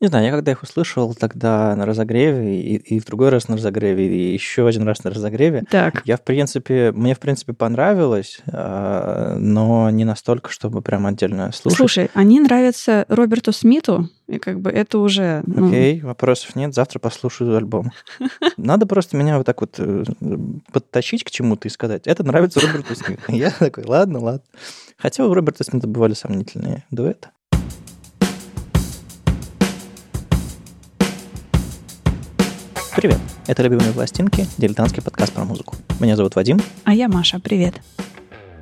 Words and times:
Не 0.00 0.06
знаю, 0.06 0.26
я 0.26 0.30
когда 0.30 0.52
их 0.52 0.62
услышал 0.62 1.12
тогда 1.12 1.74
на 1.74 1.84
разогреве, 1.84 2.60
и, 2.60 2.76
и 2.76 3.00
в 3.00 3.04
другой 3.04 3.30
раз 3.30 3.48
на 3.48 3.56
разогреве, 3.56 4.06
и 4.06 4.32
еще 4.32 4.68
один 4.68 4.84
раз 4.84 5.02
на 5.02 5.10
разогреве, 5.10 5.64
Так, 5.68 6.02
я, 6.04 6.16
в 6.16 6.22
принципе, 6.22 6.92
мне, 6.92 7.16
в 7.16 7.18
принципе, 7.18 7.52
понравилось, 7.52 8.38
а, 8.46 9.36
но 9.38 9.90
не 9.90 10.04
настолько, 10.04 10.50
чтобы 10.50 10.82
прям 10.82 11.06
отдельно 11.06 11.50
слушать. 11.50 11.78
слушай, 11.78 12.10
они 12.14 12.38
нравятся 12.38 13.06
Роберту 13.08 13.52
Смиту, 13.52 14.08
и 14.28 14.38
как 14.38 14.60
бы 14.60 14.70
это 14.70 14.98
уже... 14.98 15.42
ну, 15.46 15.66
Окей, 15.66 16.00
вопросов 16.00 16.54
нет, 16.54 16.74
завтра 16.74 17.00
послушаю 17.00 17.56
альбом. 17.56 17.90
Надо 18.56 18.86
просто 18.86 19.16
меня 19.16 19.36
вот 19.36 19.46
так 19.46 19.60
вот 19.60 19.74
э, 19.78 20.04
подтащить 20.70 21.24
к 21.24 21.30
чему-то 21.30 21.66
и 21.66 21.70
сказать, 21.72 22.06
это 22.06 22.22
нравится 22.22 22.60
Роберту 22.60 22.94
Смиту. 22.94 23.22
Я 23.28 23.50
такой, 23.50 23.84
ладно, 23.84 24.20
ладно. 24.20 24.42
Хотя 24.96 25.26
у 25.26 25.34
Роберта 25.34 25.64
Смита 25.64 25.88
бывали 25.88 26.14
сомнительные 26.14 26.84
дуэты. 26.92 27.28
Привет, 32.98 33.20
это 33.46 33.62
«Любимые 33.62 33.92
пластинки», 33.92 34.44
дилетантский 34.56 35.04
подкаст 35.04 35.32
про 35.32 35.44
музыку. 35.44 35.76
Меня 36.00 36.16
зовут 36.16 36.34
Вадим. 36.34 36.58
А 36.82 36.92
я 36.92 37.06
Маша, 37.06 37.38
привет. 37.38 37.74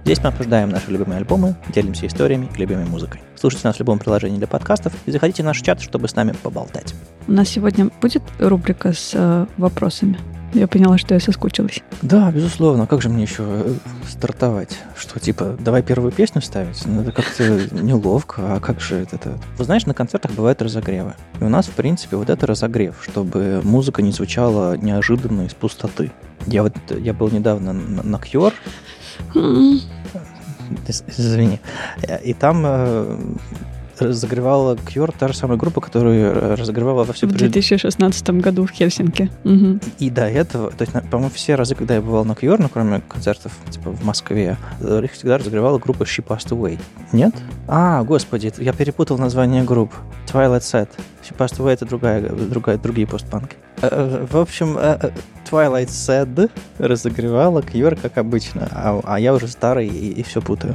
Здесь 0.05 0.19
мы 0.19 0.29
обсуждаем 0.29 0.69
наши 0.69 0.91
любимые 0.91 1.17
альбомы, 1.17 1.57
делимся 1.75 2.07
историями 2.07 2.47
и 2.55 2.61
любимой 2.61 2.85
музыкой. 2.85 3.23
Слушайте 3.35 3.67
нас 3.67 3.77
в 3.77 3.79
любом 3.79 3.99
приложении 3.99 4.37
для 4.37 4.47
подкастов 4.47 4.93
и 5.07 5.11
заходите 5.11 5.43
в 5.43 5.47
наш 5.47 5.63
чат, 5.63 5.81
чтобы 5.81 6.07
с 6.07 6.15
нами 6.15 6.35
поболтать. 6.43 6.95
У 7.27 7.33
нас 7.33 7.49
сегодня 7.49 7.89
будет 8.03 8.23
рубрика 8.39 8.93
с 8.93 9.13
э, 9.15 9.47
вопросами. 9.57 10.19
Я 10.55 10.67
поняла, 10.69 10.97
что 10.97 11.13
я 11.15 11.21
соскучилась. 11.21 11.83
Да, 12.03 12.31
безусловно. 12.31 12.87
Как 12.87 13.03
же 13.03 13.09
мне 13.11 13.25
еще 13.25 13.43
э, 13.47 13.75
стартовать? 14.09 14.79
Что, 14.97 15.21
типа, 15.21 15.57
давай 15.61 15.83
первую 15.83 16.13
песню 16.13 16.41
ставить? 16.41 16.83
Ну, 16.87 17.03
это 17.03 17.13
как-то 17.13 17.45
неловко. 17.75 18.55
А 18.57 18.61
как 18.61 18.81
же 18.81 18.97
это? 18.97 19.17
это? 19.17 19.39
Вы 19.59 19.65
знаешь, 19.65 19.85
на 19.87 19.93
концертах 19.93 20.33
бывают 20.33 20.63
разогревы. 20.63 21.15
И 21.41 21.45
у 21.45 21.49
нас, 21.51 21.67
в 21.67 21.73
принципе, 21.73 22.17
вот 22.17 22.31
это 22.31 22.47
разогрев, 22.47 22.95
чтобы 23.03 23.61
музыка 23.65 24.01
не 24.03 24.13
звучала 24.13 24.77
неожиданно 24.79 25.43
из 25.43 25.53
пустоты. 25.55 26.11
Я 26.47 26.63
вот 26.63 26.75
я 26.91 27.13
был 27.13 27.29
недавно 27.31 27.73
на, 27.75 28.03
М, 29.35 29.81
Из- 30.89 31.05
Извини. 31.07 31.61
И 32.25 32.33
там 32.35 32.63
э, 32.65 33.19
разогревала 33.99 34.75
Cure 34.75 35.15
та 35.19 35.29
же 35.29 35.35
самая 35.35 35.59
группа, 35.59 35.81
которую 35.81 36.57
разогревала 36.57 37.05
во 37.05 37.13
все 37.13 37.27
В 37.27 37.33
2016 37.33 38.31
году 38.31 38.67
в 38.67 38.71
Хельсинки. 38.71 39.31
Мгм. 39.45 39.81
И 39.99 40.11
до 40.11 40.29
этого, 40.29 40.71
то 40.71 40.83
есть, 40.83 40.93
по-моему, 41.11 41.31
все 41.35 41.55
разы, 41.55 41.75
когда 41.75 41.95
я 41.95 42.01
бывал 42.01 42.25
на 42.25 42.33
Cure, 42.33 42.57
ну, 42.61 42.69
кроме 42.69 43.01
концертов, 43.01 43.53
типа, 43.71 43.91
в 43.91 44.05
Москве, 44.05 44.57
э, 44.81 45.01
их 45.05 45.13
всегда 45.13 45.39
разогревала 45.39 45.79
группа 45.79 46.03
She 46.03 46.25
Passed 46.25 46.51
Away. 46.51 46.79
Нет? 47.13 47.35
А, 47.69 48.03
господи, 48.03 48.53
я 48.59 48.73
перепутал 48.73 49.19
название 49.19 49.63
групп. 49.65 49.93
Twilight 50.33 50.61
Set. 50.61 50.89
She 51.23 51.37
Passed 51.37 51.59
Away— 51.59 51.71
это 51.73 51.87
другая, 51.87 52.21
другая, 52.29 52.79
другие 52.79 53.07
постпанки. 53.07 53.57
Э, 53.83 53.89
э, 53.91 54.27
В 54.31 54.37
общем, 54.37 54.77
э, 54.79 55.11
Twilight 55.51 55.89
Sad 55.89 56.51
разогревала 56.79 57.61
Cure, 57.61 57.99
как 58.01 58.19
обычно, 58.19 58.69
а, 58.73 59.01
а 59.05 59.21
я 59.21 59.35
уже 59.35 59.49
старый 59.49 59.87
и, 59.87 60.23
все 60.23 60.41
путаю. 60.43 60.75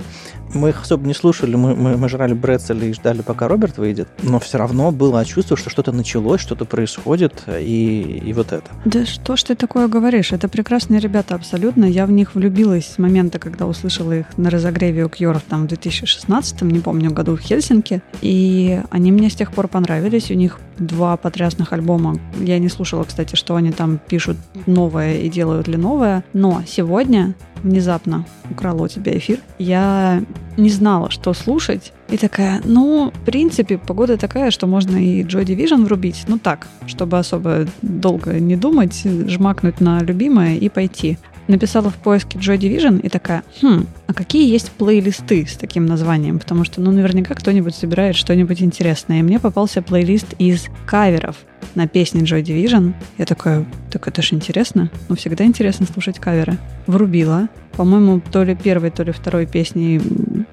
Мы 0.54 0.70
их 0.70 0.82
особо 0.82 1.08
не 1.08 1.14
слушали, 1.14 1.56
мы, 1.56 1.76
мы, 1.76 1.96
мы 1.96 2.10
жрали 2.10 2.34
брецели 2.34 2.88
и 2.88 2.94
ждали, 2.94 3.22
пока 3.22 3.48
Роберт 3.48 3.78
выйдет, 3.78 4.10
но 4.22 4.38
все 4.40 4.58
равно 4.58 4.92
было 4.92 5.24
чувство, 5.24 5.56
что 5.56 5.70
что-то 5.70 5.94
началось, 5.94 6.42
что-то 6.42 6.66
происходит, 6.66 7.44
и, 7.48 8.22
и 8.26 8.34
вот 8.34 8.52
это. 8.52 8.66
Да 8.84 9.06
что 9.06 9.38
ж 9.38 9.44
ты 9.44 9.56
такое 9.56 9.88
говоришь? 9.88 10.34
Это 10.34 10.50
прекрасные 10.50 11.00
ребята 11.00 11.36
абсолютно. 11.36 11.86
Я 11.86 12.06
в 12.06 12.12
них 12.12 12.36
влюбилась 12.36 12.86
с 12.86 12.98
момента, 12.98 13.40
когда 13.40 13.66
услышала 13.66 14.12
их 14.12 14.26
на 14.38 14.50
разогреве 14.50 15.06
у 15.06 15.10
Кьоров 15.10 15.44
там 15.48 15.64
в 15.64 15.68
2016, 15.68 16.62
не 16.64 16.80
помню, 16.80 17.12
году 17.12 17.38
в 17.38 17.40
Хельсинки. 17.40 18.02
И 18.22 18.82
они 18.90 19.14
мне 19.14 19.30
с 19.30 19.36
тех 19.36 19.54
пор 19.54 19.70
понравились. 19.70 20.32
У 20.32 20.34
них 20.34 20.60
два 20.78 21.16
потрясных 21.16 21.72
альбома. 21.72 22.18
Я 22.40 22.60
не 22.60 22.68
слушала, 22.68 22.91
кстати, 23.04 23.36
что 23.36 23.56
они 23.56 23.72
там 23.72 24.00
пишут 24.08 24.38
новое 24.66 25.18
и 25.18 25.30
делают 25.30 25.68
ли 25.68 25.78
новое. 25.78 26.24
Но 26.34 26.62
сегодня 26.68 27.34
внезапно 27.64 28.26
украла 28.50 28.84
у 28.84 28.88
тебя 28.88 29.18
эфир. 29.18 29.40
Я 29.60 30.24
не 30.58 30.70
знала, 30.70 31.10
что 31.12 31.34
слушать. 31.34 31.94
И 32.10 32.18
такая, 32.18 32.62
ну, 32.66 33.12
в 33.14 33.26
принципе, 33.26 33.78
погода 33.78 34.18
такая, 34.18 34.52
что 34.52 34.68
можно 34.68 34.98
и 34.98 35.24
Joy 35.24 35.46
Division 35.46 35.86
врубить. 35.86 36.26
Ну 36.28 36.38
так, 36.38 36.68
чтобы 36.88 37.18
особо 37.20 37.68
долго 37.82 38.40
не 38.40 38.56
думать, 38.56 39.04
жмакнуть 39.04 39.80
на 39.80 40.00
любимое 40.02 40.58
и 40.58 40.70
пойти. 40.70 41.18
Написала 41.52 41.90
в 41.90 41.96
поиске 41.96 42.40
Joy 42.40 42.58
Division 42.58 43.02
и 43.02 43.10
такая, 43.10 43.44
хм, 43.62 43.86
а 44.08 44.14
какие 44.14 44.50
есть 44.50 44.72
плейлисты 44.72 45.46
с 45.46 45.58
таким 45.58 45.86
названием? 45.86 46.40
Потому 46.40 46.64
что, 46.64 46.80
ну, 46.80 46.92
наверняка 46.92 47.36
кто-нибудь 47.36 47.76
собирает 47.76 48.16
что-нибудь 48.16 48.62
интересное. 48.62 49.20
И 49.20 49.22
мне 49.22 49.38
попался 49.38 49.82
плейлист 49.82 50.28
из 50.40 50.68
каверов 50.86 51.36
на 51.76 51.90
песни 51.90 52.22
Joy 52.22 52.42
Division. 52.42 52.94
Я 53.18 53.26
такая, 53.26 53.66
так 53.92 54.08
это 54.08 54.22
ж 54.22 54.32
интересно. 54.32 54.90
Ну, 55.10 55.18
всегда 55.18 55.44
интересно 55.44 55.86
слушать 55.86 56.20
каверы. 56.20 56.58
Врубила. 56.88 57.50
По-моему, 57.74 58.22
то 58.32 58.44
ли 58.44 58.56
первой, 58.56 58.90
то 58.90 59.04
ли 59.04 59.12
второй 59.12 59.46
песней 59.46 60.00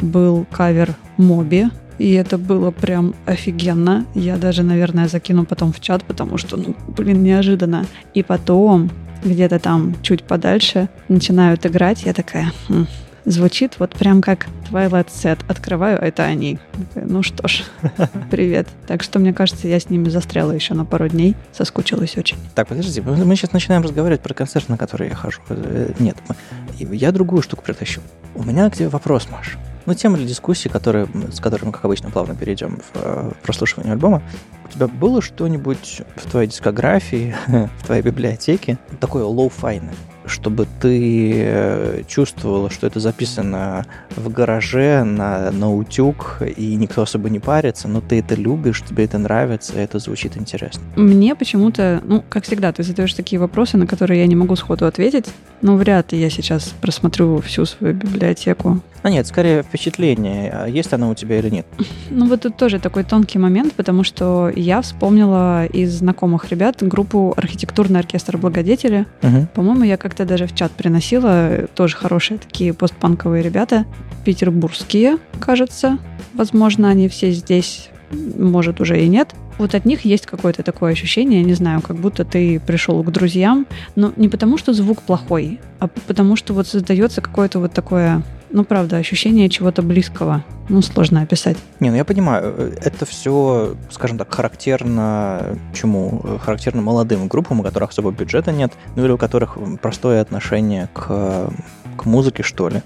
был 0.00 0.48
кавер 0.50 0.96
Моби. 1.16 1.66
И 1.98 2.12
это 2.12 2.38
было 2.38 2.72
прям 2.72 3.14
офигенно. 3.24 4.04
Я 4.16 4.36
даже, 4.36 4.64
наверное, 4.64 5.06
закину 5.06 5.44
потом 5.44 5.72
в 5.72 5.78
чат, 5.78 6.02
потому 6.02 6.38
что, 6.38 6.56
ну, 6.56 6.74
блин, 6.88 7.22
неожиданно. 7.22 7.86
И 8.14 8.24
потом, 8.24 8.90
где-то 9.24 9.58
там 9.58 9.94
чуть 10.02 10.22
подальше, 10.22 10.88
начинают 11.08 11.66
играть. 11.66 12.02
Я 12.04 12.12
такая, 12.12 12.52
«Хм, 12.68 12.86
звучит 13.24 13.76
вот 13.78 13.90
прям 13.90 14.20
как 14.22 14.46
Twilight 14.70 15.08
Set. 15.08 15.38
Открываю, 15.48 15.98
это 15.98 16.24
они. 16.24 16.58
Ну 16.94 17.22
что 17.22 17.46
ж, 17.48 17.64
привет. 18.30 18.68
Так 18.86 19.02
что, 19.02 19.18
мне 19.18 19.32
кажется, 19.32 19.68
я 19.68 19.78
с 19.80 19.90
ними 19.90 20.08
застряла 20.08 20.52
еще 20.52 20.74
на 20.74 20.84
пару 20.84 21.08
дней. 21.08 21.36
Соскучилась 21.52 22.16
очень. 22.16 22.36
Так, 22.54 22.68
подожди, 22.68 23.00
мы 23.00 23.36
сейчас 23.36 23.52
начинаем 23.52 23.82
разговаривать 23.82 24.20
про 24.22 24.34
концерт, 24.34 24.68
на 24.68 24.76
который 24.76 25.08
я 25.08 25.14
хожу. 25.14 25.40
Э, 25.48 25.92
Нет, 25.98 26.16
мы- 26.28 26.94
я 26.94 27.12
другую 27.12 27.42
штуку 27.42 27.62
притащу. 27.62 28.00
У 28.34 28.42
меня 28.44 28.68
к 28.70 28.76
тебе 28.76 28.88
вопрос, 28.88 29.28
Маш. 29.30 29.58
Ну, 29.86 29.94
тема 29.94 30.18
для 30.18 30.26
дискуссии, 30.26 30.68
которые, 30.68 31.08
с 31.32 31.40
которой 31.40 31.64
мы, 31.64 31.72
как 31.72 31.84
обычно, 31.84 32.10
плавно 32.10 32.34
перейдем 32.34 32.76
в 32.76 32.96
э, 32.96 33.30
прослушивание 33.42 33.92
альбома. 33.94 34.22
У 34.68 34.70
тебя 34.70 34.86
было 34.86 35.22
что-нибудь 35.22 36.02
в 36.16 36.30
твоей 36.30 36.46
дискографии, 36.48 37.34
в 37.78 37.86
твоей 37.86 38.02
библиотеке, 38.02 38.76
такое 39.00 39.24
лоу-файное, 39.24 39.94
чтобы 40.28 40.66
ты 40.80 41.32
э, 41.34 42.02
чувствовала, 42.06 42.70
что 42.70 42.86
это 42.86 43.00
записано 43.00 43.86
в 44.16 44.30
гараже 44.30 45.04
на, 45.04 45.50
на 45.50 45.74
утюг, 45.74 46.42
и 46.56 46.76
никто 46.76 47.02
особо 47.02 47.28
не 47.30 47.38
парится, 47.38 47.88
но 47.88 48.00
ты 48.00 48.20
это 48.20 48.34
любишь, 48.34 48.82
тебе 48.82 49.04
это 49.04 49.18
нравится, 49.18 49.74
это 49.74 49.98
звучит 49.98 50.36
интересно. 50.36 50.82
Мне 50.96 51.34
почему-то, 51.34 52.00
ну, 52.04 52.24
как 52.28 52.44
всегда, 52.44 52.72
ты 52.72 52.82
задаешь 52.82 53.14
такие 53.14 53.38
вопросы, 53.38 53.76
на 53.76 53.86
которые 53.86 54.20
я 54.20 54.26
не 54.26 54.36
могу 54.36 54.56
сходу 54.56 54.86
ответить. 54.86 55.26
Ну, 55.62 55.76
вряд 55.76 56.12
ли 56.12 56.20
я 56.20 56.30
сейчас 56.30 56.74
просмотрю 56.80 57.40
всю 57.40 57.64
свою 57.64 57.94
библиотеку. 57.94 58.80
А 59.02 59.10
нет, 59.10 59.26
скорее 59.26 59.62
впечатление, 59.62 60.50
а 60.50 60.66
есть 60.66 60.92
оно 60.92 61.10
у 61.10 61.14
тебя 61.14 61.38
или 61.38 61.50
нет. 61.50 61.66
Ну, 62.10 62.26
вот 62.26 62.42
тут 62.42 62.56
тоже 62.56 62.80
такой 62.80 63.04
тонкий 63.04 63.38
момент, 63.38 63.74
потому 63.74 64.02
что 64.02 64.50
я 64.56 64.80
вспомнила 64.80 65.66
из 65.66 65.98
знакомых 65.98 66.50
ребят 66.50 66.76
группу 66.80 67.34
«Архитектурный 67.36 68.00
оркестр 68.00 68.38
Благодетели». 68.38 69.06
Мгм. 69.22 69.46
По-моему, 69.54 69.84
я 69.84 69.96
как-то 69.96 70.24
даже 70.24 70.46
в 70.46 70.54
чат 70.54 70.72
приносила. 70.72 71.68
Тоже 71.74 71.96
хорошие 71.96 72.38
такие 72.38 72.72
постпанковые 72.72 73.42
ребята. 73.42 73.84
Петербургские, 74.24 75.18
кажется. 75.38 75.98
Возможно, 76.34 76.88
они 76.88 77.08
все 77.08 77.30
здесь, 77.30 77.90
может, 78.10 78.80
уже 78.80 79.00
и 79.00 79.08
нет. 79.08 79.34
Вот 79.58 79.74
от 79.74 79.84
них 79.84 80.04
есть 80.04 80.26
какое-то 80.26 80.62
такое 80.62 80.92
ощущение, 80.92 81.42
не 81.42 81.54
знаю, 81.54 81.82
как 81.82 81.96
будто 81.96 82.24
ты 82.24 82.60
пришел 82.60 83.02
к 83.02 83.10
друзьям, 83.10 83.66
но 83.96 84.12
не 84.16 84.28
потому, 84.28 84.56
что 84.56 84.72
звук 84.72 85.02
плохой, 85.02 85.60
а 85.80 85.88
потому, 85.88 86.36
что 86.36 86.54
вот 86.54 86.68
создается 86.68 87.20
какое-то 87.20 87.58
вот 87.58 87.72
такое, 87.72 88.22
ну, 88.50 88.64
правда, 88.64 88.96
ощущение 88.96 89.48
чего-то 89.48 89.82
близкого. 89.82 90.44
Ну, 90.68 90.82
сложно 90.82 91.22
описать. 91.22 91.56
Не, 91.80 91.90
ну 91.90 91.96
я 91.96 92.04
понимаю, 92.04 92.54
э, 92.56 92.72
это 92.82 93.06
все, 93.06 93.74
скажем 93.90 94.18
так, 94.18 94.32
характерно 94.34 95.58
чему? 95.72 96.38
Характерно 96.42 96.82
молодым 96.82 97.28
группам, 97.28 97.60
у 97.60 97.62
которых 97.62 97.90
особо 97.90 98.10
бюджета 98.10 98.52
нет, 98.52 98.72
ну 98.96 99.04
или 99.04 99.12
у 99.12 99.18
которых 99.18 99.58
простое 99.80 100.20
отношение 100.20 100.88
к, 100.92 101.50
к 101.96 102.04
музыке, 102.04 102.42
что 102.42 102.68
ли. 102.68 102.82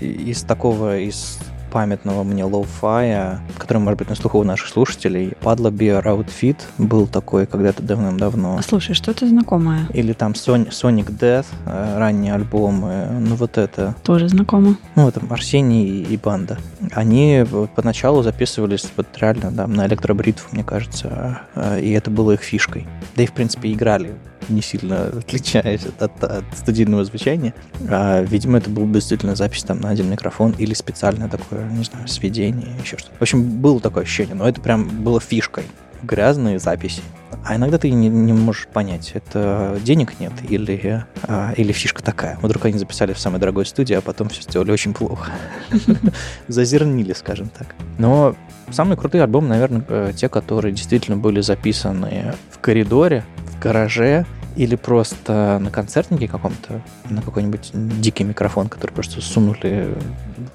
Из 0.00 0.42
такого, 0.42 0.98
из 0.98 1.38
памятного 1.78 2.24
мне 2.24 2.42
лоу-фая, 2.42 3.38
который, 3.56 3.78
может 3.78 4.00
быть, 4.00 4.08
на 4.08 4.16
слуху 4.16 4.40
у 4.40 4.42
наших 4.42 4.66
слушателей, 4.66 5.34
Padla 5.40 5.70
Bear 5.70 6.02
Outfit 6.02 6.56
был 6.76 7.06
такой 7.06 7.46
когда-то 7.46 7.84
давным-давно. 7.84 8.56
А 8.58 8.62
слушай, 8.62 8.96
что-то 8.96 9.28
знакомое. 9.28 9.86
Или 9.94 10.12
там 10.12 10.32
Son- 10.32 10.70
Sonic 10.70 11.16
Death, 11.16 11.46
э, 11.66 11.98
ранние 11.98 12.34
альбомы, 12.34 13.06
ну 13.20 13.36
вот 13.36 13.58
это. 13.58 13.94
Тоже 14.02 14.28
знакомо. 14.28 14.74
Ну, 14.96 15.06
это 15.06 15.20
Арсений 15.30 16.02
и 16.02 16.16
банда. 16.16 16.58
Они 16.90 17.44
вот 17.48 17.70
поначалу 17.70 18.24
записывались 18.24 18.90
вот 18.96 19.06
реально 19.16 19.52
да, 19.52 19.68
на 19.68 19.86
электробритву, 19.86 20.52
мне 20.52 20.64
кажется, 20.64 21.42
э, 21.54 21.80
и 21.80 21.92
это 21.92 22.10
было 22.10 22.32
их 22.32 22.40
фишкой. 22.40 22.88
Да 23.14 23.22
и, 23.22 23.26
в 23.26 23.32
принципе, 23.32 23.72
играли 23.72 24.16
не 24.48 24.62
сильно 24.62 25.06
отличаясь 25.08 25.84
от, 25.86 26.02
от- 26.02 26.24
от 26.24 26.44
студийного 26.56 27.04
звучания. 27.04 27.54
А, 27.88 28.22
видимо, 28.22 28.58
это 28.58 28.70
был 28.70 28.88
действительно 28.90 29.34
запись 29.36 29.62
там 29.64 29.80
на 29.80 29.90
один 29.90 30.10
микрофон 30.10 30.54
или 30.58 30.74
специальное 30.74 31.28
такое, 31.28 31.68
не 31.70 31.84
знаю, 31.84 32.08
сведение, 32.08 32.68
еще 32.82 32.96
что-то. 32.98 33.16
В 33.18 33.22
общем, 33.22 33.42
было 33.60 33.80
такое 33.80 34.04
ощущение, 34.04 34.34
но 34.34 34.48
это 34.48 34.60
прям 34.60 34.88
было 34.88 35.20
фишкой. 35.20 35.64
грязные 36.02 36.58
записи. 36.58 37.02
А 37.44 37.56
иногда 37.56 37.76
ты 37.78 37.90
не, 37.90 38.08
не 38.08 38.32
можешь 38.32 38.66
понять, 38.68 39.10
это 39.14 39.78
денег 39.82 40.18
нет 40.20 40.32
или, 40.48 41.04
а, 41.24 41.52
или 41.56 41.72
фишка 41.72 42.02
такая. 42.02 42.38
Вдруг 42.42 42.64
они 42.66 42.78
записали 42.78 43.12
в 43.12 43.18
самой 43.18 43.40
дорогой 43.40 43.66
студии, 43.66 43.94
а 43.94 44.00
потом 44.00 44.28
все 44.28 44.42
сделали 44.42 44.70
очень 44.70 44.94
плохо. 44.94 45.30
Зазернили, 46.48 47.12
скажем 47.12 47.48
так. 47.48 47.74
Но 47.98 48.34
самые 48.70 48.96
крутые 48.96 49.22
альбомы, 49.22 49.48
наверное, 49.48 49.84
э, 49.88 50.12
те, 50.14 50.28
которые 50.28 50.72
действительно 50.72 51.16
были 51.16 51.40
записаны 51.40 52.34
в 52.50 52.58
коридоре, 52.58 53.24
в 53.46 53.60
гараже, 53.60 54.26
или 54.58 54.74
просто 54.74 55.60
на 55.62 55.70
концертнике 55.70 56.26
каком-то, 56.26 56.82
на 57.08 57.22
какой-нибудь 57.22 57.70
дикий 58.00 58.24
микрофон, 58.24 58.68
который 58.68 58.90
просто 58.90 59.20
сунули 59.20 59.94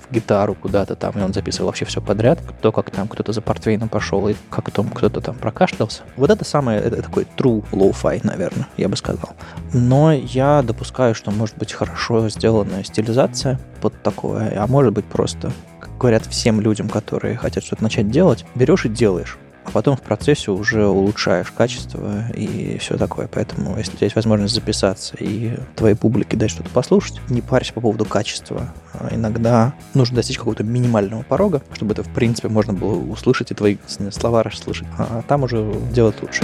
в 0.01 0.13
гитару 0.13 0.55
куда-то 0.55 0.95
там, 0.97 1.13
и 1.15 1.21
он 1.21 1.33
записывал 1.33 1.67
вообще 1.67 1.85
все 1.85 2.01
подряд, 2.01 2.41
кто 2.41 2.73
как 2.73 2.91
там, 2.91 3.07
кто-то 3.07 3.31
за 3.31 3.41
портвейном 3.41 3.87
пошел, 3.87 4.27
и 4.27 4.35
как 4.49 4.69
там 4.71 4.89
кто-то 4.89 5.21
там 5.21 5.35
прокашлялся. 5.35 6.03
Вот 6.17 6.29
это 6.29 6.43
самое, 6.43 6.81
это 6.81 7.01
такой 7.01 7.25
true 7.37 7.63
low-fi, 7.71 8.19
наверное, 8.23 8.67
я 8.75 8.89
бы 8.89 8.97
сказал. 8.97 9.29
Но 9.71 10.11
я 10.11 10.61
допускаю, 10.63 11.15
что 11.15 11.31
может 11.31 11.57
быть 11.57 11.71
хорошо 11.71 12.27
сделанная 12.27 12.83
стилизация 12.83 13.57
под 13.79 14.01
такое, 14.03 14.53
а 14.61 14.67
может 14.67 14.91
быть 14.91 15.05
просто, 15.05 15.53
говорят 16.03 16.25
всем 16.25 16.59
людям, 16.59 16.89
которые 16.89 17.37
хотят 17.37 17.63
что-то 17.63 17.81
начать 17.81 18.11
делать, 18.11 18.45
берешь 18.55 18.83
и 18.85 18.89
делаешь 18.89 19.37
а 19.65 19.71
потом 19.71 19.95
в 19.95 20.01
процессе 20.01 20.51
уже 20.51 20.85
улучшаешь 20.85 21.49
качество 21.49 22.29
и 22.35 22.77
все 22.79 22.97
такое. 22.97 23.29
Поэтому, 23.31 23.77
если 23.77 23.93
у 23.93 23.95
тебя 23.95 24.07
есть 24.07 24.15
возможность 24.17 24.53
записаться 24.53 25.15
и 25.17 25.57
твоей 25.77 25.95
публике 25.95 26.35
дать 26.35 26.49
что-то 26.49 26.69
послушать, 26.69 27.21
не 27.29 27.39
парься 27.39 27.71
по 27.71 27.79
поводу 27.79 28.03
качества. 28.03 28.73
А 28.91 29.15
иногда 29.15 29.73
нужно 29.93 30.17
достичь 30.17 30.37
какого-то 30.37 30.65
минимального 30.65 31.23
порога, 31.23 31.61
чтобы 31.71 31.93
это, 31.93 32.03
в 32.03 32.13
принципе, 32.13 32.49
можно 32.49 32.73
было 32.73 32.93
услышать 32.93 33.51
и 33.51 33.55
твои 33.55 33.77
слова 34.11 34.43
расслышать. 34.43 34.89
А 34.97 35.21
там 35.29 35.43
уже 35.43 35.73
делать 35.93 36.21
лучше. 36.21 36.43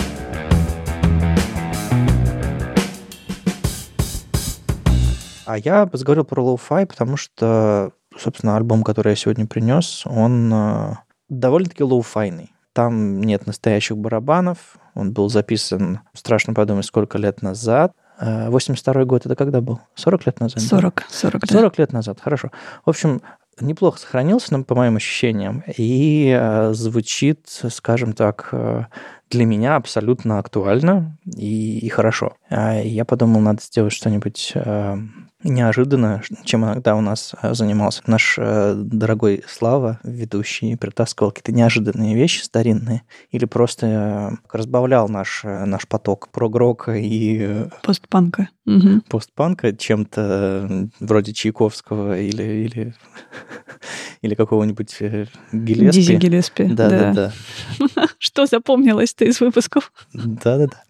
А 5.45 5.57
я 5.57 5.89
заговорил 5.91 6.25
про 6.25 6.43
лоу-фай, 6.43 6.85
потому 6.85 7.17
что, 7.17 7.91
собственно, 8.19 8.57
альбом, 8.57 8.83
который 8.83 9.11
я 9.11 9.15
сегодня 9.15 9.47
принес, 9.47 10.03
он 10.05 10.53
э, 10.53 10.95
довольно-таки 11.29 11.83
лоу-файный. 11.83 12.51
Там 12.73 13.21
нет 13.21 13.47
настоящих 13.47 13.97
барабанов. 13.97 14.77
Он 14.93 15.11
был 15.11 15.29
записан, 15.29 16.01
страшно 16.13 16.53
подумать, 16.53 16.85
сколько 16.85 17.17
лет 17.17 17.41
назад. 17.41 17.93
82 18.21 19.05
год 19.05 19.25
это 19.25 19.35
когда 19.35 19.61
был? 19.61 19.79
40 19.95 20.25
лет 20.25 20.39
назад? 20.39 20.61
40, 20.61 20.95
да? 20.95 21.03
40, 21.09 21.45
40 21.47 21.75
да. 21.75 21.81
лет 21.81 21.93
назад, 21.93 22.19
хорошо. 22.21 22.51
В 22.85 22.89
общем, 22.89 23.21
неплохо 23.61 23.99
сохранился, 23.99 24.59
по 24.63 24.75
моим 24.75 24.97
ощущениям, 24.97 25.63
и 25.77 26.35
э, 26.37 26.73
звучит, 26.73 27.47
скажем 27.47 28.13
так, 28.13 28.49
э, 28.51 28.85
для 29.29 29.45
меня 29.45 29.75
абсолютно 29.75 30.39
актуально 30.39 31.17
и, 31.37 31.79
и 31.79 31.89
хорошо. 31.89 32.35
А 32.49 32.79
я 32.79 33.05
подумал, 33.05 33.41
надо 33.41 33.61
сделать 33.61 33.93
что-нибудь 33.93 34.53
э, 34.55 34.97
неожиданно, 35.43 36.21
чем 36.43 36.65
иногда 36.65 36.95
у 36.95 37.01
нас 37.01 37.33
э, 37.41 37.53
занимался 37.53 38.01
наш 38.07 38.35
э, 38.37 38.73
дорогой 38.75 39.43
Слава, 39.47 39.99
ведущий, 40.03 40.75
притаскивал 40.75 41.31
какие-то 41.31 41.51
неожиданные 41.51 42.15
вещи 42.15 42.41
старинные 42.41 43.03
или 43.31 43.45
просто 43.45 44.37
разбавлял 44.51 45.07
наш, 45.09 45.43
наш 45.43 45.87
поток 45.87 46.29
прогрока 46.29 46.95
и... 46.95 47.67
Постпанка. 47.83 48.49
Угу. 48.65 49.01
Постпанка 49.09 49.75
чем-то 49.75 50.89
вроде 50.99 51.33
Чайковского 51.33 52.19
или, 52.19 52.43
или, 52.43 52.95
или 54.21 54.35
какого-нибудь 54.35 54.97
Гелеспи. 55.51 55.99
Дизи 55.99 56.15
Гелеспи. 56.15 56.63
Да, 56.65 56.89
да, 56.89 57.13
да. 57.13 57.33
Что 58.19 58.45
запомнилось-то 58.45 59.25
из 59.25 59.41
выпусков? 59.41 59.91
Да, 60.13 60.57
да, 60.57 60.67
да. 60.67 60.83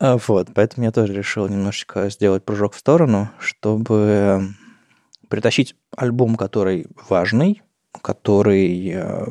А, 0.00 0.18
вот, 0.26 0.48
поэтому 0.54 0.86
я 0.86 0.92
тоже 0.92 1.12
решил 1.12 1.48
немножечко 1.48 2.08
сделать 2.10 2.44
прыжок 2.44 2.74
в 2.74 2.78
сторону, 2.78 3.30
чтобы 3.38 4.54
притащить 5.28 5.76
альбом, 5.96 6.36
который 6.36 6.86
важный, 7.08 7.62
который 8.02 8.92
э, 8.94 9.26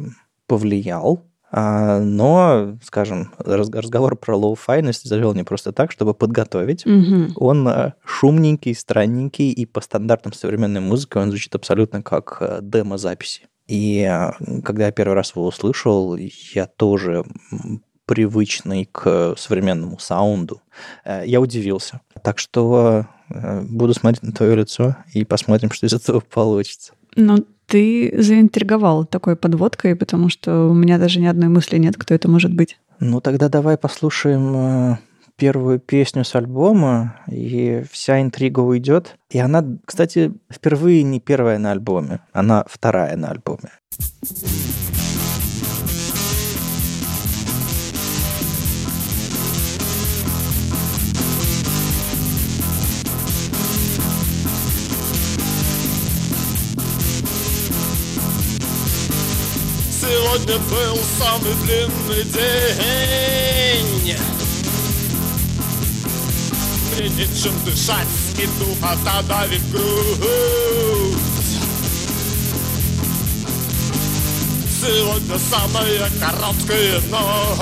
повлиял, 0.46 1.28
а, 1.50 2.00
но, 2.00 2.78
скажем, 2.84 3.34
разговор 3.38 4.18
про 4.18 4.36
лоу-файность 4.36 5.08
завел 5.08 5.34
не 5.34 5.44
просто 5.44 5.72
так, 5.72 5.92
чтобы 5.92 6.14
подготовить. 6.14 6.86
Угу. 6.86 7.34
Он 7.38 7.68
э, 7.68 7.94
шумненький, 8.06 8.75
странненький, 8.75 9.52
и 9.52 9.66
по 9.66 9.80
стандартам 9.80 10.34
современной 10.34 10.81
музыки 10.81 11.18
он 11.18 11.30
звучит 11.30 11.56
абсолютно 11.56 12.04
как 12.04 12.38
э, 12.42 12.60
демо-записи. 12.62 13.48
И 13.68 14.10
когда 14.64 14.86
я 14.86 14.92
первый 14.92 15.14
раз 15.14 15.34
его 15.36 15.46
услышал, 15.48 16.16
я 16.16 16.68
тоже 16.68 17.24
привычный 18.08 18.88
к 18.90 19.36
современному 19.38 20.00
саунду, 20.00 20.62
э, 21.04 21.24
я 21.25 21.42
удивился. 21.42 22.00
Так 22.24 22.40
что 22.40 23.06
э, 23.30 23.62
буду 23.62 23.94
смотреть 23.94 24.24
на 24.24 24.31
твое 24.31 24.56
лицо 24.56 24.96
и 25.14 25.25
посмотрим, 25.25 25.72
что 25.72 25.86
из 25.86 25.94
этого 25.94 26.22
получится. 26.22 26.94
Ну, 27.18 27.46
ты 27.66 28.16
заинтриговал 28.18 29.06
такой 29.06 29.36
подводкой, 29.36 29.96
потому 29.98 30.30
что 30.30 30.69
у 30.69 30.74
меня 30.74 30.98
даже 30.98 31.19
ни 31.19 31.25
одной 31.25 31.50
мысли 31.50 31.78
нет, 31.78 31.98
кто 31.98 32.14
это 32.14 32.30
может 32.30 32.54
быть. 32.54 32.80
Ну, 33.02 33.19
тогда 33.19 33.50
давай 33.50 33.78
послушаем 33.78 34.56
э, 34.56 34.98
первую 35.38 35.80
песню 35.80 36.25
с 36.25 36.36
альбома, 36.36 37.16
и 37.31 37.84
вся 37.89 38.22
интрига 38.22 38.60
уйдет. 38.60 39.16
И 39.30 39.39
она, 39.39 39.63
кстати, 39.86 40.34
впервые 40.51 41.04
не 41.04 41.19
первая 41.19 41.60
на 41.60 41.72
альбоме, 41.72 42.19
она 42.34 42.66
вторая 42.68 43.16
на 43.16 43.30
альбоме. 43.30 43.72
Сегодня 59.90 60.57
был 60.69 60.95
самый 61.18 61.54
длинный 61.66 62.24
день 62.24 64.18
нечем 67.18 67.54
дышать 67.66 68.08
и 68.38 68.46
духота 68.60 69.24
давит 69.28 69.68
грудь. 69.72 71.18
Сегодня 74.80 75.40
самая 75.40 76.12
короткая 76.19 77.02
ночь. 77.10 77.58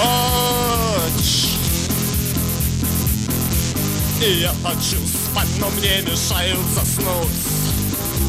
И 4.21 4.41
я 4.41 4.53
хочу 4.61 4.97
спать, 5.07 5.47
но 5.59 5.69
мне 5.69 6.01
мешают 6.01 6.59
заснуть. 6.73 7.29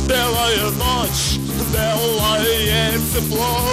Белая 0.08 0.70
ночь, 0.70 1.40
белое 1.72 3.00
тепло. 3.12 3.68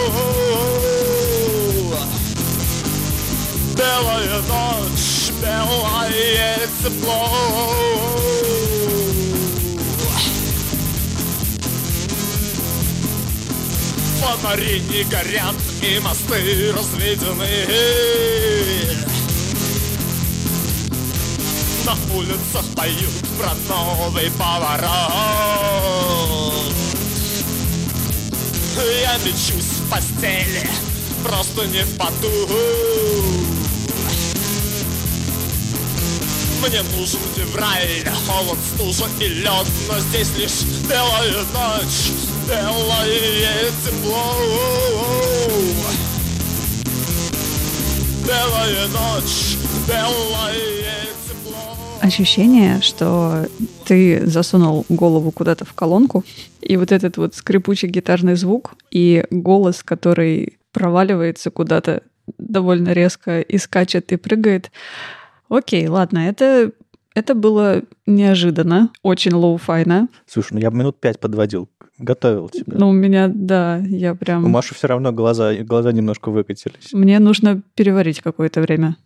Белая 3.77 4.41
ночь, 4.41 5.22
белое 5.43 6.59
тепло 6.81 7.29
Фонари 14.21 14.81
не 14.89 15.03
горят 15.03 15.55
и 15.81 15.99
мосты 15.99 16.71
разведены. 16.71 17.67
На 21.85 21.93
улицах 22.15 22.65
поют 22.75 23.11
про 23.37 23.53
новый 23.67 24.31
поворот. 24.31 24.93
Я 29.01 29.17
мечусь 29.17 29.81
в 29.81 29.89
постели, 29.89 30.69
просто 31.23 31.65
не 31.67 31.83
в 31.83 31.97
поту 31.97 33.42
Мне 36.65 36.81
нужен 36.97 37.19
февраль, 37.35 38.05
холод, 38.25 38.57
стужа 38.57 39.03
и 39.19 39.27
лед 39.27 39.67
Но 39.89 39.99
здесь 39.99 40.31
лишь 40.37 40.63
белая 40.87 41.43
ночь, 41.51 42.13
белое 42.47 43.69
тепло 43.83 44.35
Белая 48.25 48.87
ночь, 48.87 49.57
белое 49.89 51.05
тепло 51.27 51.77
Ощущение, 52.01 52.79
что 52.79 53.45
ты 53.83 54.25
засунул 54.25 54.85
голову 54.87 55.31
куда-то 55.31 55.65
в 55.65 55.73
колонку, 55.73 56.23
и 56.61 56.77
вот 56.77 56.93
этот 56.93 57.17
вот 57.17 57.35
скрипучий 57.35 57.89
гитарный 57.89 58.35
звук 58.35 58.75
и 58.89 59.25
голос, 59.29 59.83
который 59.83 60.59
проваливается 60.71 61.51
куда-то 61.51 62.03
довольно 62.37 62.93
резко 62.93 63.41
и 63.41 63.57
скачет 63.57 64.13
и 64.13 64.15
прыгает. 64.15 64.71
Окей, 65.53 65.87
ладно, 65.87 66.19
это, 66.19 66.71
это 67.13 67.35
было 67.35 67.83
неожиданно, 68.05 68.89
очень 69.03 69.33
лоу-файно. 69.33 70.07
Слушай, 70.25 70.53
ну 70.53 70.59
я 70.59 70.69
минут 70.69 70.99
пять 70.99 71.19
подводил 71.19 71.69
готовил 71.99 72.49
тебя. 72.49 72.77
Ну, 72.77 72.89
у 72.89 72.91
меня, 72.91 73.29
да, 73.33 73.77
я 73.77 74.15
прям... 74.15 74.45
У 74.45 74.49
Маши 74.49 74.73
все 74.73 74.87
равно 74.87 75.11
глаза, 75.11 75.53
глаза 75.55 75.91
немножко 75.91 76.29
выкатились. 76.29 76.91
Мне 76.91 77.19
нужно 77.19 77.61
переварить 77.75 78.19
какое-то 78.21 78.61
время, 78.61 78.97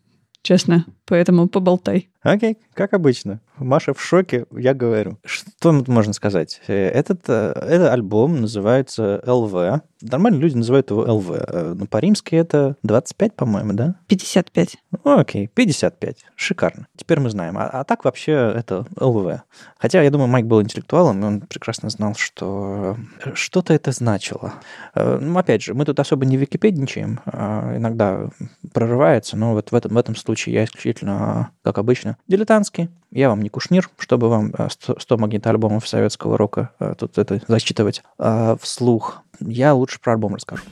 честно. 0.41 0.85
Поэтому 1.05 1.47
поболтай. 1.47 2.09
Окей, 2.21 2.57
как 2.73 2.93
обычно. 2.93 3.41
Маша 3.59 3.93
в 3.93 4.01
шоке, 4.01 4.45
я 4.51 4.73
говорю. 4.73 5.17
Что 5.25 5.71
можно 5.87 6.13
сказать? 6.13 6.61
Э, 6.67 6.87
Этот, 6.89 7.21
э, 7.27 7.53
этот 7.67 7.91
альбом 7.91 8.41
называется 8.41 9.21
ЛВ. 9.25 9.81
Нормально 10.01 10.37
люди 10.37 10.55
называют 10.55 10.91
его 10.91 11.01
ЛВ. 11.01 11.31
Э, 11.31 11.73
Но 11.75 11.85
по-римски 11.87 12.35
это 12.35 12.75
25, 12.83 13.33
по-моему, 13.35 13.73
да? 13.73 13.95
55. 14.07 14.77
Ну, 15.03 15.19
окей, 15.19 15.47
55. 15.47 16.25
Шикарно. 16.35 16.87
Теперь 16.95 17.19
мы 17.19 17.29
знаем. 17.29 17.57
А, 17.57 17.65
а 17.67 17.83
так 17.83 18.05
вообще 18.05 18.31
это 18.31 18.85
ЛВ. 18.99 19.41
Хотя, 19.79 20.01
я 20.01 20.11
думаю, 20.11 20.27
Майк 20.27 20.45
был 20.45 20.61
интеллектуалом, 20.61 21.21
и 21.21 21.25
он 21.25 21.41
прекрасно 21.41 21.89
знал, 21.89 22.15
что 22.15 22.97
что-то 23.33 23.73
это 23.73 23.91
значило. 23.91 24.53
Ну, 24.95 25.37
опять 25.37 25.63
же, 25.63 25.73
мы 25.73 25.85
тут 25.85 25.99
особо 25.99 26.25
не 26.25 26.37
википедничаем. 26.37 27.19
а 27.25 27.75
Иногда 27.77 28.29
прорывается, 28.73 29.37
но 29.37 29.53
вот 29.53 29.71
в 29.71 29.75
этом, 29.75 29.93
в 29.93 29.97
этом 29.97 30.15
случае 30.15 30.55
я 30.55 30.63
исключительно, 30.63 31.51
как 31.63 31.77
обычно, 31.77 32.17
дилетантский. 32.27 32.89
Я 33.11 33.29
вам 33.29 33.41
не 33.41 33.46
кушнир, 33.49 33.89
чтобы 33.97 34.29
вам 34.29 34.53
э, 34.57 34.67
100, 34.69 34.99
100 34.99 35.17
магнитоальбомов 35.17 35.87
советского 35.87 36.37
рока 36.37 36.71
э, 36.79 36.95
тут 36.97 37.17
это 37.17 37.41
зачитывать 37.47 38.03
э, 38.19 38.55
вслух. 38.61 39.21
Я 39.39 39.73
лучше 39.73 39.99
про 39.99 40.13
альбом 40.13 40.35
расскажу. 40.35 40.63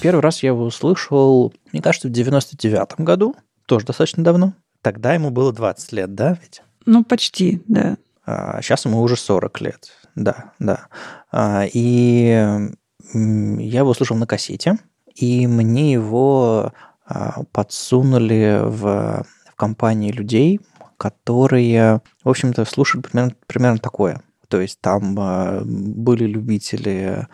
Первый 0.00 0.20
раз 0.20 0.42
я 0.42 0.50
его 0.50 0.64
услышал, 0.64 1.54
мне 1.72 1.80
кажется, 1.80 2.08
в 2.08 2.10
99-м 2.10 3.04
году, 3.04 3.34
тоже 3.66 3.86
достаточно 3.86 4.22
давно. 4.22 4.52
Тогда 4.82 5.14
ему 5.14 5.30
было 5.30 5.52
20 5.52 5.92
лет, 5.92 6.14
да, 6.14 6.36
ведь? 6.42 6.62
Ну, 6.84 7.04
почти, 7.04 7.62
да. 7.68 7.96
А 8.26 8.60
сейчас 8.60 8.84
ему 8.84 9.00
уже 9.00 9.16
40 9.16 9.60
лет. 9.62 9.90
Да, 10.14 10.52
да. 10.58 10.88
А, 11.32 11.64
и 11.72 12.68
я 13.12 13.78
его 13.78 13.94
слушал 13.94 14.16
на 14.16 14.26
кассете, 14.26 14.76
и 15.14 15.46
мне 15.46 15.92
его 15.92 16.72
а, 17.06 17.42
подсунули 17.52 18.60
в, 18.62 19.24
в 19.50 19.54
компании 19.56 20.10
людей, 20.10 20.60
которые, 20.96 22.00
в 22.22 22.28
общем-то, 22.28 22.64
слушали 22.64 23.02
примерно, 23.02 23.34
примерно 23.46 23.78
такое. 23.78 24.22
То 24.48 24.60
есть 24.60 24.80
там 24.80 25.16
а, 25.18 25.62
были 25.64 26.26
любители 26.26 27.26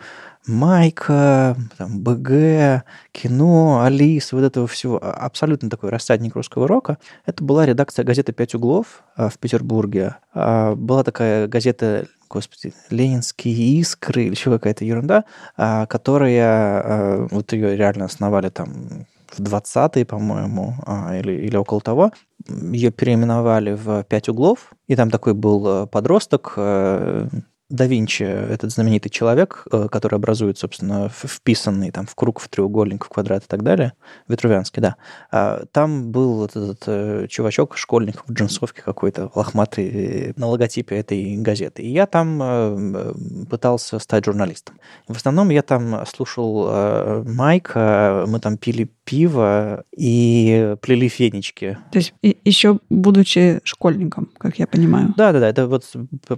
Майка, 0.47 1.55
там, 1.77 1.99
БГ, 1.99 2.83
кино, 3.11 3.83
Алис, 3.83 4.31
вот 4.31 4.41
этого 4.43 4.65
всего. 4.65 4.97
А- 5.01 5.11
Абсолютно 5.11 5.69
такой 5.69 5.91
рассадник 5.91 6.35
русского 6.35 6.67
рока. 6.67 6.97
Это 7.25 7.43
была 7.43 7.65
редакция 7.65 8.03
газеты 8.03 8.31
«Пять 8.33 8.55
углов» 8.55 9.03
а, 9.15 9.29
в 9.29 9.37
Петербурге. 9.37 10.15
Была 10.33 11.03
такая 11.03 11.47
газета 11.47 12.07
господи, 12.27 12.73
Ленинские 12.89 13.53
искры 13.81 14.23
или 14.23 14.31
еще 14.31 14.51
какая-то 14.51 14.85
ерунда, 14.85 15.25
которая, 15.57 17.27
вот 17.29 17.51
ее 17.51 17.75
реально 17.75 18.05
основали 18.05 18.47
там 18.47 19.05
в 19.27 19.41
20-е, 19.41 20.05
по-моему, 20.05 20.75
или, 21.13 21.33
или 21.33 21.57
около 21.57 21.81
того. 21.81 22.11
Ее 22.47 22.91
переименовали 22.91 23.73
в 23.73 24.03
«Пять 24.03 24.29
углов», 24.29 24.73
и 24.87 24.95
там 24.95 25.09
такой 25.09 25.33
был 25.33 25.83
э, 25.83 25.87
подросток, 25.87 26.53
э, 26.57 27.27
да 27.71 27.87
Винчи, 27.87 28.23
этот 28.23 28.71
знаменитый 28.71 29.09
человек, 29.09 29.65
э, 29.71 29.87
который 29.89 30.15
образует, 30.15 30.57
собственно, 30.57 31.09
вписанный 31.09 31.91
там 31.91 32.05
в 32.05 32.15
круг, 32.15 32.39
в 32.39 32.49
треугольник, 32.49 33.05
в 33.05 33.09
квадрат 33.09 33.43
и 33.43 33.47
так 33.47 33.63
далее, 33.63 33.93
Ветрувянский, 34.27 34.81
да. 34.81 34.97
А, 35.31 35.63
Там 35.71 36.11
был 36.11 36.45
этот 36.45 36.83
э, 36.87 37.27
чувачок, 37.29 37.77
школьник 37.77 38.23
в 38.27 38.33
джинсовке 38.33 38.81
какой-то, 38.81 39.31
лохматый, 39.33 39.89
э, 39.89 40.33
на 40.35 40.47
логотипе 40.47 40.97
этой 40.97 41.37
газеты. 41.37 41.81
И 41.81 41.91
я 41.91 42.05
там 42.05 42.41
э, 42.41 42.77
э, 42.95 43.13
пытался 43.49 43.99
стать 43.99 44.25
журналистом. 44.25 44.75
В 45.07 45.15
основном 45.15 45.49
я 45.49 45.61
там 45.61 46.05
слушал 46.05 46.67
э, 46.69 47.23
Майка, 47.25 48.25
мы 48.27 48.39
там 48.39 48.57
пили 48.57 48.89
пиво 49.05 49.83
и 49.95 50.75
плели 50.81 51.07
фенечки. 51.07 51.77
То 51.91 51.99
есть 51.99 52.13
еще 52.21 52.79
будучи 52.89 53.59
школьником, 53.63 54.29
как 54.37 54.59
я 54.59 54.67
понимаю. 54.67 55.13
Да, 55.17 55.31
да, 55.31 55.39
да, 55.39 55.49
это 55.49 55.67
вот 55.67 55.85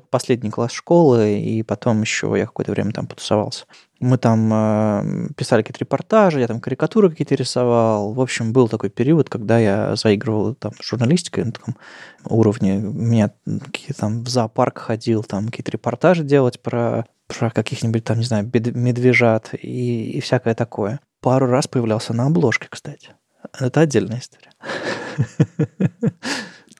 последний 0.10 0.50
класс 0.50 0.72
школы, 0.72 1.23
и 1.26 1.64
потом 1.64 2.02
еще 2.02 2.34
я 2.38 2.46
какое-то 2.46 2.72
время 2.72 2.92
там 2.92 3.08
потусовался. 3.08 3.66
Мы 4.00 4.18
там 4.18 4.52
э, 4.54 5.30
писали 5.36 5.62
какие-то 5.62 5.80
репортажи, 5.80 6.40
я 6.40 6.48
там 6.48 6.60
карикатуры 6.60 7.10
какие-то 7.10 7.36
рисовал. 7.36 8.14
В 8.14 8.22
общем, 8.22 8.54
был 8.54 8.68
такой 8.68 8.90
период, 8.90 9.30
когда 9.30 9.60
я 9.60 9.96
заигрывал 9.96 10.56
там 10.56 10.74
журналистикой 10.82 11.46
на 11.46 11.52
таком 11.52 11.78
уровне. 12.26 12.78
Меня 12.78 13.32
какие-то 13.46 14.02
там 14.02 14.24
в 14.24 14.30
зоопарк 14.30 14.80
ходил, 14.80 15.24
там 15.24 15.48
какие-то 15.48 15.72
репортажи 15.72 16.24
делать 16.24 16.62
про, 16.62 17.06
про 17.28 17.50
каких-нибудь 17.50 18.04
там, 18.04 18.20
не 18.20 18.26
знаю, 18.26 18.50
медвежат 18.54 19.54
и, 19.54 20.12
и 20.12 20.20
всякое 20.20 20.56
такое. 20.56 21.00
Пару 21.22 21.48
раз 21.48 21.68
появлялся 21.68 22.14
на 22.14 22.26
обложке, 22.26 22.68
кстати. 22.70 23.12
Это 23.60 23.82
отдельная 23.82 24.20
история. 24.20 24.52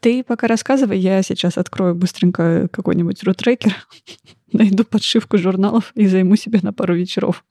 Ты 0.04 0.22
пока 0.22 0.48
рассказывай, 0.48 1.00
я 1.00 1.24
сейчас 1.24 1.58
открою 1.58 1.96
быстренько 1.96 2.68
какой-нибудь 2.68 3.24
рутрекер, 3.24 3.74
найду 4.52 4.84
подшивку 4.84 5.38
журналов 5.38 5.94
и 5.96 6.08
займу 6.08 6.36
себе 6.36 6.60
на 6.62 6.74
пару 6.74 6.94
вечеров. 6.94 7.46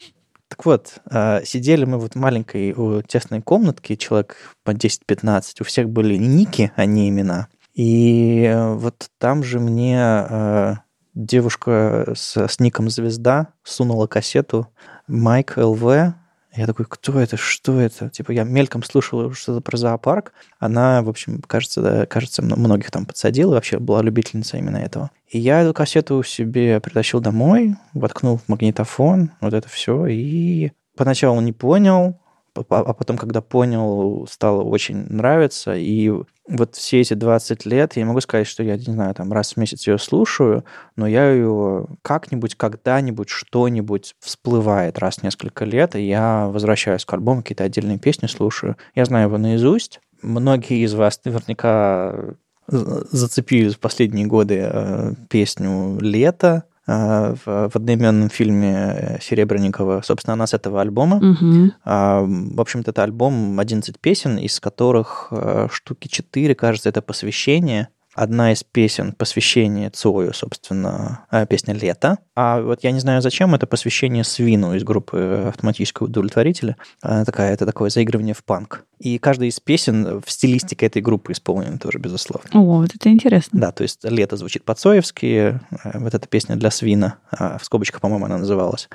Так 0.49 0.67
вот, 0.67 0.97
а, 1.07 1.41
сидели 1.47 1.87
мы 1.87 1.99
вот 1.99 2.13
в 2.13 2.19
маленькой 2.19 2.75
тесной 3.09 3.41
комнатке, 3.41 3.97
человек 3.97 4.37
по 4.65 4.73
10-15, 4.73 5.43
у 5.61 5.65
всех 5.65 5.89
были 5.89 6.17
ники, 6.17 6.71
а 6.77 6.85
не 6.85 7.09
имена. 7.09 7.49
И 7.73 8.43
э, 8.43 8.75
вот 8.75 9.09
там 9.17 9.43
же 9.43 9.59
мне 9.59 9.99
э, 9.99 10.75
девушка 11.15 12.13
с, 12.15 12.37
с 12.37 12.61
ником 12.61 12.91
«Звезда» 12.91 13.55
сунула 13.63 14.07
кассету 14.07 14.69
«Майк 15.07 15.57
ЛВ». 15.57 16.13
Я 16.55 16.67
такой, 16.67 16.85
кто 16.89 17.19
это, 17.19 17.37
что 17.37 17.81
это? 17.81 18.11
Типа 18.11 18.33
я 18.33 18.45
мельком 18.45 18.83
слушал 18.83 19.33
что-то 19.33 19.61
про 19.63 19.77
зоопарк. 19.77 20.33
Она, 20.59 21.03
в 21.03 21.09
общем, 21.09 21.41
кажется, 21.47 21.81
да, 21.81 22.07
кажется, 22.07 22.43
мно- 22.43 22.57
многих 22.57 22.91
там 22.91 23.07
подсадила, 23.07 23.55
вообще 23.55 23.79
была 23.79 24.03
любительница 24.03 24.59
именно 24.59 24.77
этого. 24.77 25.11
И 25.29 25.39
я 25.39 25.63
эту 25.63 25.73
кассету 25.73 26.23
себе 26.23 26.79
притащил 26.81 27.21
домой, 27.21 27.77
воткнул 27.95 28.37
в 28.37 28.49
магнитофон, 28.49 29.31
вот 29.41 29.55
это 29.55 29.69
все, 29.69 30.07
и 30.07 30.73
поначалу 30.95 31.41
не 31.41 31.53
понял, 31.53 32.21
а 32.55 32.93
потом, 32.93 33.17
когда 33.17 33.41
понял, 33.41 34.27
стало 34.31 34.63
очень 34.63 35.07
нравиться, 35.09 35.75
и 35.75 36.13
вот 36.49 36.75
все 36.75 37.01
эти 37.01 37.15
20 37.15 37.67
лет, 37.67 37.97
я 37.97 38.05
могу 38.05 38.21
сказать, 38.21 38.47
что 38.47 38.63
я, 38.63 38.77
не 38.77 38.83
знаю, 38.83 39.15
там 39.15 39.33
раз 39.33 39.55
в 39.55 39.57
месяц 39.57 39.87
ее 39.87 39.99
слушаю, 39.99 40.65
но 40.97 41.07
я 41.07 41.31
ее 41.31 41.87
как-нибудь, 42.03 42.57
когда-нибудь, 42.57 43.29
что-нибудь 43.29 44.15
всплывает 44.21 44.99
раз 44.99 45.17
в 45.19 45.23
несколько 45.23 45.65
лет, 45.65 45.95
и 45.97 46.03
я 46.03 46.49
возвращаюсь 46.49 47.05
к 47.05 47.13
альбому, 47.15 47.43
какие-то 47.43 47.65
отдельные 47.65 47.99
песни 47.99 48.27
слушаю. 48.27 48.77
Я 48.95 49.05
знаю 49.05 49.29
его 49.29 49.39
наизусть. 49.39 50.01
Многие 50.21 50.85
из 50.85 50.95
вас 50.95 51.21
наверняка 51.25 52.35
за- 52.67 53.07
зацепили 53.11 53.71
в 53.71 53.79
последние 53.79 54.27
годы 54.27 54.69
э, 54.71 55.15
песню 55.29 55.99
«Лето», 56.01 56.65
э, 56.67 56.72
в, 57.45 57.71
в 57.71 57.77
одноименном 57.77 58.29
фильме 58.29 58.75
э, 58.75 59.19
Серебренникова. 59.21 60.03
Собственно, 60.05 60.35
она 60.35 60.47
с 60.47 60.55
этого 60.55 60.81
альбома. 60.81 61.21
А, 61.85 62.23
В 62.23 62.61
общем-то, 62.61 62.91
это 62.91 63.03
альбом 63.03 63.59
11 63.61 63.99
песен, 64.01 64.37
из 64.39 64.59
которых 64.61 65.29
э, 65.31 65.69
штуки 65.71 66.09
4, 66.09 66.55
кажется, 66.55 66.89
это 66.89 67.01
посвящение. 67.03 67.89
Одна 68.14 68.52
из 68.52 68.62
песен 68.62 69.12
посвящение 69.12 69.90
Цою, 69.90 70.35
собственно, 70.35 71.26
э, 71.31 71.47
песня 71.47 71.75
«Лето». 71.75 72.19
А 72.35 72.61
вот 72.61 72.85
я 72.85 72.90
не 72.90 73.00
знаю, 73.00 73.23
зачем 73.23 73.54
это 73.54 73.66
посвящение 73.66 74.23
Свину 74.25 74.75
из 74.75 74.85
группы 74.85 75.47
«Автоматического 75.49 76.07
удовлетворителя». 76.07 76.76
Она 77.00 77.25
такая, 77.25 77.52
это 77.52 77.64
такое 77.64 77.90
заигрывание 77.90 78.35
в 78.35 78.45
панк. 78.45 78.85
И 78.99 79.19
каждая 79.19 79.49
из 79.49 79.59
песен 79.61 80.21
в 80.25 80.31
стилистике 80.31 80.87
этой 80.87 81.02
группы 81.02 81.33
исполнена 81.33 81.78
тоже, 81.78 81.99
безусловно. 81.99 82.49
О, 82.52 82.78
вот 82.78 82.95
это 82.95 83.09
интересно. 83.09 83.59
Да, 83.59 83.73
то 83.73 83.83
есть 83.83 84.04
«Лето» 84.04 84.37
звучит 84.37 84.64
по-цоевски, 84.64 85.61
э, 85.85 85.99
вот 85.99 86.14
эта 86.14 86.28
песня 86.28 86.57
для 86.57 86.71
свина, 86.71 87.19
в 87.31 87.61
скобочках, 87.62 88.00
по-моему, 88.00 88.26
она 88.26 88.38
называлась, 88.38 88.88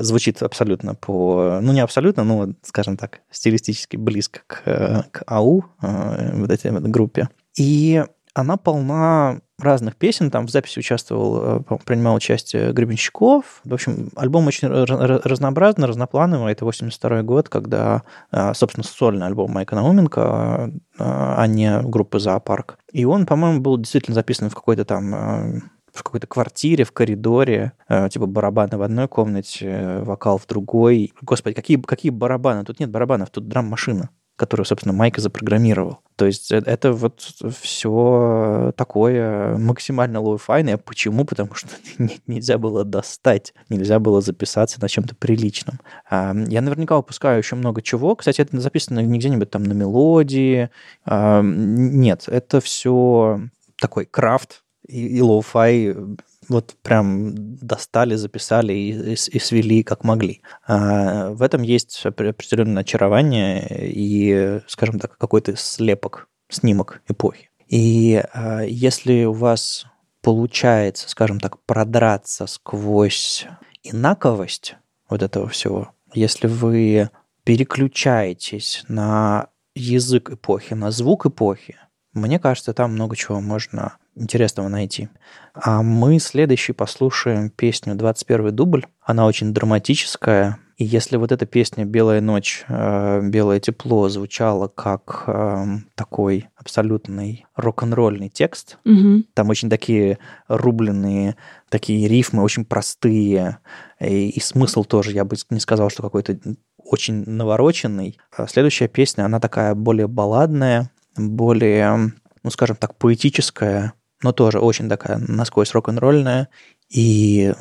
звучит 0.00 0.42
абсолютно 0.42 0.94
по... 0.94 1.58
Ну, 1.60 1.72
не 1.72 1.80
абсолютно, 1.80 2.24
но, 2.24 2.48
скажем 2.62 2.96
так, 2.96 3.20
стилистически 3.30 3.96
близко 3.96 4.40
к, 4.46 4.62
э, 4.66 5.02
к 5.10 5.24
АУ, 5.26 5.64
э, 5.82 6.36
вот 6.36 6.50
этой 6.50 6.70
вот 6.70 6.82
группе. 6.84 7.28
И 7.56 8.04
она 8.34 8.56
полна 8.56 9.40
разных 9.58 9.96
песен, 9.96 10.30
там 10.30 10.46
в 10.46 10.50
записи 10.50 10.78
участвовал, 10.78 11.62
э, 11.70 11.76
принимал 11.84 12.14
участие 12.16 12.72
Гребенщиков. 12.72 13.60
В 13.64 13.74
общем, 13.74 14.10
альбом 14.16 14.46
очень 14.46 14.68
ра- 14.68 14.84
ра- 14.84 15.20
разнообразный, 15.24 15.86
разноплановый. 15.86 16.52
Это 16.52 16.64
82 16.64 17.22
год, 17.22 17.48
когда, 17.48 18.02
э, 18.32 18.54
собственно, 18.54 18.84
сольный 18.84 19.26
альбом 19.26 19.52
Майка 19.52 19.76
Науменко, 19.76 20.70
э, 20.72 20.72
а 20.98 21.46
не 21.46 21.80
группы 21.82 22.18
«Зоопарк». 22.18 22.78
И 22.92 23.04
он, 23.04 23.26
по-моему, 23.26 23.60
был 23.60 23.76
действительно 23.76 24.14
записан 24.14 24.50
в 24.50 24.54
какой-то 24.54 24.84
там 24.84 25.70
в 25.92 26.02
какой-то 26.02 26.26
квартире, 26.26 26.84
в 26.84 26.92
коридоре, 26.92 27.72
типа 28.10 28.24
барабаны 28.24 28.78
в 28.78 28.82
одной 28.82 29.08
комнате, 29.08 29.98
вокал 29.98 30.38
в 30.38 30.46
другой. 30.46 31.12
Господи, 31.20 31.54
какие, 31.54 31.76
какие 31.76 32.10
барабаны? 32.10 32.64
Тут 32.64 32.80
нет 32.80 32.90
барабанов, 32.90 33.28
тут 33.28 33.46
драм-машина. 33.46 34.08
Которую, 34.36 34.66
собственно, 34.66 34.92
Майка 34.92 35.20
запрограммировал. 35.20 36.00
То 36.16 36.26
есть 36.26 36.50
э, 36.52 36.62
это 36.64 36.92
вот 36.92 37.20
все 37.60 38.72
такое 38.76 39.56
максимально 39.56 40.20
лоу-файное. 40.20 40.78
Почему? 40.78 41.24
Потому 41.24 41.54
что 41.54 41.68
нельзя 42.26 42.58
было 42.58 42.84
достать, 42.84 43.54
нельзя 43.68 43.98
было 43.98 44.20
записаться 44.20 44.80
на 44.80 44.88
чем-то 44.88 45.14
приличном. 45.16 45.80
А, 46.08 46.34
я 46.48 46.60
наверняка 46.60 46.96
упускаю 46.98 47.38
еще 47.38 47.56
много 47.56 47.82
чего. 47.82 48.16
Кстати, 48.16 48.40
это 48.40 48.58
записано 48.60 49.00
не 49.00 49.18
где-нибудь 49.18 49.50
там 49.50 49.64
на 49.64 49.72
мелодии. 49.72 50.70
А, 51.04 51.42
нет, 51.42 52.24
это 52.26 52.60
все 52.60 53.40
такой 53.80 54.06
крафт 54.06 54.62
и 54.86 55.20
лоу-фай 55.20 56.16
вот 56.52 56.76
прям 56.82 57.56
достали, 57.56 58.14
записали 58.14 58.72
и, 58.72 59.12
и, 59.12 59.12
и 59.12 59.38
свели 59.38 59.82
как 59.82 60.04
могли. 60.04 60.42
А, 60.66 61.30
в 61.30 61.42
этом 61.42 61.62
есть 61.62 62.04
определенное 62.04 62.82
очарование 62.82 63.90
и, 63.90 64.60
скажем 64.68 64.98
так, 64.98 65.16
какой-то 65.18 65.56
слепок, 65.56 66.28
снимок 66.48 67.02
эпохи. 67.08 67.50
И 67.68 68.22
а, 68.32 68.60
если 68.62 69.24
у 69.24 69.32
вас 69.32 69.86
получается, 70.20 71.08
скажем 71.08 71.40
так, 71.40 71.58
продраться 71.64 72.46
сквозь 72.46 73.46
инаковость 73.82 74.76
вот 75.08 75.22
этого 75.22 75.48
всего, 75.48 75.92
если 76.14 76.46
вы 76.46 77.10
переключаетесь 77.44 78.84
на 78.88 79.48
язык 79.74 80.30
эпохи, 80.30 80.74
на 80.74 80.90
звук 80.90 81.26
эпохи, 81.26 81.76
мне 82.12 82.38
кажется, 82.38 82.74
там 82.74 82.92
много 82.92 83.16
чего 83.16 83.40
можно 83.40 83.96
интересного 84.14 84.68
найти. 84.68 85.08
А 85.54 85.82
мы 85.82 86.18
следующий 86.18 86.72
послушаем 86.72 87.50
песню 87.50 87.94
«21 87.94 88.50
дубль». 88.50 88.86
Она 89.02 89.26
очень 89.26 89.52
драматическая. 89.52 90.58
И 90.76 90.84
если 90.84 91.16
вот 91.16 91.30
эта 91.32 91.46
песня 91.46 91.84
«Белая 91.84 92.20
ночь», 92.20 92.64
э, 92.68 93.20
«Белое 93.22 93.60
тепло» 93.60 94.08
звучала 94.08 94.68
как 94.68 95.24
э, 95.26 95.64
такой 95.94 96.48
абсолютный 96.56 97.46
рок-н-ролльный 97.54 98.28
текст, 98.30 98.78
Мгм. 98.84 99.26
там 99.34 99.48
очень 99.50 99.70
такие 99.70 100.18
рубленые, 100.48 101.36
такие 101.68 102.08
рифмы, 102.08 102.42
очень 102.42 102.64
простые, 102.64 103.58
и, 104.00 104.30
и 104.30 104.40
смысл 104.40 104.84
тоже, 104.84 105.12
я 105.12 105.24
бы 105.24 105.36
не 105.50 105.60
сказал, 105.60 105.90
что 105.90 106.02
какой-то 106.02 106.38
очень 106.78 107.24
навороченный. 107.26 108.18
А 108.36 108.46
следующая 108.48 108.88
песня, 108.88 109.24
она 109.24 109.38
такая 109.40 109.74
более 109.74 110.08
балладная, 110.08 110.90
более, 111.16 112.12
ну, 112.42 112.50
скажем 112.50 112.76
так, 112.76 112.96
поэтическая, 112.96 113.92
но 114.22 114.32
тоже 114.32 114.58
очень 114.58 114.88
такая 114.88 115.18
насквозь 115.18 115.72
рок-н-ролльная 115.72 116.48
и 116.88 117.54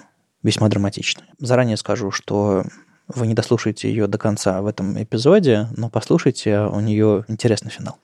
весьма 0.44 0.70
драматичная. 0.70 1.27
Заранее 1.39 1.77
скажу, 1.77 2.12
что 2.12 2.63
вы 3.08 3.27
не 3.27 3.34
дослушаете 3.34 3.89
ее 3.89 4.08
до 4.08 4.18
конца 4.18 4.62
в 4.62 4.68
этом 4.68 5.01
эпизоде, 5.01 5.68
но 5.75 5.89
послушайте, 5.89 6.62
у 6.62 6.80
нее 6.80 7.25
интересный 7.27 7.72
финал. 7.72 7.98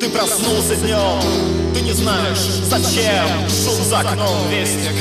Ты 0.00 0.10
проснулся 0.10 0.76
днем, 0.76 1.72
ты 1.72 1.80
не 1.80 1.92
знаешь, 1.92 2.38
зачем 2.38 3.26
Шум 3.48 3.84
за 3.84 4.00
окном, 4.00 4.48
вестник 4.50 4.94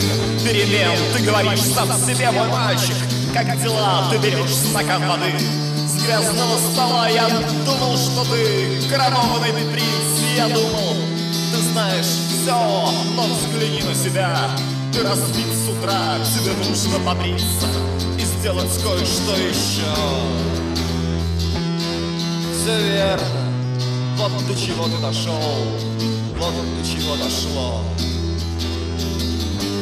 перемен 0.43 0.97
Ты 1.13 1.23
говоришь 1.23 1.61
сам 1.61 1.89
себе, 1.89 2.31
мой 2.31 2.47
мальчик 2.47 2.95
Как 3.33 3.61
дела? 3.61 4.09
Ты 4.09 4.17
берешь 4.17 4.55
стакан 4.55 5.01
воды 5.07 5.33
грязного 6.05 6.57
стола. 6.71 7.07
Я 7.07 7.27
думал, 7.65 7.97
что 7.97 8.23
ты 8.25 8.81
коронованный 8.89 9.71
принц 9.71 10.37
Я 10.37 10.47
думал, 10.49 10.95
ты 11.51 11.61
знаешь 11.71 12.05
все 12.05 12.91
Но 13.15 13.23
взгляни 13.27 13.81
на 13.83 13.95
себя. 13.95 14.37
Ты 14.91 15.01
разбит 15.01 15.47
с 15.47 15.69
утра 15.69 16.17
Тебе 16.35 16.53
нужно 16.67 16.99
побриться 16.99 17.67
И 18.17 18.21
сделать 18.21 18.71
кое-что 18.83 19.35
еще 19.35 19.93
Все 22.53 22.77
верно. 22.91 23.43
Вот 24.17 24.31
до 24.47 24.55
чего 24.55 24.85
ты 24.85 24.97
дошел, 25.01 25.33
вот 26.37 26.53
до 26.53 26.87
чего 26.87 27.15
дошло. 27.15 27.81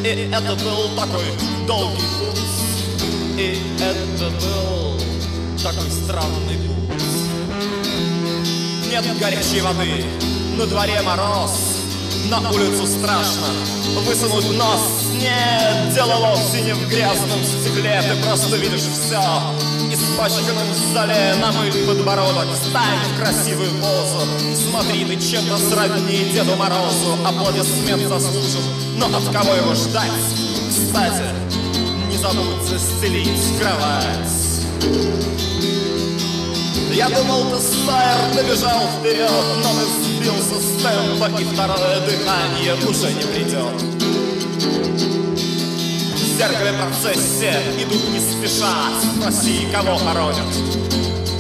И 0.04 0.32
это 0.34 0.56
был 0.64 0.90
такой 0.96 1.26
долгий 1.68 2.02
путь, 2.18 3.38
и 3.38 3.62
это 3.80 4.30
был 4.30 4.91
такой 5.64 5.92
странный 5.92 6.58
путь. 6.58 7.04
Нет 8.90 9.20
горячей 9.20 9.62
воды, 9.62 10.06
на 10.58 10.66
дворе 10.66 11.02
мороз, 11.04 11.52
на 12.30 12.50
улицу 12.50 12.88
страшно 12.88 13.48
высунуть 14.06 14.58
нос. 14.58 14.82
Нет, 15.20 15.94
дело 15.94 16.16
вовсе 16.16 16.62
не 16.62 16.74
в 16.74 16.90
грязном 16.90 17.44
стекле, 17.44 18.02
ты 18.02 18.24
просто 18.24 18.58
видишь 18.58 18.82
все. 18.82 19.22
Испачканным 19.92 20.72
в 20.72 20.94
зале 20.94 21.36
намыть 21.42 21.86
подбородок 21.86 22.48
Встань 22.54 23.00
в 23.14 23.20
красивую 23.20 23.72
позу 23.82 24.26
Смотри, 24.70 25.04
ты 25.04 25.20
чем-то 25.20 25.58
сродни 25.58 26.32
Деду 26.32 26.56
Морозу 26.56 27.18
Аплодисмент 27.26 28.08
заслужен 28.08 28.62
Но 28.96 29.08
от 29.08 29.26
кого 29.34 29.54
его 29.54 29.76
ждать? 29.76 30.12
Кстати, 30.70 31.26
не 32.10 32.18
забудь 32.18 32.64
застелить 32.64 33.60
кровать 33.60 34.42
я 36.94 37.10
думал, 37.10 37.50
ты 37.52 37.58
стайр, 37.60 38.18
ты 38.34 38.44
бежал 38.44 38.82
вперед, 39.00 39.32
но 39.64 39.70
ты 39.74 39.86
сбился 40.04 40.60
с 40.60 40.82
темпа, 40.82 41.40
и 41.40 41.44
второе 41.46 42.00
дыхание 42.02 42.76
уже 42.88 43.14
не 43.14 43.24
придет. 43.24 43.82
В 46.14 46.38
зеркале 46.38 46.74
процессия 46.74 47.62
идут 47.78 48.10
не 48.10 48.20
спеша, 48.20 48.90
спроси, 49.16 49.68
кого 49.72 49.98
хоронят. 49.98 50.48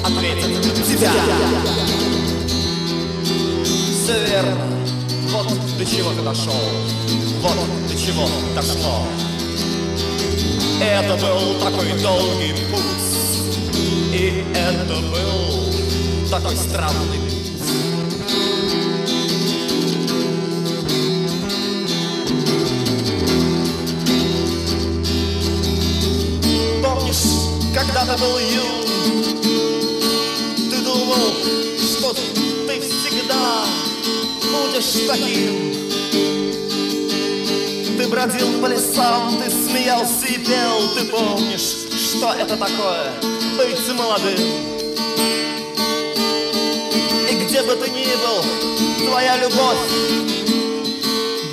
Ответят, 0.05 0.85
тебя. 0.85 1.11
Все 3.65 4.25
верно, 4.27 4.65
вот 5.29 5.47
до 5.77 5.85
чего 5.85 6.11
ты 6.11 6.21
дошел, 6.21 6.53
вот 7.41 7.57
до 7.89 7.97
чего 7.97 8.27
дошло. 8.55 9.05
Это 10.81 11.15
был 11.17 11.59
такой 11.59 11.91
долгий 12.01 12.53
путь, 12.71 13.10
это 14.55 14.95
был 15.11 16.29
такой 16.29 16.55
странный. 16.55 17.19
Помнишь, 26.83 27.15
когда 27.73 28.05
ты 28.05 28.21
был 28.21 28.37
юн, 28.39 28.85
ты 30.69 30.77
думал, 30.83 31.33
что 31.77 32.13
ты 32.13 32.79
всегда 32.81 33.65
будешь 34.51 35.07
таким. 35.07 35.71
Ты 37.97 38.07
бродил 38.07 38.61
по 38.61 38.67
лесам, 38.67 39.37
ты 39.37 39.49
смеялся 39.49 40.25
и 40.27 40.37
пел, 40.37 40.95
ты 40.95 41.05
помнишь, 41.05 41.87
что 41.95 42.33
это 42.33 42.57
такое 42.57 43.40
быть 43.57 43.93
молодым. 43.93 44.37
И 47.29 47.45
где 47.45 47.61
бы 47.63 47.75
ты 47.75 47.89
ни 47.89 48.05
был, 48.15 49.07
твоя 49.07 49.37
любовь 49.37 49.77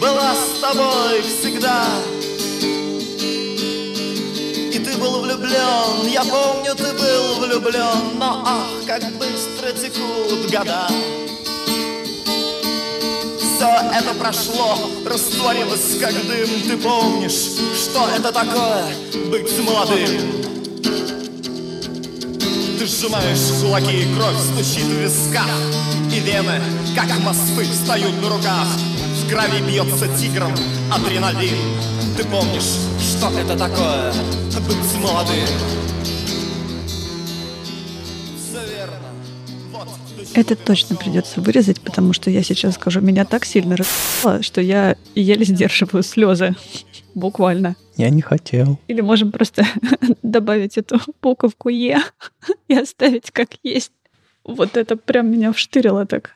была 0.01 0.35
с 0.35 0.61
тобой 0.61 1.23
всегда. 1.23 1.85
И 4.73 4.79
ты 4.79 4.97
был 4.99 5.21
влюблен, 5.21 6.09
я 6.09 6.23
помню, 6.25 6.75
ты 6.75 6.93
был 6.93 7.35
влюблен, 7.41 8.19
но 8.19 8.43
ах, 8.47 8.67
как 8.87 9.03
быстро 9.17 9.73
текут 9.73 10.51
года. 10.51 10.89
Все 13.39 13.67
это 13.93 14.15
прошло, 14.15 14.79
растворилось 15.05 15.99
как 16.01 16.13
дым, 16.29 16.49
ты 16.69 16.77
помнишь, 16.77 17.57
что 17.75 18.09
это 18.17 18.31
такое 18.31 18.85
быть 19.31 19.59
молодым. 19.59 20.48
Ты 22.79 22.87
сжимаешь 22.87 23.61
кулаки, 23.61 24.03
и 24.03 24.15
кровь 24.15 24.39
стучит 24.39 24.85
в 24.85 25.01
висках. 25.01 25.51
И 26.15 26.21
вены, 26.21 26.61
как 26.95 27.09
мосты, 27.25 27.65
встают 27.65 28.15
на 28.23 28.29
руках. 28.29 28.69
В 29.17 29.29
крови 29.29 29.61
бьется 29.69 30.07
тигром 30.17 30.53
адреналин. 30.93 31.57
Ты 32.17 32.25
помнишь, 32.25 32.79
что 33.01 33.31
это 33.37 33.59
такое? 33.59 34.13
Быть 34.67 35.03
молодым? 35.03 35.49
Это 40.35 40.55
точно 40.55 40.95
придется 40.95 41.41
вырезать, 41.41 41.81
потому 41.81 42.13
что 42.13 42.31
я 42.31 42.45
сейчас 42.45 42.75
скажу, 42.75 43.01
меня 43.01 43.25
так 43.25 43.45
сильно 43.45 43.77
расстало, 43.77 44.43
что 44.43 44.61
я 44.61 44.97
еле 45.17 45.45
сдерживаю 45.45 46.05
слезы. 46.05 46.55
Буквально. 47.15 47.77
Я 47.97 48.11
не 48.11 48.23
хотел. 48.23 48.79
Или 48.89 49.01
можем 49.01 49.33
просто 49.33 49.65
добавить 50.23 50.79
эту 50.79 51.01
буковку 51.23 51.69
Е 51.69 51.99
и 52.69 52.75
оставить 52.75 53.31
как 53.31 53.51
есть. 53.63 53.93
Вот 54.45 54.77
это 54.77 54.97
прям 54.97 55.31
меня 55.31 55.53
вштырило 55.53 56.07
так. 56.07 56.31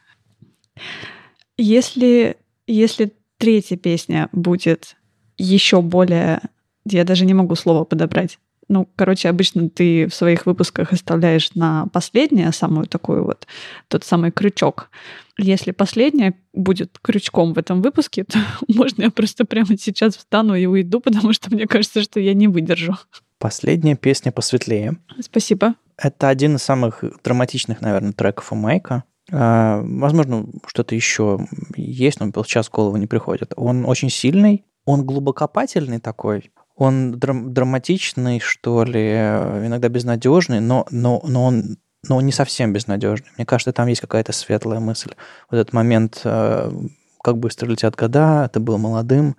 Если, 1.56 2.36
если 2.66 3.12
третья 3.38 3.76
песня 3.76 4.28
будет 4.32 4.96
еще 5.38 5.82
более 5.82 6.40
Я 6.84 7.04
даже 7.04 7.24
не 7.24 7.34
могу 7.34 7.54
слово 7.54 7.84
подобрать. 7.84 8.38
Ну, 8.72 8.88
короче, 8.96 9.28
обычно 9.28 9.68
ты 9.68 10.06
в 10.06 10.14
своих 10.14 10.46
выпусках 10.46 10.94
оставляешь 10.94 11.54
на 11.54 11.88
последнее 11.92 12.50
самую 12.52 12.86
такую 12.86 13.22
вот, 13.22 13.46
тот 13.88 14.02
самый 14.02 14.30
крючок. 14.30 14.88
Если 15.36 15.72
последнее 15.72 16.32
будет 16.54 16.98
крючком 17.02 17.52
в 17.52 17.58
этом 17.58 17.82
выпуске, 17.82 18.24
то 18.28 18.38
можно 18.68 19.02
я 19.02 19.10
просто 19.10 19.44
прямо 19.44 19.76
сейчас 19.76 20.16
встану 20.16 20.54
и 20.54 20.64
уйду, 20.64 21.00
потому 21.00 21.34
что 21.34 21.50
мне 21.50 21.66
кажется, 21.66 22.00
что 22.00 22.18
я 22.18 22.32
не 22.32 22.48
выдержу. 22.48 22.96
Последняя 23.38 23.94
песня 23.94 24.32
посветлее. 24.32 24.96
Спасибо. 25.20 25.74
Это 25.98 26.30
один 26.30 26.56
из 26.56 26.62
самых 26.62 27.04
драматичных, 27.22 27.82
наверное, 27.82 28.14
треков 28.14 28.52
у 28.52 28.54
Майка. 28.54 29.04
А, 29.30 29.82
возможно, 29.84 30.46
что-то 30.66 30.94
еще 30.94 31.46
есть, 31.76 32.20
но 32.20 32.32
сейчас 32.44 32.68
в 32.68 32.72
голову 32.72 32.96
не 32.96 33.06
приходит. 33.06 33.52
Он 33.54 33.84
очень 33.84 34.08
сильный, 34.08 34.64
он 34.86 35.04
глубокопательный 35.04 36.00
такой, 36.00 36.50
он 36.82 37.12
драм- 37.12 37.52
драматичный, 37.52 38.40
что 38.40 38.84
ли, 38.84 39.12
иногда 39.12 39.88
безнадежный, 39.88 40.60
но, 40.60 40.86
но, 40.90 41.20
но 41.24 41.44
он 41.44 41.76
но 42.08 42.20
не 42.20 42.32
совсем 42.32 42.72
безнадежный. 42.72 43.28
Мне 43.36 43.46
кажется, 43.46 43.72
там 43.72 43.86
есть 43.86 44.00
какая-то 44.00 44.32
светлая 44.32 44.80
мысль. 44.80 45.12
Вот 45.50 45.58
этот 45.58 45.72
момент, 45.72 46.20
э, 46.24 46.72
как 47.22 47.38
быстро 47.38 47.68
летят 47.68 47.94
года, 47.94 48.50
ты 48.52 48.58
был 48.58 48.76
молодым, 48.78 49.36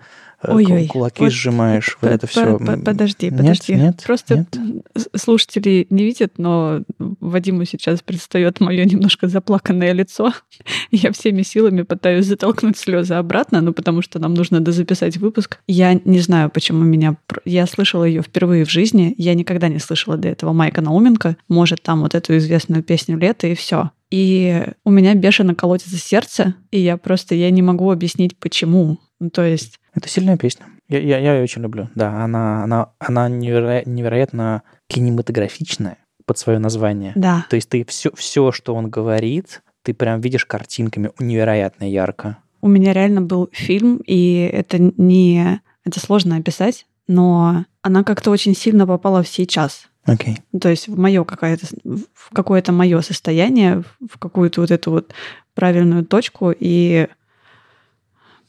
Ой-ой, 0.48 0.88
кулаки 0.88 1.24
вот 1.24 1.32
сжимаешь, 1.32 1.98
вот 2.02 2.12
это 2.12 2.28
все. 2.28 2.58
Подожди, 2.58 3.30
подожди. 3.30 3.76
Нет, 3.76 4.04
Просто 4.06 4.40
нет. 4.40 5.08
слушатели 5.16 5.88
не 5.90 6.04
видят, 6.04 6.34
но 6.38 6.82
Вадиму 7.00 7.66
сейчас 7.66 8.02
предстает 8.02 8.60
мое 8.60 8.86
немножко 8.86 9.28
заплаканное 9.28 9.94
лицо. 9.94 10.34
Я 10.92 11.12
всеми 11.12 11.42
силами 11.42 11.84
пытаюсь 11.84 12.26
затолкнуть 12.26 12.78
слезы 12.78 13.14
обратно, 13.14 13.62
ну 13.62 13.74
потому 13.74 14.02
что 14.02 14.20
нам 14.20 14.34
нужно 14.34 14.60
дозаписать 14.60 15.18
выпуск. 15.18 15.60
Я 15.68 16.00
не 16.06 16.20
знаю, 16.20 16.50
почему 16.50 16.84
меня... 16.84 17.18
Я 17.46 17.66
слышала 17.68 18.04
ее 18.04 18.22
впервые 18.22 18.66
в 18.66 18.70
жизни. 18.70 19.14
Я 19.18 19.34
никогда 19.34 19.68
не 19.68 19.80
слышала 19.80 20.18
до 20.18 20.28
этого 20.28 20.54
Майка 20.54 20.82
Науменко. 20.82 21.38
Может, 21.48 21.82
там 21.84 22.02
вот 22.02 22.16
эту 22.16 22.38
известную 22.38 22.84
песню 22.84 23.18
«Лето» 23.18 23.48
и 23.48 23.56
все 23.56 23.92
и 24.14 24.64
у 24.86 24.92
меня 24.92 25.16
бешено 25.16 25.56
колотится 25.56 25.98
сердце, 25.98 26.54
и 26.70 26.80
я 26.80 26.98
просто 26.98 27.34
я 27.34 27.50
не 27.50 27.64
могу 27.64 27.90
объяснить, 27.90 28.38
почему. 28.38 29.00
Ну, 29.24 29.30
то 29.30 29.42
есть 29.46 29.80
это 29.94 30.10
сильная 30.10 30.36
песня. 30.36 30.66
Я, 30.90 31.00
я, 31.00 31.18
я 31.18 31.36
ее 31.36 31.44
очень 31.44 31.62
люблю. 31.62 31.90
Да, 31.96 32.26
она, 32.26 32.62
она, 32.66 32.90
она 33.00 33.30
неверо- 33.30 33.84
невероятно 33.86 34.64
кинематографичная 34.88 35.98
под 36.26 36.38
свое 36.38 36.60
название. 36.60 37.14
Да. 37.16 37.46
То 37.50 37.56
есть 37.56 37.70
ты 37.70 37.86
все, 37.86 38.12
все, 38.16 38.52
что 38.52 38.76
он 38.76 38.90
говорит, 38.90 39.62
ты 39.82 39.94
прям 39.94 40.20
видишь 40.20 40.46
картинками 40.46 41.12
невероятно 41.20 41.90
ярко. 41.90 42.38
У 42.60 42.68
меня 42.68 42.92
реально 42.92 43.22
был 43.22 43.50
фильм, 43.54 44.02
и 44.06 44.50
это 44.52 44.78
не... 44.78 45.62
Это 45.86 46.02
сложно 46.02 46.36
описать, 46.36 46.86
но 47.08 47.64
она 47.82 48.04
как-то 48.04 48.30
очень 48.30 48.58
сильно 48.58 48.86
попала 48.86 49.24
в 49.24 49.30
сейчас. 49.30 49.88
Okay. 50.06 50.36
То 50.60 50.68
есть 50.68 50.90
в 50.90 51.00
мое 51.00 51.24
какое-то 51.24 51.66
в 51.86 52.34
какое-то 52.34 52.74
мое 52.74 53.00
состояние, 53.00 53.84
в 54.06 54.20
какую-то 54.20 54.60
вот 54.60 54.72
эту 54.72 54.92
вот 54.92 55.14
правильную 55.56 56.06
точку, 56.06 56.54
и 56.58 57.08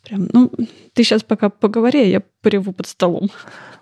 Прям, 0.04 0.28
ну, 0.32 0.52
ты 0.92 1.02
сейчас 1.02 1.22
пока 1.22 1.48
поговори, 1.48 2.00
а 2.00 2.06
я 2.06 2.22
пореву 2.42 2.72
под 2.72 2.86
столом. 2.86 3.30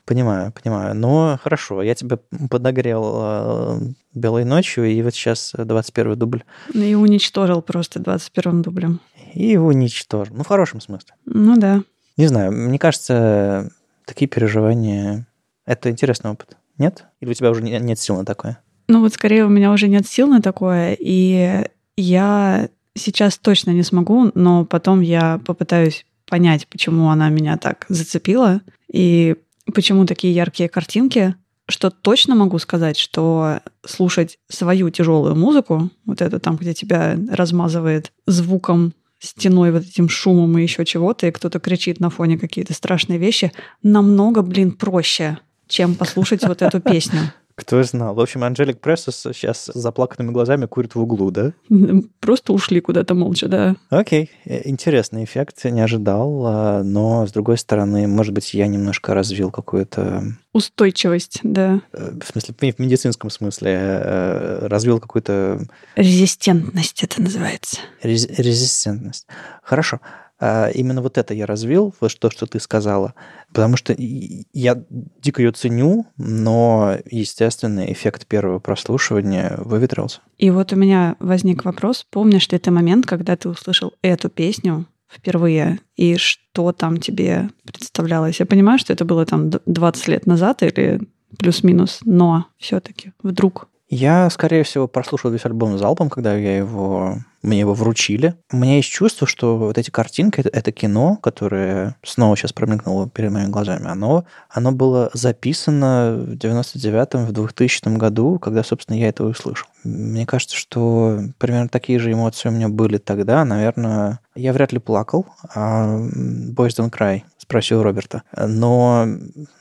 Понимаю, 0.05 0.53
понимаю. 0.53 0.95
Но 0.95 1.39
хорошо, 1.43 1.83
я 1.83 1.95
тебя 1.95 2.19
подогрел 2.51 3.15
э, 3.15 3.81
белой 4.15 4.45
ночью, 4.45 4.85
и 4.87 5.01
вот 5.03 5.15
сейчас 5.15 5.53
21 5.57 6.19
дубль. 6.19 6.43
Ну 6.75 6.83
и 6.83 6.95
уничтожил 6.95 7.63
просто 7.63 8.01
21 8.01 8.63
дублем. 8.63 9.01
И 9.35 9.57
уничтожил. 9.57 10.37
Ну, 10.37 10.43
в 10.43 10.49
хорошем 10.49 10.81
смысле. 10.81 11.15
Ну 11.25 11.57
да. 11.57 11.83
Не 12.17 12.27
знаю, 12.27 12.53
мне 12.53 12.79
кажется, 12.79 13.71
такие 14.05 14.29
переживания— 14.29 15.27
это 15.67 15.91
интересный 15.91 16.31
опыт. 16.31 16.57
Нет? 16.79 17.05
Или 17.21 17.31
у 17.31 17.35
тебя 17.35 17.51
уже 17.51 17.63
нет 17.63 17.99
сил 17.99 18.17
на 18.17 18.25
такое? 18.25 18.59
Ну 18.89 19.01
вот 19.01 19.15
скорее 19.15 19.45
у 19.45 19.49
меня 19.49 19.73
уже 19.73 19.89
нет 19.89 20.07
сил 20.07 20.27
на 20.27 20.43
такое, 20.43 20.97
и 20.99 21.65
я 21.97 22.69
сейчас 22.95 23.39
точно 23.39 23.71
не 23.71 23.83
смогу, 23.83 24.31
но 24.35 24.65
потом 24.65 25.01
я 25.01 25.41
попытаюсь 25.47 26.05
понять, 26.33 26.67
почему 26.67 27.11
она 27.11 27.29
меня 27.29 27.59
так 27.59 27.85
зацепила 27.91 28.63
и 28.91 29.37
почему 29.75 30.07
такие 30.07 30.35
яркие 30.35 30.71
картинки. 30.71 31.35
Что 31.69 31.91
точно 31.91 32.35
могу 32.35 32.59
сказать, 32.59 32.97
что 32.97 33.61
слушать 33.85 34.39
свою 34.49 34.89
тяжелую 34.89 35.37
музыку, 35.37 35.91
вот 36.07 36.23
это 36.23 36.39
там, 36.39 36.57
где 36.57 36.73
тебя 36.73 37.19
размазывает 37.31 38.13
звуком 38.27 38.95
стеной, 39.19 39.73
вот 39.73 39.83
этим 39.83 40.09
шумом 40.09 40.57
и 40.57 40.63
еще 40.63 40.87
чего-то, 40.87 41.27
и 41.27 41.31
кто-то 41.31 41.61
кричит 41.61 42.01
на 42.01 42.09
фоне 42.09 42.39
какие-то 42.39 42.73
страшные 42.73 43.19
вещи, 43.19 43.53
намного, 43.83 44.41
блин, 44.41 44.73
проще, 44.73 45.37
чем 45.69 45.95
послушать 45.95 46.45
вот 46.45 46.63
эту 46.63 46.81
песню. 46.93 47.21
Кто 47.63 47.81
знал. 47.85 48.13
В 48.15 48.21
общем, 48.21 48.43
Анжелик 48.43 48.81
Прессус 48.81 49.17
сейчас 49.33 49.67
с 49.67 49.73
заплаканными 49.73 50.33
глазами 50.33 50.67
курит 50.67 50.97
в 50.97 51.01
углу, 51.01 51.31
да? 51.31 51.53
Просто 52.21 52.53
ушли 52.53 52.81
куда-то 52.81 53.15
молча, 53.15 53.47
да. 53.47 53.77
Окей. 53.89 54.33
Э, 54.45 54.69
интересный 54.69 55.23
эффект, 55.23 55.65
не 55.65 55.81
ожидал. 55.81 56.43
А, 56.45 56.83
но, 56.83 57.25
с 57.25 57.31
другой 57.31 57.59
стороны, 57.59 58.09
может 58.09 58.35
быть, 58.35 58.53
я 58.53 58.67
немножко 58.67 59.15
развил 59.15 59.53
какую-то... 59.53 60.25
Устойчивость, 60.53 61.39
да. 61.45 61.81
Э, 61.93 62.11
в 62.21 62.27
смысле, 62.27 62.55
в 62.59 62.79
медицинском 62.81 63.31
смысле. 63.31 63.71
Э, 63.73 64.67
развил 64.67 64.99
какую-то... 64.99 65.65
Резистентность 65.95 67.05
это 67.05 67.23
называется. 67.23 67.79
Рез... 68.03 68.27
Резистентность. 68.27 69.29
Хорошо. 69.63 70.01
А, 70.45 70.71
именно 70.71 71.01
вот 71.03 71.19
это 71.19 71.35
я 71.35 71.47
развил, 71.47 71.95
вот 72.01 72.19
то, 72.19 72.29
что 72.29 72.47
ты 72.47 72.59
сказала, 72.59 73.15
потому 73.53 73.77
что 73.77 73.95
я 73.97 74.83
дико 75.23 75.41
ее 75.41 75.53
ценю, 75.53 76.07
но, 76.17 76.97
естественно, 77.09 77.93
эффект 77.93 78.27
первого 78.27 78.59
прослушивания 78.59 79.55
выветрился. 79.59 80.19
И 80.39 80.51
вот 80.51 80.73
у 80.73 80.77
меня 80.77 81.15
возник 81.21 81.65
вопрос, 81.65 82.05
помнишь 82.11 82.49
ли 82.49 82.59
ты 82.59 82.73
момент, 82.73 83.07
когда 83.07 83.37
ты 83.37 83.49
услышал 83.49 83.93
эту 84.03 84.29
песню 84.31 84.87
впервые, 85.09 85.79
и 85.95 86.17
что 86.17 86.73
там 86.73 86.97
тебе 86.97 87.49
представлялось? 87.65 88.41
Я 88.41 88.47
понимаю, 88.47 88.81
что 88.81 88.93
это 88.93 89.05
было 89.05 89.25
там 89.25 89.49
20 89.49 90.09
лет 90.09 90.27
назад 90.27 90.65
или 90.65 91.03
плюс-минус, 91.39 92.01
но 92.05 92.47
все-таки 92.59 93.13
вдруг 93.23 93.69
я, 93.95 94.31
скорее 94.31 94.63
всего, 94.63 94.89
прослушал 94.89 95.31
весь 95.31 95.45
альбом 95.45 95.77
залпом, 95.77 96.09
когда 96.09 96.35
я 96.35 96.57
его, 96.57 97.19
мне 97.43 97.61
его 97.61 97.75
вручили. 97.75 98.35
У 98.51 98.57
меня 98.57 98.77
есть 98.77 98.89
чувство, 98.89 99.27
что 99.27 99.59
вот 99.59 99.77
эти 99.77 99.91
картинки, 99.91 100.41
это, 100.41 100.49
это 100.49 100.73
кино, 100.73 101.19
которое 101.23 101.95
снова 102.03 102.35
сейчас 102.35 102.55
промелькнуло 102.55 103.11
перед 103.11 103.31
моими 103.31 103.51
глазами, 103.51 103.87
оно, 103.89 104.25
оно 104.49 104.73
было 104.73 105.11
записано 105.13 106.25
в 106.27 106.37
99-м, 106.37 107.27
в 107.27 107.33
2000 107.33 107.99
году, 107.99 108.39
когда, 108.39 108.65
собственно, 108.65 108.97
я 108.97 109.11
это 109.11 109.25
услышал. 109.25 109.69
Мне 109.85 110.25
кажется, 110.25 110.57
что 110.57 111.21
примерно 111.37 111.69
такие 111.69 111.99
же 111.99 112.13
эмоции 112.13 112.49
у 112.49 112.53
меня 112.53 112.71
были 112.71 112.97
тогда. 112.97 113.45
Наверное, 113.45 114.21
я 114.35 114.55
вряд 114.55 114.73
ли 114.73 114.79
плакал, 114.79 115.27
а 115.55 115.99
Boys 115.99 116.79
Don't 116.79 116.91
Cry 116.91 117.25
спросил 117.53 117.83
Роберта. 117.83 118.23
Но, 118.35 119.07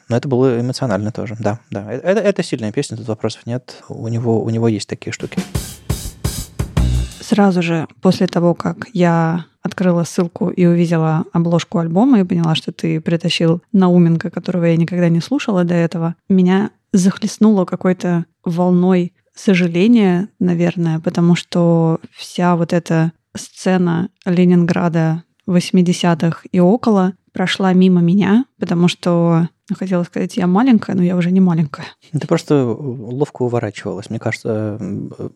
но 0.07 0.15
это 0.15 0.29
было 0.29 0.61
эмоционально 0.61 1.11
тоже, 1.11 1.35
да, 1.37 1.59
да. 1.71 1.91
Это, 1.91 2.21
это 2.21 2.41
сильная 2.41 2.71
песня, 2.71 2.95
тут 2.95 3.07
вопросов 3.09 3.45
нет. 3.45 3.83
У 3.89 4.07
него, 4.07 4.41
у 4.41 4.49
него 4.49 4.69
есть 4.69 4.87
такие 4.87 5.11
штуки. 5.11 5.37
Сразу 7.19 7.61
же 7.61 7.87
после 8.01 8.27
того, 8.27 8.53
как 8.53 8.87
я 8.93 9.45
открыла 9.61 10.05
ссылку 10.05 10.49
и 10.49 10.65
увидела 10.65 11.25
обложку 11.33 11.79
альбома 11.79 12.21
и 12.21 12.23
поняла, 12.23 12.55
что 12.55 12.71
ты 12.71 13.01
притащил 13.01 13.61
Науменко, 13.73 14.29
которого 14.29 14.63
я 14.63 14.77
никогда 14.77 15.09
не 15.09 15.19
слушала 15.19 15.65
до 15.65 15.73
этого, 15.73 16.15
меня 16.29 16.71
захлестнуло 16.93 17.65
какой-то 17.65 18.23
волной 18.45 19.11
сожаления, 19.35 20.29
наверное, 20.39 20.99
потому 20.99 21.35
что 21.35 21.99
вся 22.13 22.55
вот 22.55 22.71
эта 22.71 23.11
сцена 23.35 24.07
Ленинграда 24.25 25.23
80-х 25.47 26.43
и 26.51 26.59
около 26.59 27.13
прошла 27.33 27.73
мимо 27.73 28.01
меня, 28.01 28.45
потому 28.59 28.87
что 28.87 29.47
хотела 29.75 30.03
сказать, 30.03 30.37
я 30.37 30.47
маленькая, 30.47 30.95
но 30.95 31.03
я 31.03 31.15
уже 31.15 31.31
не 31.31 31.39
маленькая. 31.39 31.85
Ты 32.11 32.27
просто 32.27 32.65
ловко 32.65 33.43
уворачивалась. 33.43 34.09
Мне 34.09 34.19
кажется, 34.19 34.77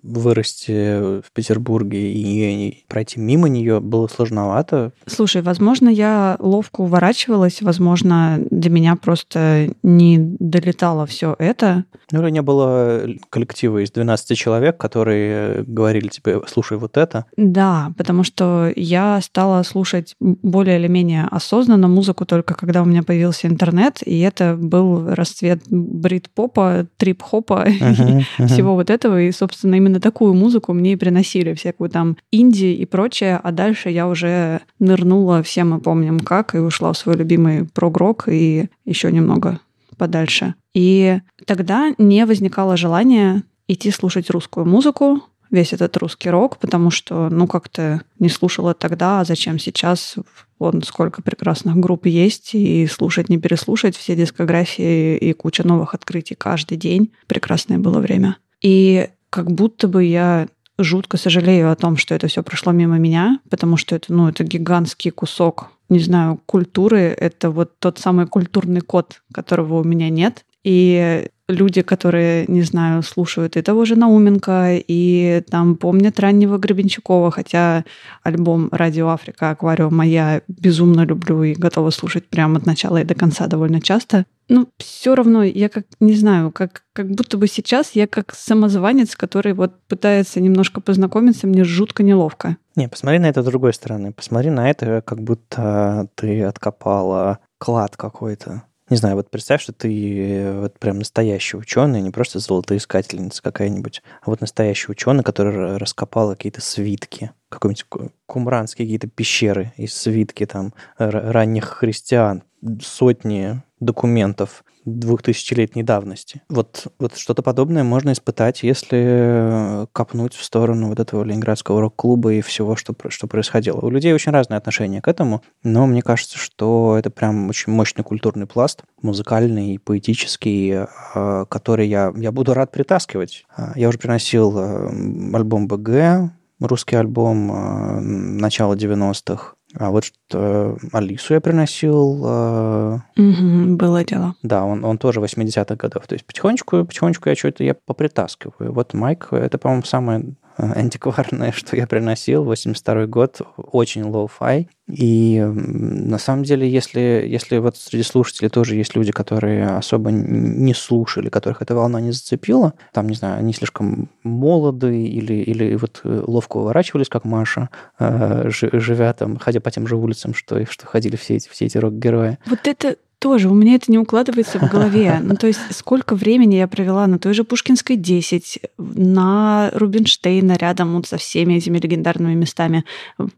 вырасти 0.03 1.21
в 1.21 1.31
Петербурге 1.33 2.11
и 2.13 2.85
пройти 2.87 3.19
мимо 3.19 3.49
нее 3.49 3.79
было 3.79 4.07
сложновато. 4.07 4.91
Слушай, 5.05 5.41
возможно, 5.41 5.89
я 5.89 6.37
ловко 6.39 6.81
уворачивалась, 6.81 7.61
возможно, 7.61 8.39
для 8.49 8.69
меня 8.69 8.95
просто 8.95 9.69
не 9.83 10.17
долетало 10.19 11.05
все 11.05 11.35
это. 11.39 11.85
Ну, 12.11 12.21
или 12.21 12.31
не 12.31 12.41
было 12.41 13.03
коллектива 13.29 13.83
из 13.83 13.91
12 13.91 14.37
человек, 14.37 14.77
которые 14.77 15.63
говорили 15.63 16.07
тебе, 16.07 16.41
слушай 16.47 16.77
вот 16.77 16.97
это. 16.97 17.25
Да, 17.37 17.93
потому 17.97 18.23
что 18.23 18.71
я 18.75 19.19
стала 19.21 19.63
слушать 19.63 20.15
более 20.19 20.79
или 20.79 20.87
менее 20.87 21.27
осознанно 21.31 21.87
музыку 21.87 22.25
только 22.25 22.53
когда 22.53 22.81
у 22.81 22.85
меня 22.85 23.03
появился 23.03 23.47
интернет, 23.47 24.01
и 24.05 24.19
это 24.25 24.55
был 24.55 25.13
расцвет 25.13 25.63
брит-попа, 25.69 26.87
трип-хопа 26.97 27.65
uh-huh, 27.67 28.23
uh-huh. 28.37 28.47
всего 28.47 28.75
вот 28.75 28.89
этого. 28.89 29.21
И, 29.21 29.31
собственно, 29.31 29.75
именно 29.75 29.99
такую 29.99 30.33
музыку 30.33 30.73
мне 30.73 30.93
и 30.93 30.95
приносили, 30.97 31.53
всякую 31.53 31.89
там 31.89 32.17
инди 32.31 32.65
и 32.65 32.85
прочее. 32.85 33.39
А 33.41 33.51
дальше 33.51 33.89
я 33.89 34.07
уже 34.07 34.61
нырнула, 34.79 35.43
все 35.43 35.63
мы 35.63 35.79
помним 35.79 36.19
как, 36.19 36.55
и 36.55 36.59
ушла 36.59 36.93
в 36.93 36.97
свой 36.97 37.15
любимый 37.15 37.65
прогрок 37.65 38.25
и 38.27 38.69
еще 38.85 39.11
немного 39.11 39.59
подальше. 39.97 40.55
И 40.73 41.19
тогда 41.45 41.93
не 41.97 42.25
возникало 42.25 42.77
желания 42.77 43.43
идти 43.67 43.91
слушать 43.91 44.29
русскую 44.29 44.65
музыку, 44.65 45.21
весь 45.51 45.73
этот 45.73 45.95
русский 45.97 46.29
рок, 46.29 46.57
потому 46.57 46.91
что, 46.91 47.29
ну, 47.29 47.47
как-то 47.47 48.01
не 48.19 48.29
слушала 48.29 48.73
тогда, 48.73 49.21
а 49.21 49.25
зачем 49.25 49.59
сейчас? 49.59 50.15
Вон 50.59 50.81
сколько 50.83 51.21
прекрасных 51.21 51.75
групп 51.75 52.05
есть, 52.05 52.53
и 52.53 52.87
слушать, 52.87 53.29
не 53.29 53.37
переслушать 53.37 53.95
все 53.97 54.15
дискографии 54.15 55.17
и 55.17 55.33
куча 55.33 55.67
новых 55.67 55.93
открытий 55.93 56.35
каждый 56.35 56.77
день. 56.77 57.11
Прекрасное 57.27 57.77
было 57.77 57.99
время. 57.99 58.37
И 58.61 59.09
как 59.29 59.51
будто 59.51 59.87
бы 59.87 60.03
я 60.03 60.47
жутко 60.77 61.17
сожалею 61.17 61.71
о 61.71 61.75
том, 61.75 61.97
что 61.97 62.15
это 62.15 62.27
все 62.27 62.43
прошло 62.43 62.71
мимо 62.71 62.97
меня, 62.97 63.39
потому 63.49 63.77
что 63.77 63.95
это, 63.95 64.13
ну, 64.13 64.29
это 64.29 64.43
гигантский 64.43 65.11
кусок, 65.11 65.71
не 65.89 65.99
знаю, 65.99 66.39
культуры. 66.45 66.99
Это 66.99 67.49
вот 67.49 67.77
тот 67.79 67.99
самый 67.99 68.27
культурный 68.27 68.81
код, 68.81 69.21
которого 69.33 69.79
у 69.79 69.83
меня 69.83 70.09
нет. 70.09 70.45
И 70.65 71.27
люди, 71.47 71.83
которые, 71.83 72.45
не 72.47 72.63
знаю, 72.63 73.03
слушают 73.03 73.55
и 73.55 73.61
того 73.61 73.85
же 73.85 73.95
Науменко, 73.95 74.77
и 74.87 75.43
там 75.49 75.75
помнят 75.75 76.19
раннего 76.19 76.57
Гребенщикова, 76.57 77.29
хотя 77.29 77.85
альбом 78.23 78.69
«Радио 78.71 79.09
Африка. 79.09 79.51
Аквариум» 79.51 80.01
я 80.01 80.41
безумно 80.47 81.05
люблю 81.05 81.43
и 81.43 81.53
готова 81.53 81.91
слушать 81.91 82.27
прямо 82.27 82.57
от 82.57 82.65
начала 82.65 82.99
и 82.99 83.03
до 83.05 83.13
конца 83.13 83.45
довольно 83.45 83.79
часто. 83.79 84.25
Ну, 84.49 84.67
все 84.77 85.13
равно 85.13 85.43
я 85.43 85.69
как, 85.69 85.85
не 85.99 86.15
знаю, 86.15 86.51
как, 86.51 86.81
как 86.93 87.11
будто 87.11 87.37
бы 87.37 87.47
сейчас 87.47 87.91
я 87.93 88.07
как 88.07 88.33
самозванец, 88.33 89.15
который 89.15 89.53
вот 89.53 89.79
пытается 89.87 90.41
немножко 90.41 90.81
познакомиться, 90.81 91.45
мне 91.45 91.63
жутко 91.63 92.01
неловко. 92.01 92.57
Не, 92.75 92.89
посмотри 92.89 93.19
на 93.19 93.27
это 93.27 93.43
с 93.43 93.45
другой 93.45 93.73
стороны. 93.73 94.13
Посмотри 94.13 94.49
на 94.49 94.67
это, 94.67 95.03
как 95.05 95.21
будто 95.21 96.09
ты 96.15 96.41
откопала 96.43 97.37
клад 97.59 97.97
какой-то 97.97 98.63
не 98.89 98.97
знаю, 98.97 99.15
вот 99.15 99.31
представь, 99.31 99.61
что 99.61 99.73
ты 99.73 99.89
э, 99.89 100.59
вот 100.59 100.77
прям 100.77 100.99
настоящий 100.99 101.57
ученый, 101.57 102.01
не 102.01 102.11
просто 102.11 102.39
золотоискательница 102.39 103.41
какая-нибудь, 103.41 104.03
а 104.21 104.29
вот 104.29 104.41
настоящий 104.41 104.91
ученый, 104.91 105.23
который 105.23 105.77
раскопал 105.77 106.31
какие-то 106.31 106.61
свитки, 106.61 107.31
какой-нибудь 107.49 107.85
кумранские 108.25 108.85
какие-то 108.85 109.07
пещеры 109.07 109.73
из 109.77 109.95
свитки 109.95 110.45
там 110.45 110.73
ранних 110.97 111.65
христиан, 111.65 112.43
сотни 112.81 113.61
документов 113.79 114.64
двухтысячелетней 114.85 115.83
давности. 115.83 116.41
Вот, 116.47 116.87
вот 116.99 117.17
что-то 117.17 117.41
подобное 117.41 117.83
можно 117.83 118.11
испытать, 118.11 118.63
если 118.63 119.87
копнуть 119.91 120.33
в 120.33 120.43
сторону 120.43 120.89
вот 120.89 120.99
этого 120.99 121.23
ленинградского 121.23 121.81
рок-клуба 121.81 122.33
и 122.33 122.41
всего, 122.41 122.75
что, 122.75 122.93
что 123.09 123.27
происходило. 123.27 123.79
У 123.79 123.89
людей 123.89 124.13
очень 124.13 124.31
разные 124.31 124.57
отношения 124.57 125.01
к 125.01 125.07
этому, 125.07 125.41
но 125.63 125.87
мне 125.87 126.01
кажется, 126.01 126.37
что 126.37 126.95
это 126.97 127.09
прям 127.09 127.49
очень 127.49 127.73
мощный 127.73 128.03
культурный 128.03 128.45
пласт, 128.45 128.83
музыкальный 129.01 129.79
поэтический, 129.79 130.85
а, 131.13 131.45
который 131.45 131.87
я, 131.87 132.13
я 132.15 132.31
буду 132.31 132.53
рад 132.53 132.71
притаскивать. 132.71 133.45
А, 133.55 133.73
я 133.75 133.89
уже 133.89 133.97
приносил 133.97 134.57
альбом 134.57 135.67
БГ, 135.67 136.31
русский 136.59 136.95
альбом 136.95 138.37
начала 138.37 138.75
90-х, 138.75 139.54
а 139.77 139.91
вот 139.91 140.05
что 140.05 140.77
Алису 140.93 141.33
я 141.33 141.41
приносил. 141.41 142.23
Э... 142.25 142.99
Угу, 143.17 143.75
было 143.75 144.03
дело. 144.03 144.35
Да, 144.41 144.63
он, 144.63 144.83
он 144.85 144.97
тоже 144.97 145.19
80-х 145.19 145.75
годов. 145.75 146.07
То 146.07 146.13
есть 146.13 146.25
потихонечку, 146.25 146.85
потихонечку 146.85 147.29
я 147.29 147.35
что-то 147.35 147.63
я 147.63 147.73
попритаскиваю. 147.73 148.73
Вот 148.73 148.93
Майк, 148.93 149.27
это, 149.31 149.57
по-моему, 149.57 149.83
самое 149.83 150.35
антикварное, 150.57 151.51
что 151.55 151.75
я 151.75 151.87
приносил, 151.87 152.43
82 152.43 153.07
год, 153.07 153.41
очень 153.57 154.03
лоу-фай. 154.03 154.67
И 154.87 155.43
на 155.43 156.19
самом 156.19 156.43
деле, 156.43 156.69
если, 156.69 156.99
если 157.27 157.57
вот 157.57 157.75
среди 157.77 158.03
слушателей 158.03 158.49
тоже 158.49 158.75
есть 158.75 158.95
люди, 158.95 159.11
которые 159.11 159.65
особо 159.67 160.11
не 160.11 160.73
слушали, 160.75 161.29
которых 161.29 161.61
эта 161.61 161.73
волна 161.73 161.99
не 161.99 162.11
зацепила, 162.11 162.73
там, 162.93 163.09
не 163.09 163.15
знаю, 163.15 163.39
они 163.39 163.53
слишком 163.53 164.09
молоды 164.23 165.03
или, 165.03 165.33
или 165.33 165.75
вот 165.75 166.01
э, 166.03 166.23
ловко 166.27 166.57
уворачивались, 166.57 167.09
как 167.09 167.25
Маша, 167.25 167.69
э, 167.99 168.49
живя 168.49 169.13
там, 169.13 169.37
ходя 169.37 169.59
по 169.59 169.71
тем 169.71 169.87
же 169.87 169.95
улицам, 169.95 170.35
что, 170.35 170.63
что 170.69 170.85
ходили 170.85 171.15
все 171.15 171.35
эти, 171.35 171.49
все 171.49 171.65
эти 171.65 171.79
рок-герои. 171.79 172.37
Вот 172.45 172.67
это 172.67 172.97
тоже, 173.25 173.49
у 173.49 173.55
меня 173.55 173.73
это 173.73 173.91
не 173.91 173.97
укладывается 173.97 174.59
в 174.59 174.69
голове. 174.69 175.19
Ну, 175.19 175.35
то 175.35 175.47
есть, 175.47 175.59
сколько 175.71 176.13
времени 176.13 176.57
я 176.57 176.67
провела 176.67 177.07
на 177.07 177.17
той 177.17 177.33
же 177.33 177.43
Пушкинской 177.43 177.95
10, 177.95 178.59
на 178.77 179.71
Рубинштейна 179.73 180.53
рядом 180.57 180.93
вот 180.93 181.07
со 181.07 181.17
всеми 181.17 181.55
этими 181.55 181.79
легендарными 181.79 182.35
местами. 182.35 182.85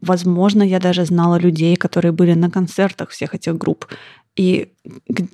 Возможно, 0.02 0.62
я 0.62 0.78
даже 0.78 1.06
знала 1.06 1.38
людей, 1.38 1.74
которые 1.76 2.12
были 2.12 2.34
на 2.34 2.50
концертах 2.50 3.08
всех 3.08 3.34
этих 3.34 3.56
групп. 3.56 3.86
И 4.36 4.68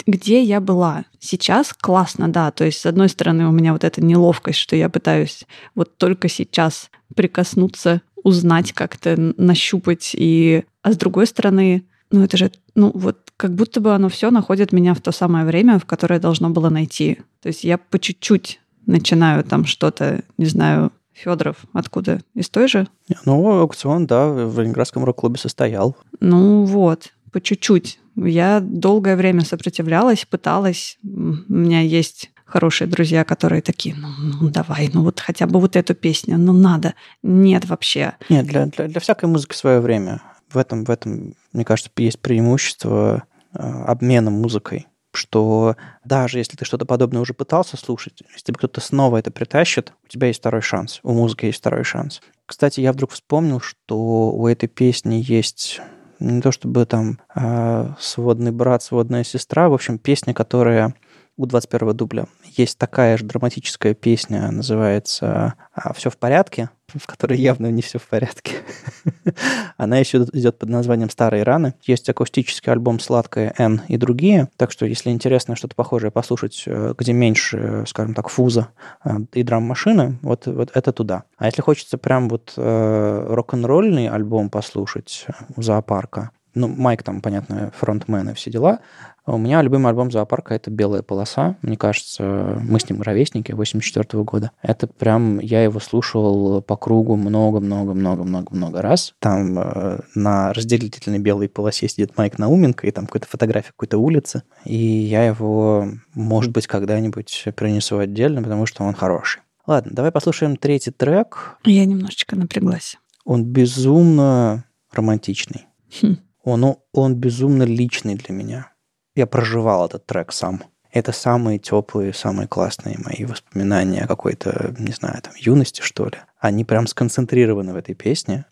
где 0.06 0.40
я 0.40 0.60
была? 0.60 1.04
Сейчас 1.18 1.72
классно, 1.72 2.28
да. 2.28 2.52
То 2.52 2.64
есть, 2.64 2.78
с 2.78 2.86
одной 2.86 3.08
стороны, 3.08 3.48
у 3.48 3.50
меня 3.50 3.72
вот 3.72 3.82
эта 3.82 4.04
неловкость, 4.04 4.60
что 4.60 4.76
я 4.76 4.88
пытаюсь 4.88 5.46
вот 5.74 5.96
только 5.96 6.28
сейчас 6.28 6.90
прикоснуться, 7.16 8.02
узнать 8.22 8.72
как-то, 8.72 9.16
нащупать. 9.36 10.12
И... 10.14 10.62
А 10.82 10.92
с 10.92 10.96
другой 10.96 11.26
стороны, 11.26 11.82
ну 12.12 12.22
это 12.22 12.36
же, 12.36 12.52
ну 12.76 12.92
вот 12.94 13.18
как 13.36 13.54
будто 13.54 13.80
бы 13.80 13.94
оно 13.94 14.08
все 14.08 14.30
находит 14.30 14.72
меня 14.72 14.94
в 14.94 15.00
то 15.00 15.12
самое 15.12 15.44
время, 15.44 15.78
в 15.78 15.84
которое 15.84 16.20
должно 16.20 16.50
было 16.50 16.68
найти. 16.70 17.18
То 17.42 17.48
есть 17.48 17.64
я 17.64 17.78
по 17.78 17.98
чуть-чуть 17.98 18.60
начинаю 18.86 19.44
там 19.44 19.64
что-то, 19.64 20.22
не 20.38 20.46
знаю, 20.46 20.92
Федоров 21.12 21.58
откуда? 21.72 22.20
Из 22.34 22.48
той 22.50 22.68
же? 22.68 22.88
Ну, 23.24 23.60
аукцион, 23.60 24.06
да, 24.06 24.28
в 24.28 24.58
Ленинградском 24.60 25.04
рок-клубе 25.04 25.38
состоял. 25.38 25.96
Ну 26.20 26.64
вот, 26.64 27.12
по 27.32 27.40
чуть-чуть. 27.40 28.00
Я 28.16 28.60
долгое 28.60 29.16
время 29.16 29.42
сопротивлялась, 29.42 30.24
пыталась. 30.24 30.98
У 31.02 31.52
меня 31.52 31.80
есть 31.80 32.30
хорошие 32.44 32.88
друзья, 32.88 33.24
которые 33.24 33.62
такие, 33.62 33.94
ну, 33.96 34.08
ну 34.40 34.48
давай, 34.50 34.90
ну 34.92 35.02
вот 35.02 35.20
хотя 35.20 35.46
бы 35.46 35.60
вот 35.60 35.76
эту 35.76 35.94
песню, 35.94 36.36
ну 36.38 36.52
надо. 36.52 36.94
Нет 37.22 37.64
вообще. 37.64 38.14
Нет, 38.28 38.46
для, 38.46 38.66
для, 38.66 38.88
для 38.88 39.00
всякой 39.00 39.28
музыки 39.28 39.54
свое 39.54 39.80
время 39.80 40.20
в 40.54 40.58
этом, 40.58 40.84
в 40.84 40.90
этом, 40.90 41.34
мне 41.52 41.64
кажется, 41.64 41.90
есть 41.96 42.20
преимущество 42.20 43.24
э, 43.52 43.58
обмена 43.58 44.30
музыкой 44.30 44.86
что 45.16 45.76
даже 46.04 46.38
если 46.38 46.56
ты 46.56 46.64
что-то 46.64 46.84
подобное 46.84 47.20
уже 47.20 47.34
пытался 47.34 47.76
слушать, 47.76 48.22
если 48.34 48.52
кто-то 48.52 48.80
снова 48.80 49.18
это 49.18 49.30
притащит, 49.30 49.92
у 50.04 50.08
тебя 50.08 50.28
есть 50.28 50.40
второй 50.40 50.60
шанс, 50.60 51.00
у 51.02 51.12
музыки 51.12 51.46
есть 51.46 51.58
второй 51.58 51.84
шанс. 51.84 52.20
Кстати, 52.46 52.80
я 52.80 52.92
вдруг 52.92 53.12
вспомнил, 53.12 53.60
что 53.60 54.30
у 54.32 54.46
этой 54.46 54.68
песни 54.68 55.22
есть 55.26 55.80
не 56.20 56.40
то 56.40 56.52
чтобы 56.52 56.86
там 56.86 57.18
э, 57.34 57.88
сводный 57.98 58.52
брат, 58.52 58.82
сводная 58.82 59.24
сестра, 59.24 59.68
в 59.68 59.74
общем, 59.74 59.98
песня, 59.98 60.34
которая 60.34 60.94
у 61.36 61.46
21 61.46 61.96
дубля. 61.96 62.26
Есть 62.44 62.78
такая 62.78 63.16
же 63.16 63.24
драматическая 63.24 63.94
песня, 63.94 64.50
называется 64.50 65.54
«Все 65.94 66.10
в 66.10 66.16
порядке», 66.16 66.70
в 66.94 67.06
которой 67.06 67.38
явно 67.38 67.70
не 67.70 67.82
все 67.82 67.98
в 67.98 68.06
порядке. 68.06 68.56
Она 69.76 69.98
еще 69.98 70.18
идет 70.32 70.58
под 70.58 70.68
названием 70.68 71.10
«Старые 71.10 71.42
раны». 71.42 71.74
Есть 71.82 72.08
акустический 72.08 72.70
альбом 72.70 73.00
«Сладкая 73.00 73.54
Н» 73.58 73.82
и 73.88 73.96
другие. 73.96 74.48
Так 74.56 74.70
что, 74.70 74.86
если 74.86 75.10
интересно 75.10 75.56
что-то 75.56 75.74
похожее 75.74 76.10
послушать, 76.10 76.64
э, 76.66 76.94
где 76.96 77.12
меньше, 77.12 77.84
скажем 77.86 78.14
так, 78.14 78.28
фуза 78.28 78.68
э, 79.04 79.10
и 79.32 79.42
драм-машины, 79.42 80.18
вот, 80.22 80.46
вот 80.46 80.70
это 80.74 80.92
туда. 80.92 81.24
А 81.36 81.46
если 81.46 81.62
хочется 81.62 81.98
прям 81.98 82.28
вот 82.28 82.52
э, 82.56 83.26
рок-н-ролльный 83.28 84.08
альбом 84.08 84.50
послушать 84.50 85.26
у 85.56 85.62
зоопарка, 85.62 86.30
ну, 86.54 86.68
Майк 86.68 87.02
там, 87.02 87.20
понятно, 87.20 87.72
фронтмен 87.76 88.30
и 88.30 88.34
все 88.34 88.50
дела. 88.50 88.80
У 89.26 89.38
меня 89.38 89.62
любимый 89.62 89.88
альбом 89.88 90.10
«Зоопарка»— 90.10 90.54
это 90.56 90.70
«Белая 90.70 91.02
полоса». 91.02 91.56
Мне 91.62 91.78
кажется, 91.78 92.58
мы 92.62 92.78
с 92.78 92.90
ним 92.90 93.00
ровесники 93.00 93.52
84 93.52 94.04
-го 94.04 94.24
года. 94.24 94.50
Это 94.62 94.86
прям, 94.86 95.38
я 95.38 95.64
его 95.64 95.80
слушал 95.80 96.60
по 96.60 96.76
кругу 96.76 97.16
много-много-много-много-много 97.16 98.82
раз. 98.82 99.14
Там 99.20 99.58
э, 99.58 100.00
на 100.14 100.52
разделительной 100.52 101.20
белой 101.20 101.48
полосе 101.48 101.88
сидит 101.88 102.18
Майк 102.18 102.38
Науменко, 102.38 102.86
и 102.86 102.90
там 102.90 103.06
какая-то 103.06 103.28
фотография 103.28 103.70
какой-то 103.70 103.96
улицы. 103.96 104.42
И 104.66 104.76
я 104.76 105.24
его, 105.24 105.88
может 106.12 106.52
быть, 106.52 106.66
когда-нибудь 106.66 107.46
принесу 107.56 107.98
отдельно, 107.98 108.42
потому 108.42 108.66
что 108.66 108.84
он 108.84 108.92
хороший. 108.92 109.40
Ладно, 109.66 109.92
давай 109.94 110.12
послушаем 110.12 110.56
третий 110.56 110.90
трек. 110.90 111.56
Я 111.64 111.86
немножечко 111.86 112.36
напряглась. 112.36 112.98
Он 113.24 113.44
безумно 113.44 114.64
романтичный. 114.92 115.66
Хм. 116.02 116.18
Он, 116.44 116.76
он 116.92 117.14
безумно 117.16 117.62
личный 117.64 118.14
для 118.14 118.34
меня. 118.34 118.70
Я 119.14 119.26
проживал 119.26 119.86
этот 119.86 120.06
трек 120.06 120.32
сам. 120.32 120.62
Это 120.92 121.10
самые 121.10 121.58
теплые, 121.58 122.12
самые 122.12 122.46
классные 122.46 122.98
мои 122.98 123.24
воспоминания 123.24 124.04
о 124.04 124.06
какой-то, 124.06 124.74
не 124.78 124.92
знаю, 124.92 125.20
там, 125.22 125.32
юности, 125.36 125.80
что 125.80 126.06
ли. 126.06 126.18
Они 126.38 126.64
прям 126.64 126.86
сконцентрированы 126.86 127.72
в 127.72 127.76
этой 127.76 127.94
песне. 127.96 128.44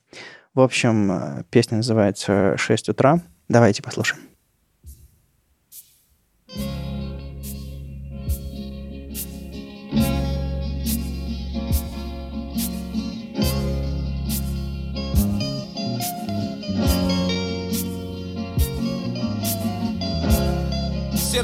В 0.55 0.61
общем, 0.61 1.13
э, 1.13 1.45
песня 1.51 1.77
называется 1.77 2.57
«6 2.59 2.91
утра». 2.91 3.21
Давайте 3.49 3.83
послушаем. 3.83 4.32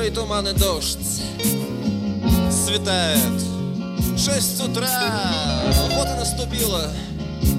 Серый 0.09 0.11
туман 0.11 0.49
и 0.49 0.53
дождь 0.53 1.23
светает. 2.51 3.43
Шесть 4.17 4.61
утра, 4.63 4.89
вот 5.91 6.07
и 6.07 6.15
наступило. 6.19 6.91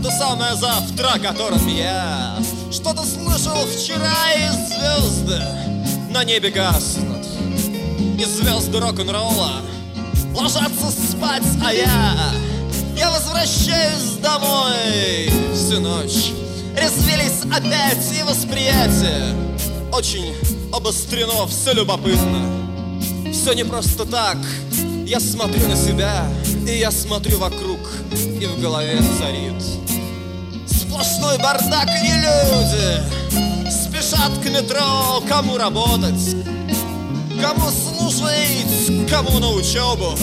То 0.03 0.09
самое 0.11 0.55
завтра, 0.55 1.13
о 1.15 1.19
котором 1.19 1.67
я 1.67 2.37
Что-то 2.71 3.03
слышал 3.03 3.57
вчера, 3.65 4.13
и 4.33 4.49
звезды 4.67 5.41
На 6.11 6.23
небе 6.23 6.51
гаснут. 6.51 7.25
И 8.17 8.23
звезды 8.23 8.79
рок-н-ролла 8.79 9.61
Ложатся 10.33 10.89
спать, 10.89 11.43
а 11.65 11.73
я 11.73 12.33
Я 12.97 13.11
возвращаюсь 13.11 14.17
домой. 14.21 15.29
Всю 15.53 15.81
ночь 15.81 16.31
Резвились 16.77 17.43
опять 17.51 18.17
и 18.17 18.23
восприятие 18.23 19.35
Очень 19.91 20.33
обострено, 20.73 21.47
все 21.47 21.73
любопытно. 21.73 23.31
Все 23.31 23.53
не 23.53 23.63
просто 23.63 24.05
так. 24.05 24.37
Я 25.09 25.19
смотрю 25.19 25.67
на 25.67 25.75
себя 25.75 26.27
И 26.67 26.77
я 26.77 26.91
смотрю 26.91 27.39
вокруг 27.39 27.79
И 28.39 28.45
в 28.45 28.61
голове 28.61 29.01
царит 29.17 29.59
Сплошной 30.67 31.39
бардак 31.39 31.89
и 32.03 32.11
люди. 32.11 33.71
Спешат 33.71 34.37
к 34.37 34.45
метро 34.51 35.23
Кому 35.27 35.57
работать 35.57 36.35
Кому 37.41 37.71
служить 37.71 39.09
Кому 39.09 39.39
на 39.39 39.49
учебу 39.49 40.15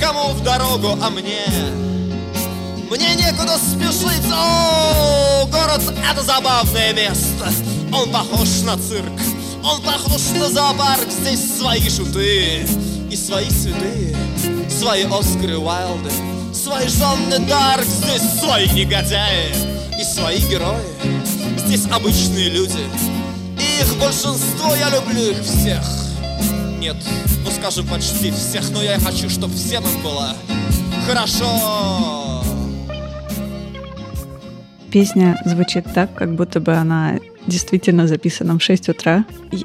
Кому 0.00 0.30
в 0.30 0.42
дорогу, 0.42 0.98
а 1.00 1.08
мне 1.10 1.46
мне 2.88 3.16
некуда 3.16 3.58
спешить. 3.58 4.30
О, 4.32 5.44
город 5.46 5.82
это 6.08 6.22
забавное 6.22 6.92
место. 6.92 7.52
Он 7.92 8.12
похож 8.12 8.48
на 8.64 8.76
цирк 8.76 9.35
Он 9.68 9.82
похож 9.82 10.20
на 10.38 10.48
зоопарк 10.48 11.10
Здесь 11.10 11.58
свои 11.58 11.80
шуты 11.90 12.64
И 13.10 13.16
свои 13.16 13.50
святые 13.50 14.16
Свои 14.70 15.02
Оскары 15.02 15.58
Уайлды 15.58 16.10
Свои 16.54 16.86
Жанны 16.86 17.40
Дарк 17.48 17.84
Здесь 17.84 18.22
свои 18.38 18.68
негодяи 18.68 19.52
И 20.00 20.04
свои 20.04 20.38
герои 20.38 20.86
Здесь 21.66 21.86
обычные 21.90 22.48
люди. 22.48 22.78
И 23.58 23.80
их 23.80 23.98
большинство 23.98 24.72
Я 24.76 24.88
люблю 24.90 25.32
их 25.32 25.42
всех. 25.42 25.82
Нет, 26.78 26.96
ну 27.44 27.50
скажем 27.50 27.88
почти 27.88 28.30
всех 28.30 28.70
Но 28.70 28.84
я 28.84 29.00
хочу, 29.00 29.28
чтобы 29.28 29.54
всем 29.54 29.82
им 29.82 30.02
было 30.02 30.36
Хорошо. 31.08 32.42
Песня 34.92 35.36
звучит 35.44 35.84
так, 35.92 36.14
как 36.14 36.36
будто 36.36 36.60
бы 36.60 36.72
она 36.72 37.18
действительно 37.46 38.06
записана 38.06 38.58
в 38.58 38.62
6 38.62 38.88
утра. 38.88 39.24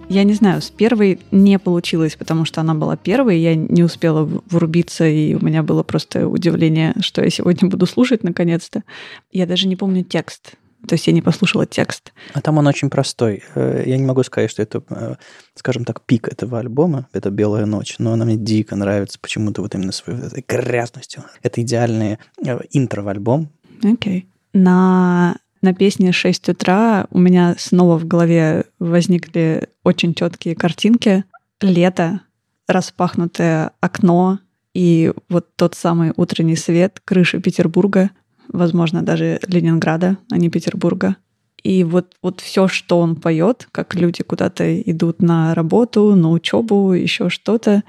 Я 0.10 0.24
не 0.24 0.34
знаю, 0.34 0.62
с 0.62 0.70
первой 0.70 1.20
не 1.32 1.60
получилось, 1.60 2.15
потому 2.15 2.46
что 2.46 2.62
она 2.62 2.74
была 2.74 2.98
первой, 2.98 3.39
я 3.39 3.56
не 3.56 3.84
успела 3.84 4.24
врубиться, 4.50 5.08
и 5.08 5.34
у 5.34 5.44
меня 5.44 5.63
было 5.63 5.84
просто 5.84 6.28
удивление, 6.28 6.94
что 7.02 7.24
я 7.24 7.30
сегодня 7.30 7.70
буду 7.70 7.86
слушать 7.86 8.24
наконец-то. 8.24 8.84
Я 9.32 9.46
даже 9.46 9.67
не 9.67 9.76
помню 9.76 10.04
текст. 10.04 10.54
То 10.88 10.96
есть 10.96 11.06
я 11.06 11.13
не 11.13 11.22
послушала 11.22 11.67
текст. 11.67 12.12
А 12.34 12.41
там 12.41 12.58
он 12.58 12.65
очень 12.65 12.89
простой. 12.89 13.44
Э, 13.54 13.84
я 13.86 13.98
не 13.98 14.04
могу 14.04 14.24
сказать, 14.24 14.50
что 14.50 14.63
это, 14.63 14.82
э, 14.89 15.15
скажем 15.54 15.86
так, 15.86 16.02
пик 16.02 16.28
этого 16.28 16.58
альбома, 16.58 17.08
это 17.13 17.30
«Белая 17.30 17.67
ночь», 17.67 17.98
но 18.00 18.13
она 18.13 18.26
мне 18.26 18.36
дико 18.36 18.76
нравится 18.76 19.20
почему-то 19.22 19.62
вот 19.62 19.76
именно 19.76 19.91
своей 19.91 20.20
этой 20.20 20.44
грязностью. 20.48 21.24
Это 21.44 21.62
идеальное 21.62 22.17
э, 22.44 22.60
интро 22.72 23.04
в 23.04 23.08
альбом. 23.10 23.50
Окей. 23.84 24.22
Okay 24.22 24.26
на, 24.54 25.38
на 25.62 25.74
песне 25.74 26.10
«6 26.10 26.52
утра» 26.52 27.08
у 27.12 27.19
меня 27.19 27.56
снова 27.58 27.97
в 27.97 28.06
голове 28.06 28.65
возникли 28.80 29.69
очень 29.84 30.13
четкие 30.13 30.56
картинки. 30.56 31.24
Лето, 31.62 32.21
распахнутое 32.67 33.71
окно 33.80 34.39
и 34.74 35.13
вот 35.30 35.56
тот 35.56 35.76
самый 35.76 36.13
утренний 36.15 36.56
свет 36.56 37.02
крыши 37.04 37.39
Петербурга, 37.39 38.12
возможно, 38.47 39.02
даже 39.02 39.39
Ленинграда, 39.47 40.17
а 40.32 40.38
не 40.38 40.50
Петербурга. 40.50 41.17
И 41.63 41.84
вот, 41.84 42.15
вот 42.24 42.41
все, 42.41 42.67
что 42.67 43.00
он 43.00 43.15
поет, 43.15 43.67
как 43.71 43.93
люди 43.93 44.24
куда-то 44.24 44.82
идут 44.82 45.21
на 45.21 45.54
работу, 45.54 46.15
на 46.15 46.32
учебу, 46.32 46.93
еще 46.93 47.30
что-то. 47.30 47.84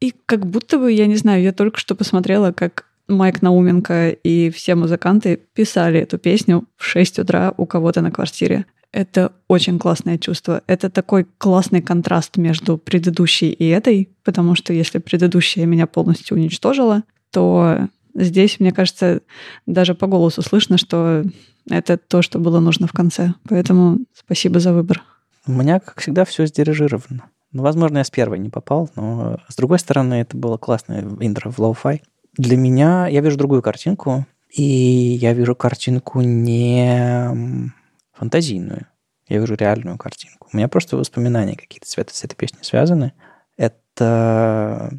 И 0.00 0.14
как 0.24 0.46
будто 0.46 0.78
бы, 0.78 0.90
я 0.90 1.06
не 1.06 1.16
знаю, 1.16 1.42
я 1.42 1.52
только 1.52 1.78
что 1.78 1.94
посмотрела, 1.94 2.52
как 2.52 2.86
Майк 3.08 3.42
Науменко 3.42 4.10
и 4.10 4.50
все 4.50 4.74
музыканты 4.74 5.40
писали 5.52 6.00
эту 6.00 6.18
песню 6.18 6.64
в 6.76 6.84
6 6.84 7.20
утра 7.20 7.52
у 7.56 7.66
кого-то 7.66 8.00
на 8.00 8.10
квартире. 8.10 8.66
Это 8.92 9.32
очень 9.48 9.78
классное 9.78 10.18
чувство. 10.18 10.62
Это 10.66 10.88
такой 10.88 11.26
классный 11.38 11.82
контраст 11.82 12.36
между 12.36 12.78
предыдущей 12.78 13.50
и 13.50 13.66
этой, 13.66 14.08
потому 14.22 14.54
что 14.54 14.72
если 14.72 14.98
предыдущая 14.98 15.66
меня 15.66 15.86
полностью 15.86 16.36
уничтожила, 16.36 17.02
то 17.30 17.88
здесь, 18.14 18.60
мне 18.60 18.70
кажется, 18.70 19.20
даже 19.66 19.94
по 19.94 20.06
голосу 20.06 20.42
слышно, 20.42 20.78
что 20.78 21.24
это 21.68 21.96
то, 21.96 22.22
что 22.22 22.38
было 22.38 22.60
нужно 22.60 22.86
в 22.86 22.92
конце. 22.92 23.34
Поэтому 23.48 23.98
спасибо 24.14 24.60
за 24.60 24.72
выбор. 24.72 25.02
У 25.46 25.52
меня, 25.52 25.80
как 25.80 26.00
всегда, 26.00 26.24
все 26.24 26.46
сдирижировано. 26.46 27.24
Ну, 27.52 27.62
возможно, 27.62 27.98
я 27.98 28.04
с 28.04 28.10
первой 28.10 28.38
не 28.38 28.50
попал, 28.50 28.90
но 28.96 29.38
с 29.48 29.56
другой 29.56 29.78
стороны, 29.78 30.14
это 30.14 30.36
было 30.36 30.56
классное 30.56 31.02
интро 31.20 31.50
в 31.50 31.58
лоу-фай. 31.58 32.02
Для 32.36 32.56
меня 32.56 33.06
я 33.06 33.20
вижу 33.20 33.36
другую 33.36 33.62
картинку, 33.62 34.26
и 34.50 34.62
я 34.62 35.32
вижу 35.32 35.54
картинку 35.54 36.20
не 36.20 37.72
фантазийную, 38.12 38.86
я 39.28 39.38
вижу 39.38 39.54
реальную 39.54 39.98
картинку. 39.98 40.48
У 40.52 40.56
меня 40.56 40.68
просто 40.68 40.96
воспоминания 40.96 41.56
какие-то 41.56 41.88
с 41.88 42.24
этой 42.24 42.34
песней 42.36 42.62
связаны. 42.62 43.12
Это 43.56 44.90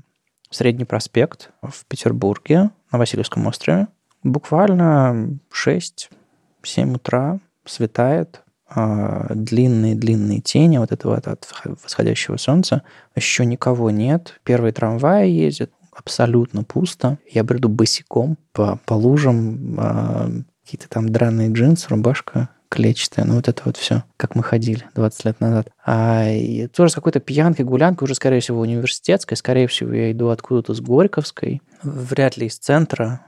Средний 0.50 0.86
проспект 0.86 1.52
в 1.62 1.86
Петербурге 1.86 2.70
на 2.90 2.98
Васильевском 2.98 3.46
острове. 3.48 3.88
Буквально 4.24 5.38
6-7 5.52 6.96
утра 6.96 7.40
светает, 7.66 8.42
длинные-длинные 8.74 10.40
тени 10.40 10.78
вот 10.78 10.92
этого 10.92 11.18
от 11.18 11.48
восходящего 11.84 12.38
солнца. 12.38 12.84
Еще 13.16 13.46
никого 13.46 13.92
нет. 13.92 14.40
Первый 14.44 14.72
трамвай 14.72 15.30
ездит 15.30 15.72
абсолютно 15.96 16.64
пусто. 16.64 17.18
Я 17.30 17.44
бреду 17.44 17.70
босиком 17.70 18.38
по, 18.52 18.80
по 18.86 18.94
лужам, 18.94 19.76
а, 19.80 20.30
какие-то 20.64 20.90
там 20.90 21.10
драные 21.10 21.52
джинсы, 21.52 21.88
рубашка 21.90 22.50
клетчатая, 22.76 23.26
ну 23.26 23.36
вот 23.36 23.48
это 23.48 23.62
вот 23.66 23.78
все, 23.78 24.04
как 24.18 24.36
мы 24.36 24.44
ходили 24.44 24.84
20 24.96 25.26
лет 25.26 25.40
назад. 25.40 25.70
А 25.86 26.30
и 26.30 26.68
тоже 26.68 26.92
с 26.92 26.96
какой-то 26.96 27.22
пьянкой, 27.22 27.64
гулянкой, 27.64 28.06
уже, 28.06 28.16
скорее 28.16 28.42
всего, 28.42 28.60
университетской, 28.60 29.38
скорее 29.38 29.68
всего, 29.68 29.94
я 29.94 30.12
иду 30.12 30.28
откуда-то 30.28 30.74
с 30.74 30.82
Горьковской, 30.82 31.62
вряд 31.84 32.36
ли 32.36 32.48
из 32.48 32.58
центра, 32.58 33.28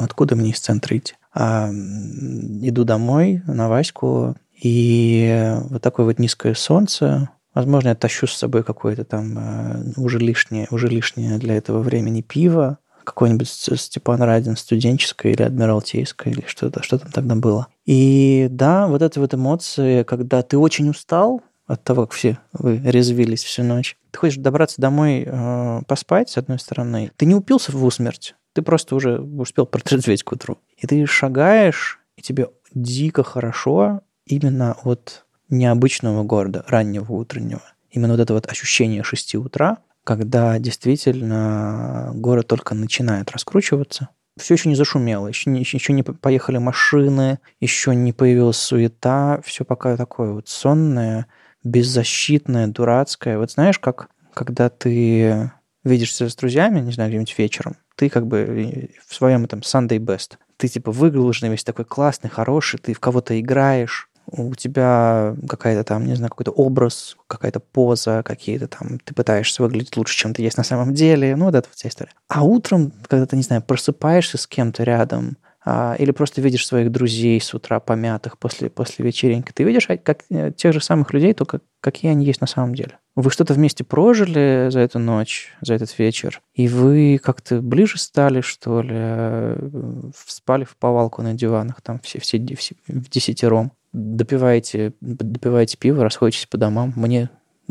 откуда 0.00 0.36
мне 0.36 0.50
из 0.50 0.60
центра 0.60 0.96
идти. 0.96 1.14
А, 1.34 1.68
иду 1.68 2.84
домой 2.84 3.42
на 3.46 3.68
Ваську, 3.68 4.36
и 4.62 5.54
вот 5.68 5.82
такое 5.82 6.06
вот 6.06 6.18
низкое 6.18 6.54
солнце, 6.54 7.30
Возможно, 7.56 7.88
я 7.88 7.94
тащу 7.94 8.26
с 8.26 8.34
собой 8.34 8.62
какое-то 8.62 9.04
там 9.04 9.38
э, 9.38 9.92
уже 9.96 10.18
лишнее, 10.18 10.68
уже 10.70 10.88
лишнее 10.88 11.38
для 11.38 11.54
этого 11.56 11.80
времени 11.80 12.20
пиво, 12.20 12.76
какой-нибудь 13.02 13.48
Степан 13.48 14.20
Радин 14.20 14.58
студенческое 14.58 15.32
или 15.32 15.42
адмиралтейское, 15.42 16.34
или 16.34 16.44
что-то, 16.46 16.82
что 16.82 16.98
там 16.98 17.10
тогда 17.12 17.34
было. 17.34 17.68
И 17.86 18.48
да, 18.50 18.86
вот 18.86 19.00
эти 19.00 19.18
вот 19.18 19.32
эмоции, 19.32 20.02
когда 20.02 20.42
ты 20.42 20.58
очень 20.58 20.90
устал 20.90 21.40
от 21.66 21.82
того, 21.82 22.02
как 22.02 22.12
все 22.12 22.38
вы 22.52 22.76
резвились 22.76 23.42
всю 23.42 23.62
ночь, 23.62 23.96
ты 24.10 24.18
хочешь 24.18 24.36
добраться 24.36 24.78
домой 24.78 25.24
э, 25.26 25.80
поспать, 25.88 26.28
с 26.28 26.36
одной 26.36 26.58
стороны, 26.58 27.10
ты 27.16 27.24
не 27.24 27.34
упился 27.34 27.72
в 27.72 27.82
усмерть, 27.82 28.34
ты 28.52 28.60
просто 28.60 28.94
уже 28.94 29.18
успел 29.18 29.64
протрезветь 29.64 30.24
к 30.24 30.32
утру. 30.32 30.58
И 30.76 30.86
ты 30.86 31.06
шагаешь, 31.06 32.00
и 32.18 32.20
тебе 32.20 32.50
дико 32.74 33.22
хорошо 33.22 34.02
именно 34.26 34.76
от 34.84 35.25
необычного 35.48 36.24
города, 36.24 36.64
раннего 36.68 37.12
утреннего. 37.12 37.62
Именно 37.90 38.14
вот 38.14 38.20
это 38.20 38.34
вот 38.34 38.46
ощущение 38.50 39.02
6 39.02 39.36
утра, 39.36 39.78
когда 40.04 40.58
действительно 40.58 42.12
город 42.14 42.46
только 42.46 42.74
начинает 42.74 43.30
раскручиваться. 43.30 44.10
Все 44.38 44.54
еще 44.54 44.68
не 44.68 44.74
зашумело, 44.74 45.28
еще 45.28 45.48
не, 45.48 45.60
еще 45.60 45.92
не 45.92 46.02
поехали 46.02 46.58
машины, 46.58 47.38
еще 47.58 47.94
не 47.94 48.12
появилась 48.12 48.58
суета, 48.58 49.40
все 49.44 49.64
пока 49.64 49.96
такое 49.96 50.32
вот 50.32 50.48
сонное, 50.48 51.26
беззащитное, 51.64 52.66
дурацкое. 52.66 53.38
Вот 53.38 53.50
знаешь, 53.50 53.78
как 53.78 54.10
когда 54.34 54.68
ты 54.68 55.50
видишься 55.84 56.28
с 56.28 56.36
друзьями, 56.36 56.80
не 56.80 56.92
знаю, 56.92 57.10
где-нибудь 57.10 57.38
вечером, 57.38 57.76
ты 57.96 58.10
как 58.10 58.26
бы 58.26 58.90
в 59.06 59.14
своем 59.14 59.44
этом 59.44 59.60
Sunday 59.60 59.98
best. 59.98 60.36
Ты 60.58 60.68
типа 60.68 60.92
выглаженный, 60.92 61.50
весь 61.50 61.64
такой 61.64 61.86
классный, 61.86 62.28
хороший, 62.28 62.78
ты 62.78 62.92
в 62.92 63.00
кого-то 63.00 63.38
играешь, 63.40 64.10
у 64.26 64.54
тебя 64.54 65.34
какая-то 65.48 65.84
там, 65.84 66.06
не 66.06 66.14
знаю, 66.14 66.30
какой-то 66.30 66.50
образ, 66.50 67.16
какая-то 67.26 67.60
поза, 67.60 68.22
какие-то 68.24 68.68
там, 68.68 68.98
ты 68.98 69.14
пытаешься 69.14 69.62
выглядеть 69.62 69.96
лучше, 69.96 70.16
чем 70.16 70.34
ты 70.34 70.42
есть 70.42 70.56
на 70.56 70.64
самом 70.64 70.94
деле, 70.94 71.36
ну, 71.36 71.46
вот 71.46 71.54
эта 71.54 71.68
вот 71.68 71.76
вся 71.76 71.88
история. 71.88 72.12
А 72.28 72.42
утром, 72.42 72.92
когда 73.08 73.26
ты, 73.26 73.36
не 73.36 73.42
знаю, 73.42 73.62
просыпаешься 73.62 74.38
с 74.38 74.46
кем-то 74.46 74.82
рядом, 74.82 75.36
а, 75.68 75.96
или 75.98 76.12
просто 76.12 76.40
видишь 76.40 76.64
своих 76.64 76.92
друзей 76.92 77.40
с 77.40 77.52
утра 77.52 77.80
помятых 77.80 78.38
после, 78.38 78.70
после 78.70 79.04
вечеринки, 79.04 79.50
ты 79.52 79.64
видишь 79.64 79.90
а, 79.90 79.96
как, 79.96 80.20
э, 80.30 80.52
тех 80.52 80.72
же 80.72 80.80
самых 80.80 81.12
людей, 81.12 81.34
только 81.34 81.60
какие 81.80 82.12
они 82.12 82.24
есть 82.24 82.40
на 82.40 82.46
самом 82.46 82.76
деле. 82.76 82.98
Вы 83.16 83.32
что-то 83.32 83.52
вместе 83.52 83.82
прожили 83.82 84.68
за 84.70 84.78
эту 84.78 85.00
ночь, 85.00 85.52
за 85.60 85.74
этот 85.74 85.98
вечер, 85.98 86.40
и 86.54 86.68
вы 86.68 87.18
как-то 87.20 87.60
ближе 87.60 87.98
стали, 87.98 88.42
что 88.42 88.80
ли, 88.80 88.94
э, 88.94 89.70
спали 90.16 90.62
в 90.62 90.76
повалку 90.76 91.22
на 91.22 91.34
диванах, 91.34 91.82
там 91.82 91.98
все, 91.98 92.20
все, 92.20 92.38
все 92.56 92.76
в 92.86 93.10
десятером, 93.10 93.72
допиваете, 93.96 94.92
допиваете 95.00 95.78
пиво, 95.78 96.04
расходитесь 96.04 96.46
по 96.46 96.58
домам. 96.58 96.92
Мне 96.96 97.30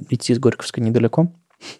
идти 0.09 0.33
с 0.33 0.39
Горьковской 0.39 0.83
недалеко, 0.83 1.31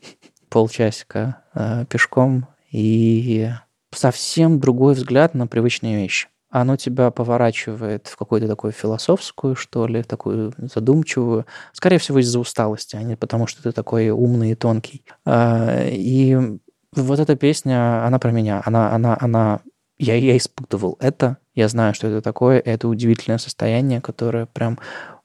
полчасика 0.49 1.41
э, 1.55 1.85
пешком, 1.89 2.47
и 2.71 3.49
совсем 3.91 4.59
другой 4.59 4.93
взгляд 4.93 5.33
на 5.33 5.47
привычные 5.47 5.97
вещи. 5.97 6.27
Оно 6.49 6.77
тебя 6.77 7.11
поворачивает 7.11 8.07
в 8.07 8.15
какую-то 8.15 8.47
такую 8.47 8.71
философскую, 8.71 9.55
что 9.55 9.87
ли, 9.87 10.03
такую 10.03 10.53
задумчивую. 10.57 11.45
Скорее 11.73 11.97
всего, 11.97 12.19
из-за 12.19 12.39
усталости, 12.39 12.95
а 12.95 13.03
не 13.03 13.17
потому, 13.17 13.47
что 13.47 13.63
ты 13.63 13.71
такой 13.71 14.09
умный 14.09 14.51
и 14.51 14.55
тонкий. 14.55 15.03
А, 15.25 15.83
и 15.85 16.37
вот 16.93 17.19
эта 17.19 17.35
песня, 17.35 18.05
она 18.05 18.19
про 18.19 18.31
меня. 18.31 18.61
Она, 18.65 18.93
она, 18.93 19.17
она... 19.19 19.61
Я, 19.97 20.15
я 20.15 20.37
испытывал 20.37 20.97
это. 20.99 21.37
Я 21.55 21.67
знаю, 21.69 21.93
что 21.93 22.07
это 22.07 22.21
такое. 22.21 22.59
Это 22.59 22.87
удивительное 22.87 23.37
состояние, 23.37 24.01
которое 24.01 24.45
прям 24.45 24.77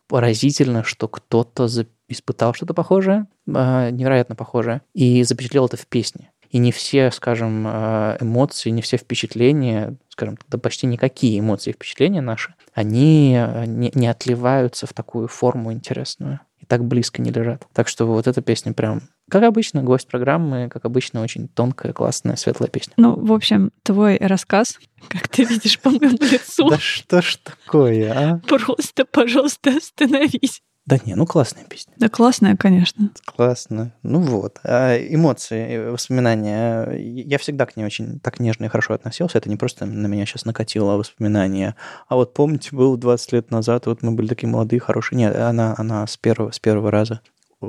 поразительно, 0.09 0.83
что 0.85 1.09
кто-то 1.09 1.69
испытал 2.09 2.55
что-то 2.55 2.75
похожее, 2.75 3.27
а, 3.53 3.91
невероятно 3.91 4.35
похожее, 4.35 4.83
и 4.95 5.23
запечатлел 5.23 5.67
это 5.67 5.77
в 5.77 5.87
песне. 5.87 6.31
И 6.51 6.59
не 6.59 6.73
все, 6.73 7.13
скажем, 7.13 7.65
а, 7.67 8.17
эмоции, 8.21 8.71
не 8.71 8.83
все 8.83 8.97
впечатления, 8.97 9.97
скажем, 10.09 10.37
да 10.49 10.59
почти 10.59 10.87
никакие 10.87 11.39
эмоции 11.39 11.71
и 11.71 11.73
впечатления 11.73 12.21
наши, 12.21 12.55
они 12.75 13.37
а, 13.39 13.67
не, 13.67 13.93
не 13.95 14.09
отливаются 14.09 14.87
в 14.87 14.93
такую 14.93 15.29
форму 15.29 15.73
интересную 15.73 16.41
и 16.59 16.67
так 16.67 16.85
близко 16.85 17.23
не 17.23 17.31
лежат. 17.31 17.67
Так 17.73 17.87
что 17.87 18.07
вот 18.07 18.27
эта 18.27 18.43
песня 18.43 18.73
прям 18.73 19.03
как 19.31 19.45
обычно, 19.45 19.83
гость 19.83 20.09
программы, 20.09 20.69
как 20.69 20.85
обычно, 20.85 21.23
очень 21.23 21.49
тонкая, 21.49 21.93
классная, 21.93 22.37
светлая 22.37 22.69
песня. 22.69 22.93
Ну, 22.97 23.15
в 23.15 23.33
общем, 23.33 23.71
твой 23.83 24.19
рассказ, 24.19 24.79
как 25.09 25.29
ты 25.29 25.45
видишь 25.45 25.79
по 25.79 25.91
моему 25.91 26.19
лицу. 26.21 26.69
Да 26.69 26.79
что 26.81 27.23
ж 27.23 27.37
такое, 27.37 28.13
а? 28.13 28.39
Просто, 28.47 29.05
пожалуйста, 29.05 29.77
остановись. 29.77 30.63
Да 30.87 30.99
не, 31.05 31.15
ну 31.15 31.25
классная 31.25 31.65
песня. 31.65 31.93
Да 31.99 32.09
классная, 32.09 32.57
конечно. 32.57 33.11
Классно. 33.25 33.95
Ну 34.03 34.21
вот. 34.21 34.59
А 34.65 34.97
эмоции, 34.97 35.91
воспоминания. 35.91 36.91
Я 36.97 37.39
всегда 37.39 37.67
к 37.67 37.77
ней 37.77 37.85
очень 37.85 38.19
так 38.19 38.41
нежно 38.41 38.65
и 38.65 38.69
хорошо 38.69 38.95
относился. 38.95 39.39
Это 39.39 39.49
не 39.49 39.57
просто 39.57 39.87
на 39.87 40.07
меня 40.09 40.27
сейчас 40.27 40.47
накатило 40.47 40.97
воспоминания. 40.97 41.77
А 42.09 42.17
вот 42.17 42.35
помните, 42.35 42.71
было 42.73 42.97
20 42.97 43.33
лет 43.33 43.51
назад, 43.51 43.87
вот 43.87 44.03
мы 44.03 44.13
были 44.13 44.27
такие 44.27 44.49
молодые, 44.49 44.81
хорошие. 44.81 45.19
Нет, 45.19 45.37
она, 45.37 45.75
она 45.79 46.07
с, 46.07 46.17
первого, 46.17 46.51
с 46.51 46.59
первого 46.59 46.91
раза 46.91 47.21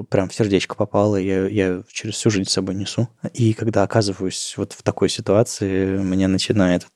прям 0.10 0.30
в 0.30 0.34
сердечко 0.34 0.76
попала, 0.76 1.18
я, 1.18 1.48
я 1.48 1.84
через 1.92 2.16
всю 2.16 2.30
жизнь 2.30 2.50
с 2.50 2.54
собой 2.54 2.76
несу. 2.76 3.10
И 3.34 3.54
когда 3.54 3.84
оказываюсь 3.84 4.56
вот 4.58 4.74
в 4.74 4.84
такой 4.84 5.10
ситуации, 5.10 5.98
мне 5.98 6.28
начинает 6.28 6.88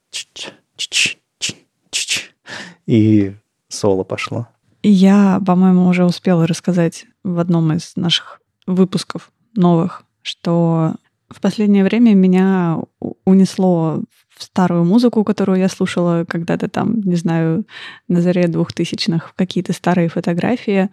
и 2.85 3.35
соло 3.67 4.03
пошло. 4.03 4.47
Я, 4.83 5.41
по-моему, 5.45 5.87
уже 5.87 6.05
успела 6.05 6.45
рассказать 6.45 7.05
в 7.23 7.39
одном 7.39 7.73
из 7.73 7.93
наших 7.95 8.39
выпусков 8.67 9.31
новых, 9.55 10.03
что 10.21 10.95
в 11.29 11.41
последнее 11.41 11.83
время 11.83 12.13
меня 12.13 12.77
унесло 13.25 14.03
в 14.29 14.43
старую 14.43 14.85
музыку, 14.85 15.23
которую 15.23 15.59
я 15.59 15.69
слушала 15.69 16.25
когда-то 16.27 16.69
там, 16.69 16.99
не 17.01 17.15
знаю, 17.15 17.65
на 18.07 18.21
заре 18.21 18.47
двухтысячных, 18.47 19.29
в 19.29 19.33
какие-то 19.33 19.73
старые 19.73 20.09
фотографии, 20.09 20.89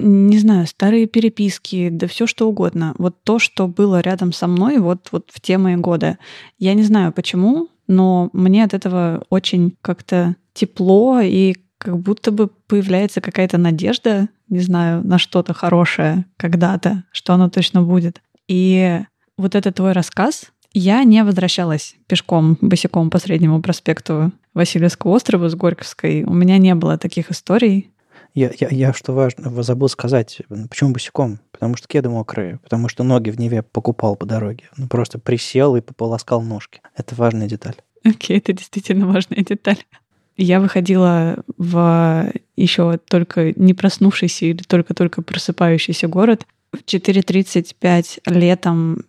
не 0.00 0.38
знаю, 0.38 0.66
старые 0.66 1.06
переписки, 1.06 1.88
да 1.90 2.06
все 2.06 2.26
что 2.26 2.48
угодно. 2.48 2.94
Вот 2.98 3.22
то, 3.22 3.38
что 3.38 3.68
было 3.68 4.00
рядом 4.00 4.32
со 4.32 4.46
мной 4.46 4.78
вот, 4.78 5.08
вот 5.12 5.30
в 5.32 5.40
те 5.40 5.58
мои 5.58 5.76
годы. 5.76 6.18
Я 6.58 6.74
не 6.74 6.82
знаю 6.82 7.12
почему, 7.12 7.68
но 7.86 8.30
мне 8.32 8.64
от 8.64 8.74
этого 8.74 9.24
очень 9.30 9.76
как-то 9.82 10.36
тепло 10.54 11.20
и 11.20 11.54
как 11.78 11.98
будто 11.98 12.30
бы 12.30 12.48
появляется 12.66 13.20
какая-то 13.20 13.56
надежда, 13.56 14.28
не 14.48 14.60
знаю, 14.60 15.06
на 15.06 15.18
что-то 15.18 15.54
хорошее 15.54 16.26
когда-то, 16.36 17.04
что 17.10 17.32
оно 17.32 17.48
точно 17.48 17.82
будет. 17.82 18.20
И 18.48 19.00
вот 19.38 19.54
этот 19.54 19.76
твой 19.76 19.92
рассказ, 19.92 20.52
я 20.72 21.02
не 21.04 21.24
возвращалась 21.24 21.96
пешком, 22.06 22.58
босиком 22.60 23.10
по 23.10 23.18
Среднему 23.18 23.62
проспекту 23.62 24.32
Васильевского 24.54 25.12
острова 25.12 25.48
с 25.48 25.54
Горьковской. 25.54 26.24
У 26.24 26.32
меня 26.34 26.58
не 26.58 26.74
было 26.74 26.98
таких 26.98 27.30
историй. 27.30 27.90
Я, 28.34 28.50
я, 28.58 28.68
я 28.70 28.92
что 28.92 29.12
важно, 29.12 29.62
забыл 29.62 29.88
сказать, 29.88 30.40
почему 30.68 30.92
босиком? 30.92 31.40
Потому 31.50 31.76
что 31.76 31.88
кеды 31.88 32.08
мокрые, 32.08 32.58
потому 32.58 32.88
что 32.88 33.02
ноги 33.02 33.30
в 33.30 33.38
Неве 33.38 33.62
покупал 33.62 34.16
по 34.16 34.26
дороге. 34.26 34.64
Ну, 34.76 34.88
просто 34.88 35.18
присел 35.18 35.76
и 35.76 35.80
пополоскал 35.80 36.42
ножки. 36.42 36.80
Это 36.96 37.14
важная 37.14 37.48
деталь. 37.48 37.76
Окей, 38.04 38.36
okay, 38.36 38.40
это 38.40 38.52
действительно 38.52 39.06
важная 39.06 39.44
деталь. 39.44 39.78
Я 40.36 40.60
выходила 40.60 41.44
в 41.58 42.32
еще 42.56 42.98
только 43.08 43.52
не 43.60 43.74
проснувшийся 43.74 44.46
или 44.46 44.62
только-только 44.62 45.22
просыпающийся 45.22 46.08
город. 46.08 46.46
В 46.72 46.78
4.35 46.78 48.20
летом 48.26 49.04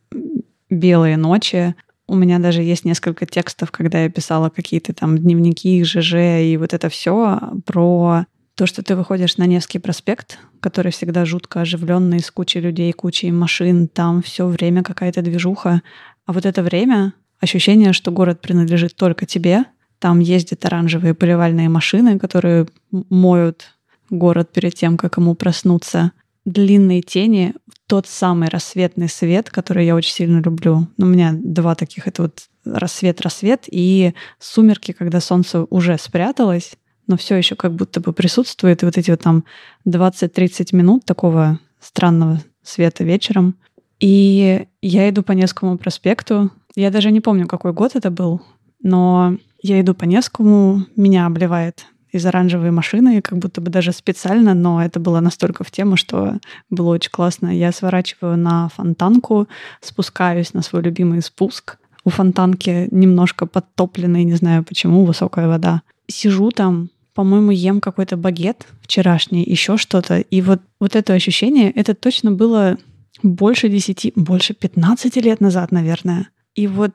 белые 0.70 1.16
ночи. 1.16 1.76
У 2.08 2.16
меня 2.16 2.40
даже 2.40 2.64
есть 2.64 2.84
несколько 2.84 3.26
текстов, 3.26 3.72
когда 3.72 4.04
я 4.04 4.10
писала 4.10 4.50
какие-то 4.50 4.94
там 4.94 5.18
дневники, 5.18 5.84
ЖЖ 5.84 6.16
и 6.42 6.58
вот 6.60 6.74
это 6.74 6.90
все 6.90 7.40
про 7.66 8.26
то, 8.62 8.68
что 8.68 8.84
ты 8.84 8.96
выходишь 8.96 9.38
на 9.38 9.48
Невский 9.48 9.80
проспект, 9.80 10.38
который 10.60 10.92
всегда 10.92 11.26
жутко 11.26 11.62
оживленный, 11.62 12.20
с 12.20 12.30
кучей 12.30 12.60
людей, 12.60 12.94
кучей 12.94 13.32
машин, 13.32 13.88
там 13.88 14.22
все 14.22 14.46
время 14.46 14.84
какая-то 14.84 15.24
движуха. 15.24 15.82
А 16.28 16.32
вот 16.32 16.46
это 16.46 16.62
время, 16.62 17.14
ощущение, 17.40 17.92
что 17.92 18.12
город 18.12 18.40
принадлежит 18.40 18.96
только 18.96 19.26
тебе— 19.26 19.66
там 20.02 20.20
ездят 20.20 20.66
оранжевые 20.66 21.14
поливальные 21.14 21.70
машины, 21.70 22.18
которые 22.18 22.68
моют 22.92 23.78
город 24.10 24.52
перед 24.52 24.74
тем, 24.74 24.98
как 24.98 25.18
ему 25.18 25.36
проснуться. 25.36 26.12
Длинные 26.44 27.04
тени, 27.04 27.54
тот 27.86 28.08
самый 28.08 28.50
рассветный 28.50 29.10
свет, 29.10 29.52
который 29.52 29.86
я 29.86 29.96
очень 29.96 30.14
сильно 30.14 30.40
люблю. 30.40 30.88
Ну, 30.98 31.06
у 31.06 31.10
меня 31.10 31.34
два 31.36 31.76
таких. 31.76 32.08
Это 32.08 32.24
вот 32.24 32.48
рассвет-рассвет 32.66 33.66
и 33.68 34.16
сумерки, 34.40 34.92
когда 34.92 35.20
солнце 35.20 35.66
уже 35.70 35.98
спряталось, 36.00 36.74
но 37.08 37.18
все 37.18 37.36
еще 37.36 37.56
как 37.56 37.74
будто 37.74 38.00
бы 38.00 38.14
присутствует. 38.14 38.84
Вот 38.84 38.98
эти 38.98 39.12
вот 39.12 39.22
там 39.22 39.44
20-30 39.88 40.76
минут 40.76 41.06
такого 41.06 41.60
странного 41.80 42.42
света 42.64 43.04
вечером. 43.04 43.56
И 44.00 44.68
я 44.82 45.10
иду 45.10 45.24
по 45.24 45.34
Невскому 45.34 45.78
проспекту. 45.78 46.52
Я 46.76 46.90
даже 46.90 47.12
не 47.12 47.22
помню, 47.22 47.48
какой 47.48 47.74
год 47.74 47.96
это 47.96 48.10
был, 48.10 48.42
но 48.82 49.38
я 49.62 49.80
иду 49.80 49.94
по 49.94 50.06
Невскому, 50.06 50.86
меня 50.96 51.26
обливает 51.28 51.86
из 52.12 52.26
оранжевой 52.26 52.72
машины, 52.72 53.22
как 53.22 53.38
будто 53.38 53.62
бы 53.62 53.70
даже 53.70 53.92
специально, 53.94 54.54
но 54.54 54.84
это 54.84 55.00
было 55.00 55.20
настолько 55.20 55.64
в 55.64 55.72
тему, 55.72 55.96
что 55.96 56.40
было 56.70 56.90
очень 56.90 57.12
классно. 57.12 57.56
Я 57.56 57.72
сворачиваю 57.72 58.38
на 58.38 58.70
фонтанку, 58.70 59.48
спускаюсь 59.80 60.54
на 60.54 60.62
свой 60.62 60.82
любимый 60.82 61.22
спуск. 61.22 61.78
У 62.04 62.10
фонтанки 62.10 62.88
немножко 62.92 63.46
подтопленный, 63.46 64.24
не 64.24 64.34
знаю 64.34 64.64
почему, 64.64 65.06
высокая 65.06 65.48
вода. 65.48 65.84
Сижу 66.12 66.52
там, 66.52 66.90
по-моему, 67.14 67.52
ем 67.52 67.82
какой-то 67.82 68.18
багет 68.18 68.68
вчерашний, 68.82 69.44
еще 69.44 69.78
что-то. 69.78 70.20
И 70.20 70.42
вот, 70.42 70.62
вот 70.80 70.96
это 70.96 71.14
ощущение, 71.14 71.72
это 71.72 71.96
точно 71.96 72.32
было 72.32 72.78
больше 73.24 73.70
10, 73.70 74.14
больше 74.16 74.54
15 74.54 75.16
лет 75.18 75.42
назад, 75.42 75.72
наверное. 75.72 76.30
И 76.56 76.68
вот 76.68 76.92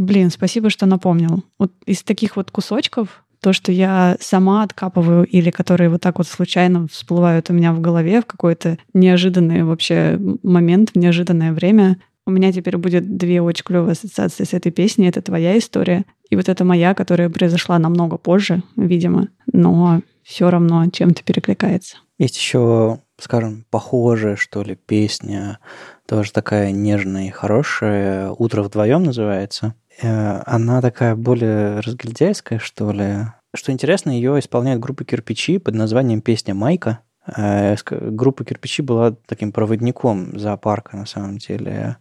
Блин, 0.00 0.30
спасибо, 0.30 0.70
что 0.70 0.86
напомнил. 0.86 1.44
Вот 1.58 1.72
из 1.84 2.02
таких 2.02 2.36
вот 2.36 2.50
кусочков, 2.50 3.22
то, 3.42 3.52
что 3.52 3.70
я 3.70 4.16
сама 4.18 4.62
откапываю 4.62 5.26
или 5.26 5.50
которые 5.50 5.90
вот 5.90 6.00
так 6.00 6.16
вот 6.16 6.26
случайно 6.26 6.86
всплывают 6.88 7.50
у 7.50 7.52
меня 7.52 7.74
в 7.74 7.80
голове 7.82 8.22
в 8.22 8.26
какой-то 8.26 8.78
неожиданный 8.94 9.62
вообще 9.62 10.18
момент, 10.42 10.92
в 10.94 10.98
неожиданное 10.98 11.52
время, 11.52 11.98
у 12.30 12.32
меня 12.32 12.52
теперь 12.52 12.76
будет 12.78 13.16
две 13.16 13.42
очень 13.42 13.64
клевые 13.64 13.92
ассоциации 13.92 14.44
с 14.44 14.54
этой 14.54 14.72
песней. 14.72 15.08
Это 15.08 15.20
твоя 15.20 15.58
история. 15.58 16.04
И 16.30 16.36
вот 16.36 16.48
это 16.48 16.64
моя, 16.64 16.94
которая 16.94 17.28
произошла 17.28 17.78
намного 17.78 18.16
позже, 18.16 18.62
видимо, 18.76 19.28
но 19.52 20.00
все 20.22 20.48
равно 20.48 20.88
чем-то 20.88 21.22
перекликается. 21.24 21.98
Есть 22.18 22.36
еще, 22.36 23.00
скажем, 23.18 23.66
похожая, 23.70 24.36
что 24.36 24.62
ли, 24.62 24.76
песня, 24.76 25.58
тоже 26.06 26.32
такая 26.32 26.70
нежная 26.70 27.28
и 27.28 27.30
хорошая. 27.30 28.30
«Утро 28.30 28.62
вдвоем» 28.62 29.02
называется. 29.02 29.74
Э, 30.00 30.42
она 30.46 30.80
такая 30.80 31.16
более 31.16 31.80
разгильдяйская, 31.80 32.58
что 32.58 32.92
ли. 32.92 33.26
Что 33.54 33.72
интересно, 33.72 34.10
ее 34.10 34.38
исполняет 34.38 34.78
группа 34.78 35.04
«Кирпичи» 35.04 35.58
под 35.58 35.74
названием 35.74 36.20
«Песня 36.20 36.54
Майка». 36.54 37.00
Э, 37.26 37.76
группа 37.90 38.44
«Кирпичи» 38.44 38.82
была 38.82 39.14
таким 39.26 39.52
проводником 39.52 40.38
зоопарка, 40.38 40.96
на 40.96 41.06
самом 41.06 41.38
деле, 41.38 41.96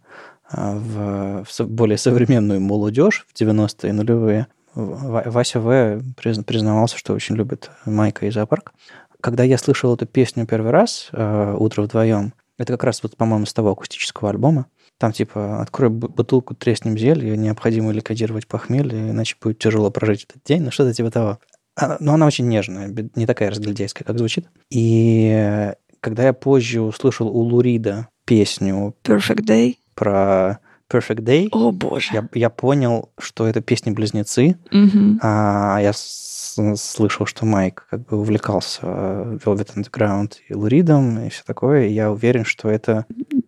э, 0.51 0.75
в, 0.77 1.43
в 1.45 1.59
более 1.67 1.97
современную 1.97 2.61
молодежь 2.61 3.25
в 3.31 3.39
90-е 3.39 3.93
нулевые. 3.93 4.47
Вася 4.75 5.59
В. 5.59 5.99
призн- 6.15 6.43
признавался, 6.43 6.97
что 6.97 7.13
очень 7.13 7.35
любит 7.35 7.69
Майка 7.85 8.25
и 8.25 8.31
зоопарк. 8.31 8.73
Когда 9.21 9.43
я 9.43 9.57
слышал 9.57 9.93
эту 9.93 10.05
песню 10.05 10.45
первый 10.45 10.71
раз, 10.71 11.09
э, 11.11 11.55
«Утро 11.57 11.81
вдвоем», 11.83 12.33
это 12.57 12.73
как 12.73 12.83
раз, 12.85 13.03
вот, 13.03 13.17
по-моему, 13.17 13.45
с 13.45 13.53
того 13.53 13.71
акустического 13.71 14.29
альбома, 14.29 14.67
там 14.97 15.11
типа 15.11 15.61
«Открой 15.61 15.89
бу- 15.89 16.09
бутылку, 16.09 16.55
треснем 16.55 16.97
зелье, 16.97 17.35
необходимо 17.37 17.91
ликвидировать 17.91 18.47
похмелье, 18.47 19.09
иначе 19.11 19.35
будет 19.41 19.59
тяжело 19.59 19.89
прожить 19.91 20.25
этот 20.29 20.43
день», 20.43 20.61
ну 20.63 20.71
что-то 20.71 20.93
типа 20.93 21.11
того. 21.11 21.39
А, 21.79 21.97
Но 21.99 22.13
она 22.13 22.25
очень 22.27 22.47
нежная, 22.47 22.87
не 23.15 23.25
такая 23.25 23.49
разгильдейская, 23.49 24.03
как 24.05 24.17
звучит. 24.17 24.45
И 24.69 25.29
э, 25.33 25.73
когда 26.01 26.23
я 26.23 26.33
позже 26.33 26.81
услышал 26.81 27.27
у 27.27 27.39
Лурида 27.41 28.07
песню 28.25 28.95
Perfect 29.03 29.45
Day. 29.45 29.75
про 29.95 30.59
Perfect 30.91 31.21
Day, 31.23 31.47
О, 31.51 31.71
боже. 31.71 32.09
я, 32.13 32.27
я 32.33 32.49
понял, 32.49 33.09
что 33.19 33.47
это 33.47 33.61
песни-близнецы, 33.61 34.57
Мгм. 34.71 35.19
а 35.21 35.79
я 35.81 35.93
с- 35.93 36.55
слышал, 36.75 37.25
что 37.25 37.45
Майк 37.45 37.85
как 37.89 38.05
бы 38.07 38.17
увлекался 38.19 38.79
э, 38.83 39.37
Velvet 39.45 39.75
Underground 39.75 40.33
и 40.47 40.53
Луридом 40.55 41.19
и 41.19 41.29
все 41.29 41.43
такое. 41.45 41.85
И 41.87 41.93
я 41.93 42.11
уверен, 42.11 42.43
что 42.43 42.69
это... 42.69 43.05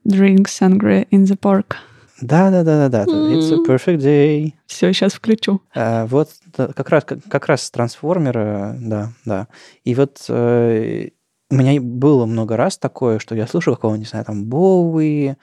Drink 0.08 0.46
sangria 0.46 1.08
in 1.10 1.24
the 1.26 1.38
park. 1.38 1.76
Да-да-да-да-да. 2.22 3.04
It's 3.04 3.52
a 3.52 3.66
perfect 3.68 3.98
day. 3.98 4.54
Все, 4.66 4.94
сейчас 4.94 5.14
включу. 5.14 5.62
А, 5.74 6.06
вот 6.06 6.30
да, 6.56 6.68
как 6.68 6.90
раз, 6.90 7.04
как, 7.04 7.20
как 7.30 7.48
раз 7.48 7.64
с 7.64 7.72
трансформера, 7.72 8.78
да, 8.80 9.12
да. 9.26 9.48
И 9.84 9.96
вот 9.96 10.24
э, 10.30 11.10
у 11.50 11.56
меня 11.56 11.82
было 11.82 12.26
много 12.26 12.56
раз 12.58 12.78
такое, 12.78 13.20
что 13.20 13.36
я 13.36 13.48
слушаю 13.48 13.76
какого-нибудь, 13.76 14.08
не 14.08 14.10
знаю, 14.10 14.26
там 14.26 14.46
Боуи, 14.46 15.36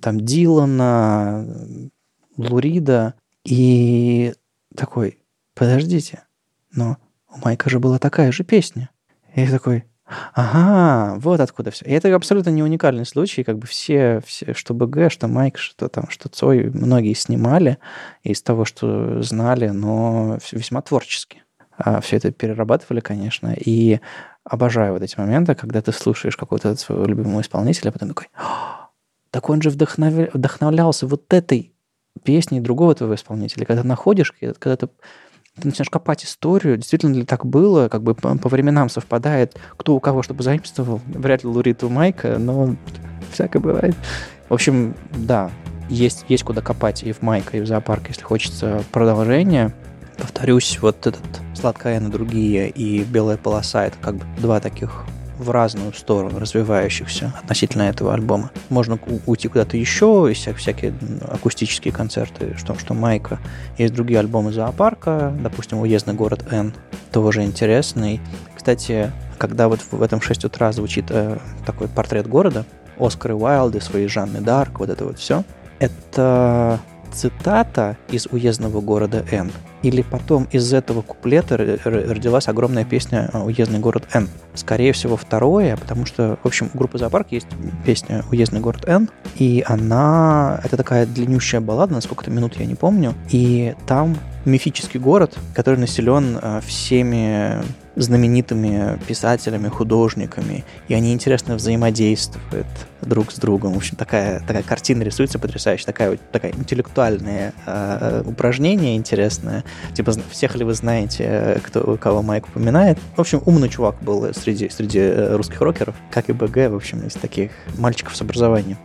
там 0.00 0.20
Дилана, 0.20 1.46
Лурида, 2.36 3.14
и 3.44 4.34
такой, 4.74 5.20
подождите, 5.54 6.24
но 6.72 6.96
у 7.30 7.38
Майка 7.44 7.68
же 7.68 7.78
была 7.78 7.98
такая 7.98 8.32
же 8.32 8.44
песня. 8.44 8.90
И 9.34 9.42
я 9.42 9.50
такой, 9.50 9.84
ага, 10.06 11.18
вот 11.18 11.40
откуда 11.40 11.70
все. 11.70 11.84
И 11.86 11.92
это 11.92 12.14
абсолютно 12.14 12.50
не 12.50 12.62
уникальный 12.62 13.06
случай, 13.06 13.44
как 13.44 13.58
бы 13.58 13.66
все, 13.66 14.20
все 14.26 14.54
что 14.54 14.74
БГ, 14.74 15.10
что 15.10 15.28
Майк, 15.28 15.58
что 15.58 15.88
там, 15.88 16.08
что 16.10 16.28
Цой, 16.28 16.70
многие 16.70 17.14
снимали 17.14 17.78
из 18.22 18.42
того, 18.42 18.64
что 18.64 19.22
знали, 19.22 19.68
но 19.68 20.38
весьма 20.52 20.82
творчески. 20.82 21.42
Все 22.02 22.16
это 22.16 22.30
перерабатывали, 22.30 23.00
конечно, 23.00 23.52
и 23.52 24.00
обожаю 24.44 24.92
вот 24.92 25.02
эти 25.02 25.18
моменты, 25.18 25.54
когда 25.54 25.82
ты 25.82 25.90
слушаешь 25.90 26.36
какого-то 26.36 26.76
своего 26.76 27.04
любимого 27.04 27.40
исполнителя, 27.40 27.88
а 27.88 27.92
потом 27.92 28.10
такой, 28.10 28.28
«А, 28.36 28.90
так 29.30 29.50
он 29.50 29.60
же 29.60 29.70
вдохновля- 29.70 30.30
вдохновлялся 30.32 31.06
вот 31.08 31.32
этой 31.32 31.74
песней 32.22 32.60
другого 32.60 32.94
твоего 32.94 33.16
исполнителя. 33.16 33.64
Когда 33.64 33.82
находишь, 33.82 34.32
когда 34.32 34.76
ты, 34.76 34.88
ты 35.60 35.68
начинаешь 35.68 35.90
копать 35.90 36.24
историю, 36.24 36.76
действительно 36.76 37.14
ли 37.14 37.24
так 37.24 37.46
было, 37.46 37.88
как 37.88 38.02
бы 38.02 38.14
по, 38.14 38.36
по 38.36 38.48
временам 38.48 38.88
совпадает, 38.88 39.56
кто 39.76 39.94
у 39.94 40.00
кого 40.00 40.22
что 40.22 40.34
позаимствовал. 40.34 41.00
Вряд 41.06 41.44
ли 41.44 41.48
Лурит 41.48 41.84
у 41.84 41.88
Майка, 41.88 42.38
но 42.38 42.74
всякое 43.32 43.60
бывает. 43.60 43.94
В 44.48 44.54
общем, 44.54 44.94
да, 45.12 45.50
есть, 45.88 46.24
есть 46.28 46.42
куда 46.42 46.60
копать 46.60 47.02
и 47.04 47.12
в 47.12 47.22
Майка, 47.22 47.56
и 47.56 47.60
в 47.60 47.66
зоопарк, 47.66 48.08
если 48.08 48.22
хочется 48.22 48.82
продолжения. 48.90 49.74
Повторюсь, 50.16 50.78
вот 50.80 51.06
этот 51.06 51.22
«Сладкая 51.54 52.00
на 52.00 52.10
другие» 52.10 52.68
и 52.68 53.02
«Белая 53.04 53.36
полоса»— 53.36 53.84
это 53.86 53.96
как 54.00 54.16
бы 54.16 54.24
два 54.38 54.60
таких 54.60 55.04
в 55.44 55.50
разную 55.50 55.92
сторону 55.92 56.38
развивающихся 56.38 57.32
относительно 57.40 57.82
этого 57.82 58.12
альбома. 58.14 58.50
Можно 58.70 58.98
уйти 59.26 59.48
куда-то 59.48 59.76
еще, 59.76 60.30
вся- 60.32 60.54
всякие 60.54 60.94
акустические 61.28 61.92
концерты, 61.92 62.56
что, 62.56 62.76
что 62.78 62.94
Майка. 62.94 63.38
Есть 63.78 63.94
другие 63.94 64.18
альбомы 64.18 64.52
зоопарка, 64.52 65.32
допустим, 65.40 65.78
«Уездный 65.78 66.14
город 66.14 66.44
Н», 66.50 66.74
тоже 67.12 67.44
интересный. 67.44 68.20
Кстати, 68.56 69.12
когда 69.38 69.68
вот 69.68 69.80
в 69.90 70.02
этом 70.02 70.20
6 70.20 70.44
утра 70.44 70.72
звучит 70.72 71.06
э, 71.10 71.38
такой 71.66 71.88
портрет 71.88 72.26
города, 72.26 72.64
Оскар 72.98 73.32
и 73.32 73.34
Уайлды, 73.34 73.80
свои 73.80 74.06
Жанны 74.06 74.40
Дарк, 74.40 74.80
вот 74.80 74.88
это 74.88 75.04
вот 75.04 75.18
все, 75.18 75.44
это 75.78 76.80
цитата 77.12 77.96
из 78.08 78.26
уездного 78.26 78.80
города 78.80 79.24
Н. 79.30 79.52
Или 79.84 80.00
потом 80.00 80.48
из 80.50 80.72
этого 80.72 81.02
куплета 81.02 81.58
родилась 81.58 82.48
огромная 82.48 82.86
песня 82.86 83.28
э, 83.30 83.38
«Уездный 83.38 83.80
город 83.80 84.04
Н». 84.14 84.30
Скорее 84.54 84.94
всего, 84.94 85.18
второе, 85.18 85.76
потому 85.76 86.06
что, 86.06 86.38
в 86.42 86.46
общем, 86.46 86.70
у 86.72 86.78
группы 86.78 86.96
«Зоопарк» 86.96 87.26
есть 87.32 87.46
песня 87.84 88.24
«Уездный 88.30 88.60
город 88.60 88.88
Н», 88.88 89.10
и 89.36 89.62
она... 89.66 90.58
Это 90.64 90.78
такая 90.78 91.04
длиннющая 91.04 91.60
баллада, 91.60 91.92
на 91.92 92.00
сколько-то 92.00 92.30
минут 92.30 92.56
я 92.56 92.64
не 92.64 92.74
помню, 92.74 93.12
и 93.30 93.74
там 93.86 94.16
мифический 94.46 94.98
город, 94.98 95.36
который 95.54 95.78
населен 95.78 96.38
э, 96.40 96.60
всеми 96.66 97.62
знаменитыми 97.96 98.98
писателями, 99.06 99.68
художниками, 99.68 100.64
и 100.88 100.94
они 100.94 101.12
интересно 101.12 101.54
взаимодействуют 101.56 102.66
друг 103.02 103.30
с 103.32 103.36
другом. 103.36 103.74
В 103.74 103.76
общем, 103.76 103.96
такая, 103.96 104.40
такая 104.40 104.62
картина 104.62 105.02
рисуется 105.02 105.38
потрясающая, 105.38 105.86
такая, 105.86 106.10
вот- 106.12 106.20
такая 106.32 106.52
интеллектуальное 106.52 107.52
э, 107.66 108.22
упражнение 108.26 108.96
интересное. 108.96 109.64
Типа, 109.92 110.12
всех 110.30 110.56
ли 110.56 110.64
вы 110.64 110.74
знаете, 110.74 111.60
кто, 111.62 111.96
кого 111.96 112.22
Майк 112.22 112.48
упоминает? 112.48 112.98
В 113.16 113.20
общем, 113.20 113.42
умный 113.44 113.68
чувак 113.68 113.96
был 114.02 114.32
среди, 114.34 114.68
среди 114.68 114.98
э, 115.00 115.36
русских 115.36 115.60
рокеров, 115.60 115.94
как 116.10 116.28
и 116.28 116.32
БГ, 116.32 116.70
в 116.70 116.76
общем, 116.76 117.06
из 117.06 117.14
таких 117.14 117.50
мальчиков 117.76 118.16
с 118.16 118.22
образованием. 118.22 118.78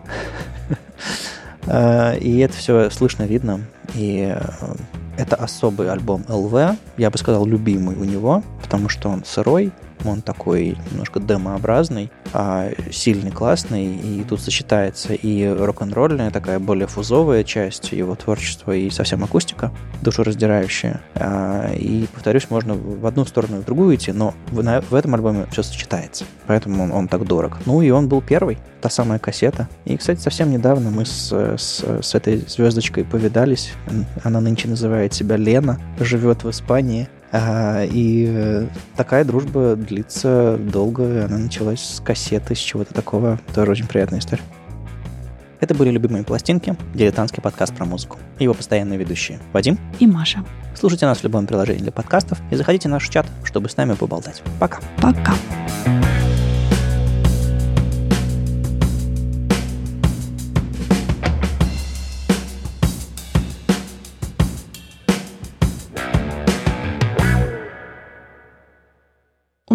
Э, 1.66 2.18
И 2.20 2.40
это 2.40 2.56
все 2.56 2.90
слышно, 2.90 3.24
видно. 3.24 3.62
И 3.96 4.34
э, 4.36 4.42
это 5.20 5.36
особый 5.36 5.92
альбом 5.92 6.24
ЛВ. 6.30 6.78
Я 6.98 7.12
бы 7.12 7.18
сказал, 7.18 7.46
любимый 7.46 7.96
у 7.98 8.06
него, 8.06 8.42
потому 8.62 8.88
что 8.88 9.10
он 9.10 9.26
сырой, 9.26 9.74
он 10.06 10.22
такой 10.22 10.78
немножко 10.92 11.20
демообразный, 11.20 12.12
а 12.34 12.70
сильный, 12.92 13.32
классный, 13.32 13.96
и 13.96 14.24
тут 14.24 14.42
сочетается 14.42 15.14
и 15.14 15.48
рок-н-ролльная, 15.48 16.32
такая 16.32 16.60
более 16.60 16.88
фузовая 16.88 17.44
часть 17.44 17.92
его 17.92 18.16
творчества, 18.16 18.72
и 18.72 18.90
совсем 18.90 19.24
акустика, 19.24 19.72
душераздирающая. 20.02 21.02
А, 21.16 21.74
И, 21.74 22.08
повторюсь, 22.14 22.50
можно 22.50 22.74
в 22.74 23.06
одну 23.06 23.26
сторону 23.26 23.58
и 23.58 23.62
в 23.62 23.66
другую 23.66 23.96
идти, 23.96 24.12
но 24.12 24.34
в, 24.52 24.96
этом 24.96 25.16
альбоме 25.16 25.48
все 25.52 25.64
сочетается, 25.64 26.26
поэтому 26.48 26.84
он, 26.84 26.92
он 26.92 27.08
так 27.08 27.26
дорог. 27.26 27.58
Ну 27.66 27.82
и 27.82 27.90
он 27.90 28.08
был 28.08 28.22
первый, 28.22 28.58
та 28.82 28.90
самая 28.90 29.20
кассета. 29.20 29.68
И, 29.86 29.98
кстати, 29.98 30.20
совсем 30.20 30.52
недавно 30.52 30.90
мы 30.90 31.06
с, 31.06 31.32
с, 31.32 31.84
с 32.02 32.16
этой 32.16 32.38
звездочкой 32.38 33.04
повидались. 33.04 33.74
Она 34.24 34.42
нынче 34.42 34.68
называет 34.68 35.14
себя 35.14 35.38
Лена, 35.38 35.80
живет 36.00 36.44
в 36.44 36.50
Испании. 36.50 37.10
И 37.32 38.26
э, 38.28 38.68
такая 38.96 39.24
дружба 39.24 39.76
длится 39.76 40.58
долго. 40.58 41.26
Она 41.26 41.38
началась 41.38 41.82
с 41.82 42.00
кассеты, 42.02 42.56
с 42.56 42.60
чего-то 42.60 42.94
такого. 42.94 43.40
Тоже 43.54 43.72
очень 43.72 43.88
приятная 43.88 44.20
история. 44.20 44.44
Это 45.60 45.76
были 45.76 45.90
«Любимые 45.90 46.24
пластинки», 46.24 46.76
дилетантский 46.94 47.42
подкаст 47.42 47.76
про 47.76 47.86
музыку. 47.86 48.18
И 48.40 48.44
его 48.46 48.54
постоянные 48.54 48.98
ведущие 48.98 49.40
Вадим. 49.52 49.78
И 50.00 50.08
Маша. 50.08 50.44
Слушайте 50.74 51.06
нас 51.06 51.20
в 51.20 51.24
любом 51.24 51.48
приложении 51.48 51.82
для 51.82 51.92
подкастов 51.92 52.40
и 52.50 52.56
заходите 52.56 52.88
в 52.88 52.92
наш 52.92 53.08
чат, 53.10 53.26
чтобы 53.44 53.68
с 53.70 53.76
нами 53.76 53.94
поболтать. 53.94 54.42
Пока. 54.60 54.80
Пока. 55.02 55.34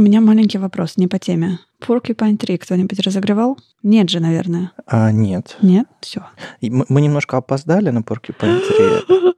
Меня 0.04 0.20
маленький 0.20 0.58
вопрос, 0.58 0.96
не 0.96 1.08
по 1.08 1.18
теме. 1.18 1.58
Porcupine 1.80 2.38
Tree 2.38 2.58
кто-нибудь 2.58 3.00
разогревал? 3.00 3.58
Нет 3.82 4.08
же, 4.08 4.20
наверное. 4.20 4.72
А, 4.86 5.10
нет. 5.12 5.56
Нет? 5.62 5.86
Все. 6.00 6.24
Мы 6.60 6.84
мы 6.88 7.00
немножко 7.00 7.36
опоздали 7.36 7.90
на 7.90 8.00
Porcupine 8.00 8.60
3. 9.06 9.34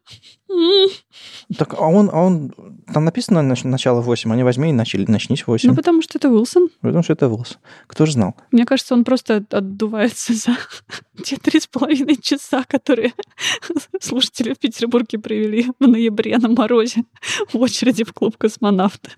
Так, 1.58 1.74
а 1.74 1.86
он, 1.86 2.10
а 2.12 2.22
он, 2.22 2.52
там 2.92 3.04
написано 3.04 3.38
нач- 3.40 3.66
начало 3.66 4.00
8, 4.00 4.32
они 4.32 4.42
возьми 4.42 4.70
и 4.70 4.72
начали, 4.72 5.04
начнись 5.08 5.46
8. 5.46 5.68
Ну, 5.68 5.76
потому 5.76 6.02
что 6.02 6.18
это 6.18 6.28
Уилсон. 6.28 6.68
Потому 6.80 7.02
что 7.04 7.12
это 7.12 7.28
волос. 7.28 7.58
Кто 7.86 8.06
же 8.06 8.12
знал? 8.12 8.34
Мне 8.50 8.64
кажется, 8.64 8.94
он 8.94 9.04
просто 9.04 9.44
отдувается 9.50 10.34
за 10.34 10.56
те 11.24 11.36
три 11.36 11.60
с 11.60 11.66
половиной 11.66 12.16
часа, 12.16 12.64
которые 12.64 13.12
слушатели 14.00 14.54
в 14.54 14.58
Петербурге 14.58 15.18
провели 15.18 15.66
в 15.78 15.86
ноябре 15.86 16.36
на 16.38 16.48
морозе 16.48 17.04
в 17.52 17.58
очереди 17.58 18.04
в 18.04 18.12
клуб 18.12 18.36
космонавта. 18.36 19.10